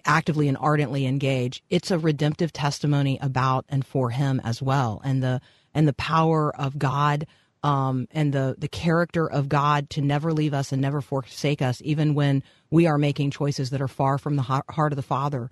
actively 0.05 0.47
and 0.47 0.57
ardently 0.59 1.05
engage. 1.05 1.63
It's 1.69 1.91
a 1.91 1.97
redemptive 1.97 2.53
testimony 2.53 3.17
about 3.21 3.65
and 3.69 3.85
for 3.85 4.09
him 4.11 4.39
as 4.43 4.61
well 4.61 5.01
and 5.03 5.23
the 5.23 5.41
and 5.73 5.87
the 5.87 5.93
power 5.93 6.55
of 6.55 6.77
god 6.77 7.27
um, 7.63 8.07
and 8.11 8.33
the 8.33 8.55
the 8.57 8.67
character 8.67 9.29
of 9.29 9.49
god 9.49 9.89
to 9.91 10.01
never 10.01 10.33
leave 10.33 10.53
us 10.53 10.71
and 10.71 10.81
never 10.81 11.01
forsake 11.01 11.61
us 11.61 11.81
even 11.83 12.13
when 12.13 12.43
we 12.69 12.87
are 12.87 12.97
making 12.97 13.31
choices 13.31 13.69
that 13.69 13.81
are 13.81 13.87
far 13.87 14.17
from 14.17 14.35
the 14.35 14.43
heart 14.43 14.65
heart 14.69 14.91
of 14.91 14.97
the 14.97 15.03
father 15.03 15.49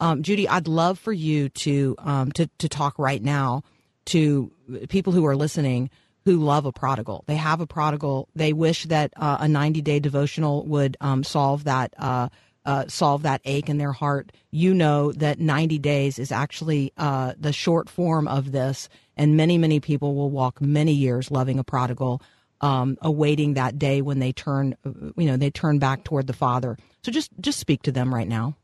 um, 0.00 0.22
Judy, 0.22 0.48
I'd 0.48 0.68
love 0.68 0.98
for 0.98 1.12
you 1.12 1.48
to 1.50 1.94
um, 1.98 2.32
to 2.32 2.48
to 2.58 2.68
talk 2.68 2.98
right 2.98 3.22
now 3.22 3.62
to 4.06 4.50
people 4.88 5.12
who 5.12 5.26
are 5.26 5.36
listening 5.36 5.90
who 6.24 6.36
love 6.36 6.66
a 6.66 6.72
prodigal. 6.72 7.24
They 7.26 7.36
have 7.36 7.60
a 7.60 7.66
prodigal. 7.66 8.28
They 8.34 8.52
wish 8.52 8.84
that 8.84 9.12
uh, 9.16 9.38
a 9.40 9.48
90 9.48 9.80
day 9.80 10.00
devotional 10.00 10.66
would 10.66 10.96
um, 11.00 11.24
solve 11.24 11.64
that 11.64 11.94
uh, 11.98 12.28
uh, 12.66 12.84
solve 12.88 13.22
that 13.22 13.40
ache 13.44 13.68
in 13.68 13.78
their 13.78 13.92
heart. 13.92 14.32
You 14.50 14.74
know 14.74 15.12
that 15.12 15.40
90 15.40 15.78
days 15.78 16.18
is 16.18 16.30
actually 16.30 16.92
uh, 16.98 17.34
the 17.38 17.52
short 17.52 17.88
form 17.88 18.28
of 18.28 18.52
this, 18.52 18.88
and 19.16 19.36
many 19.36 19.58
many 19.58 19.80
people 19.80 20.14
will 20.14 20.30
walk 20.30 20.60
many 20.60 20.92
years 20.92 21.30
loving 21.30 21.58
a 21.58 21.64
prodigal. 21.64 22.22
Um, 22.62 22.98
awaiting 23.00 23.54
that 23.54 23.78
day 23.78 24.02
when 24.02 24.18
they 24.18 24.32
turn, 24.32 24.76
you 24.84 25.24
know, 25.24 25.38
they 25.38 25.50
turn 25.50 25.78
back 25.78 26.04
toward 26.04 26.26
the 26.26 26.34
Father. 26.34 26.76
So 27.02 27.10
just 27.10 27.30
just 27.40 27.58
speak 27.58 27.80
to 27.84 27.92
them 27.92 28.14
right 28.14 28.28
now. 28.28 28.54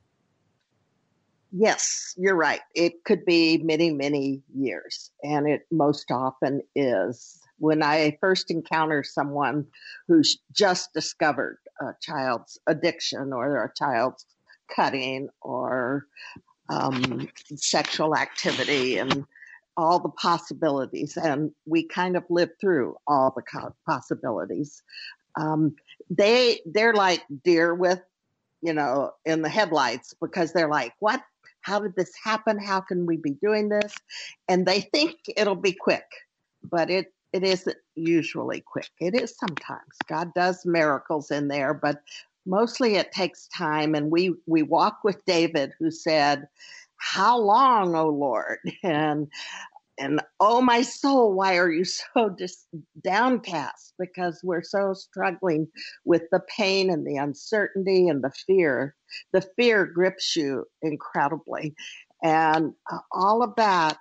Yes, 1.59 2.13
you're 2.19 2.37
right. 2.37 2.61
It 2.75 3.05
could 3.05 3.25
be 3.25 3.57
many, 3.59 3.91
many 3.91 4.43
years, 4.55 5.11
and 5.23 5.49
it 5.49 5.63
most 5.71 6.11
often 6.11 6.61
is. 6.75 7.41
When 7.59 7.83
I 7.83 8.19
first 8.21 8.51
encounter 8.51 9.03
someone 9.03 9.67
who's 10.07 10.39
just 10.53 10.93
discovered 10.93 11.57
a 11.81 11.93
child's 12.03 12.59
addiction 12.67 13.33
or 13.33 13.65
a 13.65 13.73
child's 13.75 14.27
cutting 14.75 15.31
or 15.41 16.07
um, 16.69 17.27
sexual 17.57 18.15
activity 18.15 18.99
and 18.99 19.25
all 19.79 19.99
the 19.99 20.11
possibilities, 20.11 21.17
and 21.17 21.53
we 21.65 21.87
kind 21.89 22.19
of 22.19 22.25
live 22.29 22.51
through 22.61 22.97
all 23.07 23.33
the 23.35 23.73
possibilities. 23.87 24.83
Um, 25.41 25.75
they 26.11 26.61
they're 26.67 26.95
like 26.95 27.23
deer 27.45 27.75
with 27.75 28.01
you 28.61 28.75
know 28.75 29.13
in 29.25 29.41
the 29.41 29.49
headlights 29.49 30.15
because 30.21 30.53
they're 30.53 30.69
like 30.71 30.93
what 30.99 31.23
how 31.67 31.81
did 31.81 31.97
this 31.97 32.13
happen? 32.23 32.59
How 32.59 32.81
can 32.81 33.07
we 33.07 33.17
be 33.17 33.33
doing 33.43 33.69
this? 33.69 33.93
And 34.49 34.65
they 34.65 34.83
think 34.83 35.17
it'll 35.37 35.57
be 35.57 35.73
quick, 35.73 36.07
but 36.63 36.91
it, 36.91 37.13
it 37.33 37.43
isn't 37.43 37.77
usually 37.97 38.61
quick. 38.61 38.89
It 39.01 39.21
is 39.21 39.35
sometimes. 39.37 39.97
God 40.09 40.33
does 40.35 40.65
miracles 40.65 41.33
in 41.33 41.49
there, 41.49 41.75
but 41.75 42.03
mostly 42.47 42.95
it 42.95 43.11
takes 43.11 43.49
time. 43.49 43.97
And 43.97 44.13
we, 44.13 44.35
we 44.47 44.63
walk 44.63 45.01
with 45.03 45.25
David, 45.25 45.73
who 45.81 45.91
said, 45.91 46.47
How 46.99 47.37
long, 47.37 47.97
O 47.97 48.09
Lord? 48.11 48.59
And 48.85 49.27
and 49.99 50.21
oh 50.41 50.61
my 50.61 50.83
soul 50.83 51.35
why 51.35 51.57
are 51.57 51.71
you 51.71 51.85
so 51.85 52.35
just 52.39 52.67
downcast? 53.03 53.95
Because 53.99 54.41
we're 54.43 54.63
so 54.63 54.93
struggling 54.93 55.69
with 56.05 56.23
the 56.31 56.41
pain 56.57 56.91
and 56.91 57.07
the 57.07 57.17
uncertainty 57.17 58.09
and 58.09 58.23
the 58.23 58.33
fear. 58.47 58.95
The 59.33 59.45
fear 59.57 59.87
grips 59.87 60.37
you 60.37 60.67
incredibly. 60.83 61.75
And 62.23 62.73
uh, 62.91 62.99
all 63.13 63.43
of 63.43 63.55
that 63.57 63.99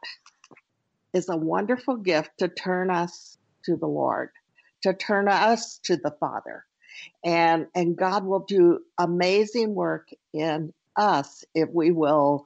is 1.14 1.30
a 1.30 1.38
wonderful 1.38 1.98
gift 1.98 2.32
to 2.40 2.48
turn 2.48 2.90
us 2.90 3.38
to 3.66 3.76
the 3.76 3.88
lord 3.88 4.30
to 4.86 4.94
turn 4.94 5.28
us 5.28 5.80
to 5.80 5.98
the 5.98 6.12
father. 6.20 6.64
And 7.24 7.66
and 7.76 7.98
god 7.98 8.24
will 8.24 8.46
do 8.48 8.80
amazing 9.00 9.74
work 9.74 10.10
in 10.34 10.74
us 10.96 11.44
if 11.56 11.70
we 11.74 11.92
will 11.92 12.46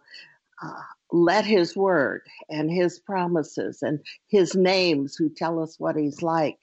uh, 0.63 0.81
let 1.11 1.45
his 1.45 1.75
word 1.75 2.21
and 2.49 2.71
his 2.71 2.99
promises 2.99 3.81
and 3.81 3.99
his 4.27 4.55
names 4.55 5.15
who 5.15 5.29
tell 5.29 5.61
us 5.61 5.75
what 5.79 5.95
he's 5.95 6.21
like 6.21 6.57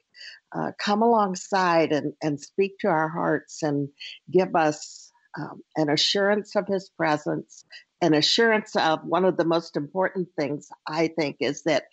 uh, 0.53 0.71
come 0.79 1.03
alongside 1.03 1.93
and, 1.93 2.13
and 2.23 2.41
speak 2.41 2.79
to 2.79 2.89
our 2.89 3.09
hearts 3.09 3.63
and 3.63 3.89
give 4.31 4.55
us 4.55 5.13
um, 5.39 5.63
an 5.77 5.91
assurance 5.91 6.57
of 6.57 6.67
his 6.67 6.89
presence 6.91 7.65
an 8.03 8.15
assurance 8.15 8.77
of 8.77 9.05
one 9.05 9.25
of 9.25 9.37
the 9.37 9.45
most 9.45 9.77
important 9.77 10.29
things 10.39 10.69
i 10.87 11.09
think 11.09 11.37
is 11.41 11.63
that 11.65 11.85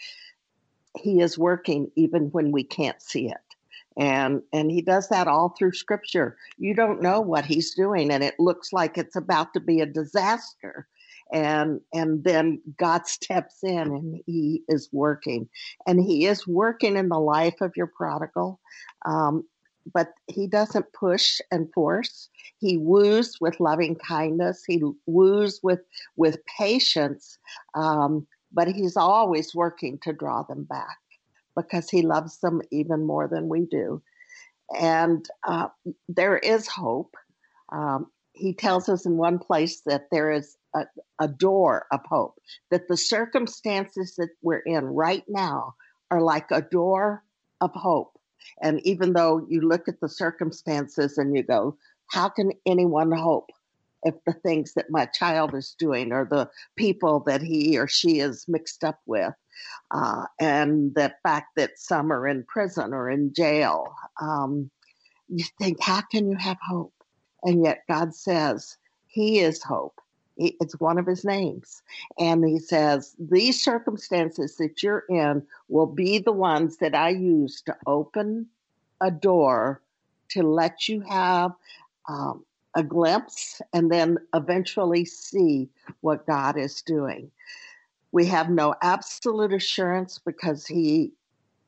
he 0.98 1.22
is 1.22 1.38
working 1.38 1.92
even 1.96 2.30
when 2.32 2.52
we 2.52 2.64
can't 2.64 3.02
see 3.02 3.28
it. 3.30 3.38
And 3.98 4.42
and 4.52 4.72
he 4.72 4.82
does 4.82 5.10
that 5.10 5.28
all 5.28 5.50
through 5.50 5.74
scripture. 5.74 6.36
You 6.58 6.74
don't 6.74 7.02
know 7.02 7.22
what 7.22 7.46
he's 7.46 7.76
doing 7.76 8.12
and 8.12 8.24
it 8.24 8.36
looks 8.40 8.74
like 8.74 8.98
it's 8.98 9.16
about 9.16 9.54
to 9.54 9.60
be 9.60 9.82
a 9.82 9.86
disaster 9.86 10.88
and 11.34 11.82
and 11.94 12.24
then 12.24 12.62
God 12.78 13.08
steps 13.08 13.58
in 13.64 13.80
and 13.80 14.22
He 14.26 14.64
is 14.70 14.88
working, 14.94 15.50
and 15.86 16.00
He 16.00 16.26
is 16.26 16.48
working 16.48 16.96
in 16.96 17.10
the 17.10 17.20
life 17.20 17.60
of 17.60 17.74
your 17.76 17.88
prodigal. 17.88 18.60
Um, 19.06 19.44
but 19.92 20.14
he 20.28 20.48
doesn't 20.48 20.94
push 20.94 21.42
and 21.52 21.72
force. 21.74 22.30
He 22.60 22.78
woos 22.78 23.38
with 23.42 23.60
loving 23.60 23.96
kindness. 23.96 24.64
He 24.66 24.82
woos 25.06 25.60
with 25.62 25.82
with 26.16 26.38
patience. 26.58 27.38
Um, 27.74 28.28
but 28.52 28.68
he's 28.68 28.96
always 28.96 29.56
working 29.56 30.00
to 30.04 30.14
draw 30.14 30.44
them 30.44 30.64
back 30.64 30.98
because 31.56 31.90
he 31.90 32.02
loves 32.02 32.40
them 32.40 32.62
even 32.72 33.06
more 33.06 33.28
than 33.28 33.50
we 33.50 33.66
do. 33.66 34.02
And 34.80 35.28
uh, 35.48 35.68
there 36.08 36.38
is 36.38 36.68
hope. 36.68 37.16
Um, 37.72 38.08
he 38.34 38.54
tells 38.54 38.90
us 38.90 39.06
in 39.06 39.18
one 39.18 39.40
place 39.40 39.82
that 39.86 40.08
there 40.12 40.32
is 40.32 40.56
a, 40.74 40.86
a 41.20 41.28
door 41.28 41.86
of 41.92 42.02
hope, 42.06 42.36
that 42.72 42.88
the 42.88 42.98
circumstances 42.98 44.16
that 44.18 44.30
we're 44.42 44.60
in 44.60 44.86
right 44.86 45.24
now 45.28 45.76
are 46.12 46.22
like 46.22 46.52
a 46.52 46.62
door 46.62 47.24
of 47.62 47.72
hope. 47.74 48.18
And 48.62 48.82
even 48.86 49.14
though 49.14 49.46
you 49.48 49.62
look 49.62 49.88
at 49.88 50.00
the 50.00 50.10
circumstances 50.10 51.18
and 51.18 51.36
you 51.36 51.44
go, 51.44 51.78
how 52.08 52.30
can 52.30 52.52
anyone 52.66 53.12
hope 53.12 53.50
if 54.04 54.16
the 54.26 54.34
things 54.34 54.74
that 54.74 54.90
my 54.90 55.06
child 55.06 55.56
is 55.56 55.76
doing 55.80 56.12
or 56.12 56.26
the 56.26 56.50
people 56.76 57.22
that 57.22 57.42
he 57.42 57.78
or 57.78 57.88
she 57.88 58.20
is 58.20 58.46
mixed 58.48 58.84
up 58.84 59.00
with? 59.06 59.34
Uh, 59.92 60.26
and 60.40 60.94
the 60.96 61.14
fact 61.24 61.56
that 61.56 61.78
some 61.78 62.12
are 62.12 62.28
in 62.28 62.44
prison 62.44 62.94
or 62.94 63.10
in 63.10 63.34
jail. 63.34 63.96
Um, 64.22 64.70
you 65.30 65.46
think, 65.60 65.82
how 65.82 66.02
can 66.02 66.30
you 66.30 66.38
have 66.38 66.58
hope? 66.62 66.94
And 67.44 67.64
yet 67.64 67.84
God 67.90 68.14
says, 68.14 68.78
He 69.08 69.40
is 69.40 69.64
hope. 69.64 70.00
It's 70.38 70.80
one 70.80 70.98
of 70.98 71.06
his 71.06 71.24
names. 71.24 71.82
And 72.18 72.44
he 72.44 72.60
says, 72.60 73.16
These 73.20 73.64
circumstances 73.64 74.58
that 74.58 74.82
you're 74.82 75.06
in 75.10 75.46
will 75.68 75.86
be 75.88 76.18
the 76.18 76.32
ones 76.32 76.78
that 76.78 76.96
I 76.96 77.10
use 77.10 77.62
to 77.64 77.76
open 77.86 78.48
a 79.02 79.12
door 79.12 79.82
to 80.30 80.44
let 80.44 80.90
you 80.90 81.02
have 81.02 81.52
um, 82.10 82.44
a 82.76 82.84
glimpse 82.84 83.62
and 83.74 83.92
then 83.92 84.18
eventually 84.34 85.06
see 85.06 85.70
what 86.02 86.26
God 86.26 86.58
is 86.58 86.82
doing. 86.82 87.30
We 88.12 88.26
have 88.28 88.50
no 88.50 88.76
absolute 88.82 89.54
assurance 89.54 90.20
because 90.20 90.66
he 90.66 91.12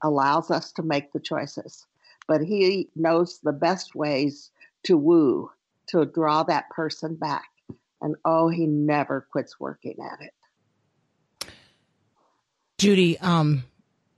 allows 0.01 0.49
us 0.49 0.71
to 0.73 0.83
make 0.83 1.11
the 1.13 1.19
choices, 1.19 1.85
but 2.27 2.41
he 2.41 2.89
knows 2.95 3.39
the 3.39 3.53
best 3.53 3.95
ways 3.95 4.51
to 4.83 4.97
woo, 4.97 5.51
to 5.87 6.05
draw 6.05 6.43
that 6.43 6.69
person 6.69 7.15
back 7.15 7.45
and 8.01 8.15
oh, 8.25 8.49
he 8.49 8.65
never 8.65 9.27
quits 9.31 9.59
working 9.59 9.97
at 10.01 10.21
it. 10.21 11.51
Judy, 12.77 13.17
um, 13.19 13.63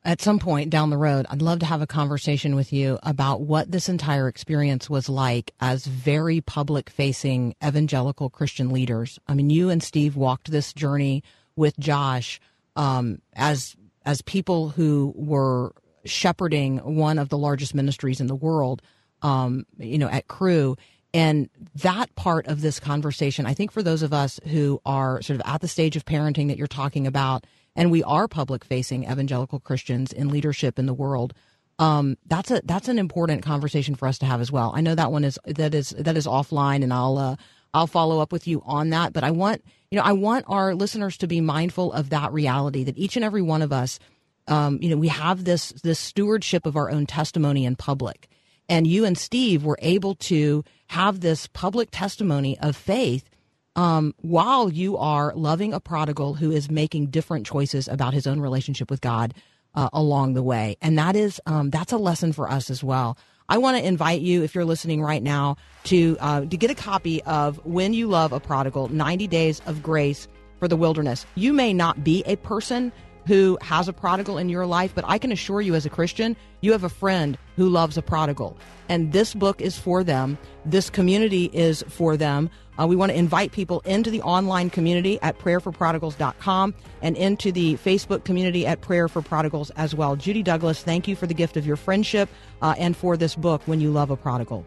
at 0.03 0.21
some 0.21 0.39
point 0.39 0.69
down 0.69 0.89
the 0.89 0.97
road, 0.97 1.25
I'd 1.29 1.41
love 1.41 1.59
to 1.59 1.65
have 1.65 1.81
a 1.81 1.87
conversation 1.87 2.55
with 2.55 2.71
you 2.71 2.97
about 3.03 3.41
what 3.41 3.71
this 3.71 3.89
entire 3.89 4.27
experience 4.27 4.89
was 4.89 5.09
like 5.09 5.51
as 5.59 5.85
very 5.85 6.41
public 6.41 6.89
facing 6.89 7.55
evangelical 7.63 8.29
Christian 8.29 8.69
leaders. 8.69 9.19
I 9.27 9.33
mean, 9.33 9.49
you 9.49 9.69
and 9.69 9.83
Steve 9.83 10.15
walked 10.15 10.49
this 10.49 10.73
journey 10.73 11.23
with 11.55 11.77
Josh 11.77 12.39
um, 12.75 13.21
as 13.33 13.75
as 14.05 14.21
people 14.21 14.69
who 14.69 15.13
were 15.15 15.73
shepherding 16.05 16.77
one 16.77 17.19
of 17.19 17.27
the 17.27 17.37
largest 17.37 17.75
ministries 17.75 18.21
in 18.21 18.27
the 18.27 18.35
world, 18.35 18.81
um, 19.21 19.65
you 19.77 19.97
know, 19.97 20.07
at 20.07 20.27
Cru. 20.29 20.77
And 21.13 21.49
that 21.75 22.13
part 22.15 22.47
of 22.47 22.61
this 22.61 22.79
conversation, 22.79 23.45
I 23.45 23.53
think 23.53 23.71
for 23.71 23.81
those 23.81 24.01
of 24.01 24.13
us 24.13 24.39
who 24.45 24.81
are 24.85 25.21
sort 25.21 25.39
of 25.39 25.47
at 25.47 25.61
the 25.61 25.67
stage 25.67 25.95
of 25.95 26.05
parenting 26.05 26.47
that 26.49 26.57
you're 26.57 26.67
talking 26.67 27.07
about 27.07 27.45
and 27.75 27.91
we 27.91 28.03
are 28.03 28.27
public 28.27 28.63
facing 28.63 29.03
evangelical 29.03 29.59
Christians 29.59 30.11
in 30.11 30.29
leadership 30.29 30.77
in 30.77 30.85
the 30.85 30.93
world, 30.93 31.33
um, 31.79 32.17
that's 32.25 32.49
a 32.51 32.61
that's 32.63 32.87
an 32.87 32.97
important 32.97 33.43
conversation 33.43 33.95
for 33.95 34.07
us 34.07 34.17
to 34.19 34.25
have 34.25 34.41
as 34.41 34.51
well. 34.51 34.73
I 34.75 34.81
know 34.81 34.95
that 34.95 35.11
one 35.11 35.23
is 35.23 35.37
that 35.45 35.75
is 35.75 35.91
that 35.91 36.17
is 36.17 36.25
offline, 36.25 36.83
and 36.83 36.91
I'll 36.91 37.17
uh, 37.17 37.35
I'll 37.73 37.87
follow 37.87 38.19
up 38.19 38.31
with 38.31 38.47
you 38.47 38.63
on 38.65 38.89
that. 38.89 39.13
But 39.13 39.23
I 39.23 39.31
want 39.31 39.63
you 39.91 39.97
know 39.97 40.03
I 40.03 40.13
want 40.13 40.45
our 40.47 40.73
listeners 40.73 41.17
to 41.17 41.27
be 41.27 41.39
mindful 41.39 41.93
of 41.93 42.09
that 42.09 42.33
reality 42.33 42.83
that 42.83 42.97
each 42.97 43.15
and 43.15 43.23
every 43.23 43.43
one 43.43 43.61
of 43.61 43.71
us, 43.71 43.99
um, 44.47 44.79
you 44.81 44.89
know, 44.89 44.97
we 44.97 45.09
have 45.09 45.43
this 45.43 45.71
this 45.83 45.99
stewardship 45.99 46.65
of 46.65 46.75
our 46.75 46.89
own 46.89 47.05
testimony 47.05 47.65
in 47.65 47.75
public, 47.75 48.27
and 48.69 48.87
you 48.87 49.05
and 49.05 49.17
Steve 49.17 49.63
were 49.63 49.79
able 49.81 50.15
to 50.15 50.63
have 50.87 51.19
this 51.19 51.47
public 51.47 51.89
testimony 51.91 52.57
of 52.59 52.75
faith. 52.75 53.29
Um, 53.75 54.15
while 54.21 54.71
you 54.71 54.97
are 54.97 55.33
loving 55.35 55.71
a 55.71 55.79
prodigal 55.79 56.33
who 56.33 56.51
is 56.51 56.71
making 56.71 57.07
different 57.07 57.45
choices 57.45 57.87
about 57.87 58.15
his 58.15 58.25
own 58.25 58.39
relationship 58.39 58.89
with 58.89 59.01
God, 59.01 59.35
uh, 59.77 59.89
along 59.93 60.33
the 60.33 60.43
way. 60.43 60.75
And 60.81 60.97
that 60.97 61.15
is 61.15 61.39
um, 61.45 61.69
that's 61.69 61.93
a 61.93 61.97
lesson 61.97 62.33
for 62.33 62.49
us 62.49 62.69
as 62.69 62.83
well. 62.83 63.17
I 63.47 63.59
want 63.59 63.77
to 63.77 63.85
invite 63.85 64.19
you, 64.21 64.43
if 64.43 64.55
you're 64.55 64.65
listening 64.65 65.01
right 65.01 65.23
now, 65.23 65.55
to 65.85 66.17
uh, 66.19 66.41
to 66.41 66.57
get 66.57 66.71
a 66.71 66.75
copy 66.75 67.23
of 67.23 67.63
When 67.65 67.93
You 67.93 68.07
Love 68.07 68.33
a 68.33 68.39
Prodigal: 68.39 68.89
90 68.89 69.27
Days 69.27 69.61
of 69.67 69.83
Grace 69.83 70.27
for 70.59 70.67
the 70.67 70.75
Wilderness. 70.75 71.25
You 71.35 71.53
may 71.53 71.73
not 71.73 72.03
be 72.03 72.23
a 72.25 72.35
person 72.37 72.91
who 73.27 73.57
has 73.61 73.87
a 73.87 73.93
prodigal 73.93 74.37
in 74.37 74.49
your 74.49 74.65
life, 74.65 74.93
but 74.95 75.03
I 75.07 75.17
can 75.17 75.31
assure 75.31 75.61
you, 75.61 75.75
as 75.75 75.85
a 75.85 75.89
Christian, 75.89 76.35
you 76.61 76.71
have 76.71 76.83
a 76.83 76.89
friend 76.89 77.37
who 77.57 77.69
loves 77.69 77.97
a 77.97 78.01
prodigal, 78.01 78.57
and 78.89 79.11
this 79.11 79.33
book 79.33 79.61
is 79.61 79.77
for 79.77 80.03
them. 80.03 80.37
This 80.65 80.89
community 80.89 81.49
is 81.53 81.83
for 81.89 82.15
them. 82.17 82.49
Uh, 82.79 82.87
we 82.87 82.95
want 82.95 83.11
to 83.11 83.17
invite 83.17 83.51
people 83.51 83.81
into 83.81 84.09
the 84.09 84.21
online 84.21 84.69
community 84.69 85.19
at 85.21 85.37
prayerforprodigals.com 85.39 86.73
and 87.01 87.17
into 87.17 87.51
the 87.51 87.75
Facebook 87.75 88.23
community 88.23 88.65
at 88.65 88.81
Prayer 88.81 89.07
for 89.07 89.21
Prodigals 89.21 89.71
as 89.71 89.95
well. 89.95 90.15
Judy 90.15 90.43
Douglass, 90.43 90.83
thank 90.83 91.07
you 91.07 91.15
for 91.15 91.27
the 91.27 91.33
gift 91.33 91.57
of 91.57 91.65
your 91.65 91.75
friendship 91.75 92.29
uh, 92.61 92.75
and 92.77 92.95
for 92.95 93.17
this 93.17 93.35
book, 93.35 93.61
When 93.65 93.81
You 93.81 93.91
Love 93.91 94.11
a 94.11 94.15
Prodigal. 94.15 94.65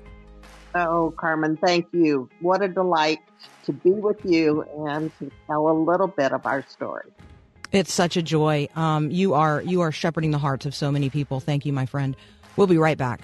Oh, 0.75 1.15
Carmen, 1.17 1.57
thank 1.57 1.87
you. 1.93 2.29
What 2.41 2.63
a 2.63 2.69
delight 2.69 3.21
to 3.65 3.73
be 3.73 3.91
with 3.91 4.25
you 4.25 4.63
and 4.87 5.11
to 5.19 5.31
tell 5.47 5.69
a 5.69 5.73
little 5.73 6.07
bit 6.07 6.33
of 6.33 6.47
our 6.47 6.65
story. 6.69 7.11
It's 7.73 7.93
such 7.93 8.17
a 8.17 8.23
joy. 8.23 8.69
Um, 8.75 9.11
you 9.11 9.35
are 9.35 9.63
you 9.63 9.81
are 9.83 9.93
shepherding 9.93 10.33
the 10.33 10.39
hearts 10.39 10.67
of 10.67 10.75
so 10.75 10.91
many 10.91 11.09
people. 11.09 11.41
Thank 11.41 11.65
you, 11.65 11.73
my 11.73 11.87
friend. 11.87 12.17
We'll 12.57 12.67
be 12.67 12.79
right 12.79 12.99
back. 12.99 13.21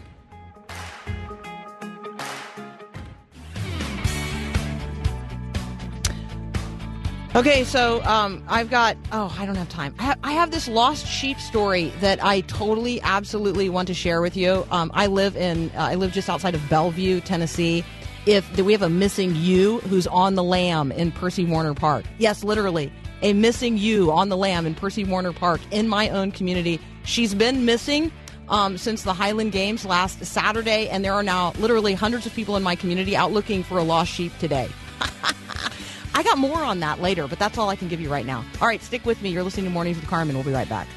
Okay, 7.35 7.65
so 7.65 8.03
um, 8.05 8.43
I've 8.49 8.71
got. 8.71 8.97
Oh, 9.13 9.35
I 9.39 9.45
don't 9.45 9.57
have 9.57 9.69
time. 9.69 9.95
I, 9.99 10.15
I 10.23 10.33
have 10.33 10.53
this 10.53 10.69
lost 10.69 11.07
sheep 11.07 11.39
story 11.39 11.93
that 12.01 12.23
I 12.25 12.41
totally, 12.43 12.99
absolutely 13.03 13.69
want 13.69 13.89
to 13.89 13.95
share 13.95 14.23
with 14.23 14.39
you. 14.39 14.67
Um, 14.71 14.91
I 14.95 15.07
live 15.07 15.37
in. 15.37 15.71
Uh, 15.75 15.81
I 15.81 15.97
live 15.97 16.13
just 16.13 16.31
outside 16.31 16.55
of 16.55 16.67
Bellevue, 16.71 17.21
Tennessee. 17.21 17.85
If 18.25 18.59
we 18.59 18.73
have 18.73 18.81
a 18.81 18.89
missing 18.89 19.37
ewe 19.37 19.81
who's 19.81 20.07
on 20.07 20.35
the 20.35 20.43
lamb 20.43 20.91
in 20.93 21.13
Percy 21.13 21.45
Warner 21.45 21.75
Park, 21.75 22.07
yes, 22.19 22.43
literally 22.43 22.91
a 23.23 23.33
missing 23.33 23.79
ewe 23.79 24.11
on 24.11 24.29
the 24.29 24.37
lamb 24.37 24.67
in 24.67 24.75
Percy 24.75 25.05
Warner 25.05 25.33
Park 25.33 25.61
in 25.71 25.89
my 25.89 26.09
own 26.09 26.33
community. 26.33 26.81
She's 27.05 27.35
been 27.35 27.65
missing 27.65 28.13
um, 28.49 28.79
since 28.79 29.03
the 29.03 29.13
Highland 29.13 29.53
Games 29.53 29.85
last 29.85 30.25
Saturday, 30.25 30.89
and 30.89 31.05
there 31.05 31.13
are 31.13 31.23
now 31.23 31.53
literally 31.59 31.95
hundreds 31.95 32.27
of 32.27 32.35
people 32.35 32.57
in 32.57 32.63
my 32.63 32.77
community 32.77 33.17
out 33.17 33.33
looking 33.33 33.63
for 33.63 33.79
a 33.79 33.83
lost 33.83 34.13
sheep 34.13 34.37
today. 34.39 34.69
I 36.15 36.23
got 36.23 36.39
more 36.39 36.63
on 36.63 36.81
that 36.81 37.01
later, 37.01 37.29
but 37.29 37.39
that's 37.39 37.59
all 37.59 37.69
I 37.69 37.77
can 37.77 37.89
give 37.89 38.01
you 38.01 38.11
right 38.11 38.27
now. 38.27 38.45
All 38.61 38.69
right, 38.69 38.83
stick 38.83 39.05
with 39.05 39.21
me. 39.23 39.31
You're 39.31 39.43
listening 39.43 39.67
to 39.67 39.71
Mornings 39.71 39.99
with 39.99 40.09
Carmen. 40.09 40.35
We'll 40.35 40.45
be 40.45 40.53
right 40.53 40.69
back. 40.69 40.89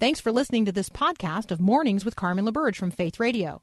Thanks 0.00 0.20
for 0.20 0.32
listening 0.32 0.64
to 0.66 0.72
this 0.72 0.88
podcast 0.88 1.50
of 1.50 1.60
Mornings 1.60 2.04
with 2.04 2.16
Carmen 2.16 2.44
LaBerge 2.44 2.76
from 2.76 2.90
Faith 2.90 3.20
Radio. 3.20 3.62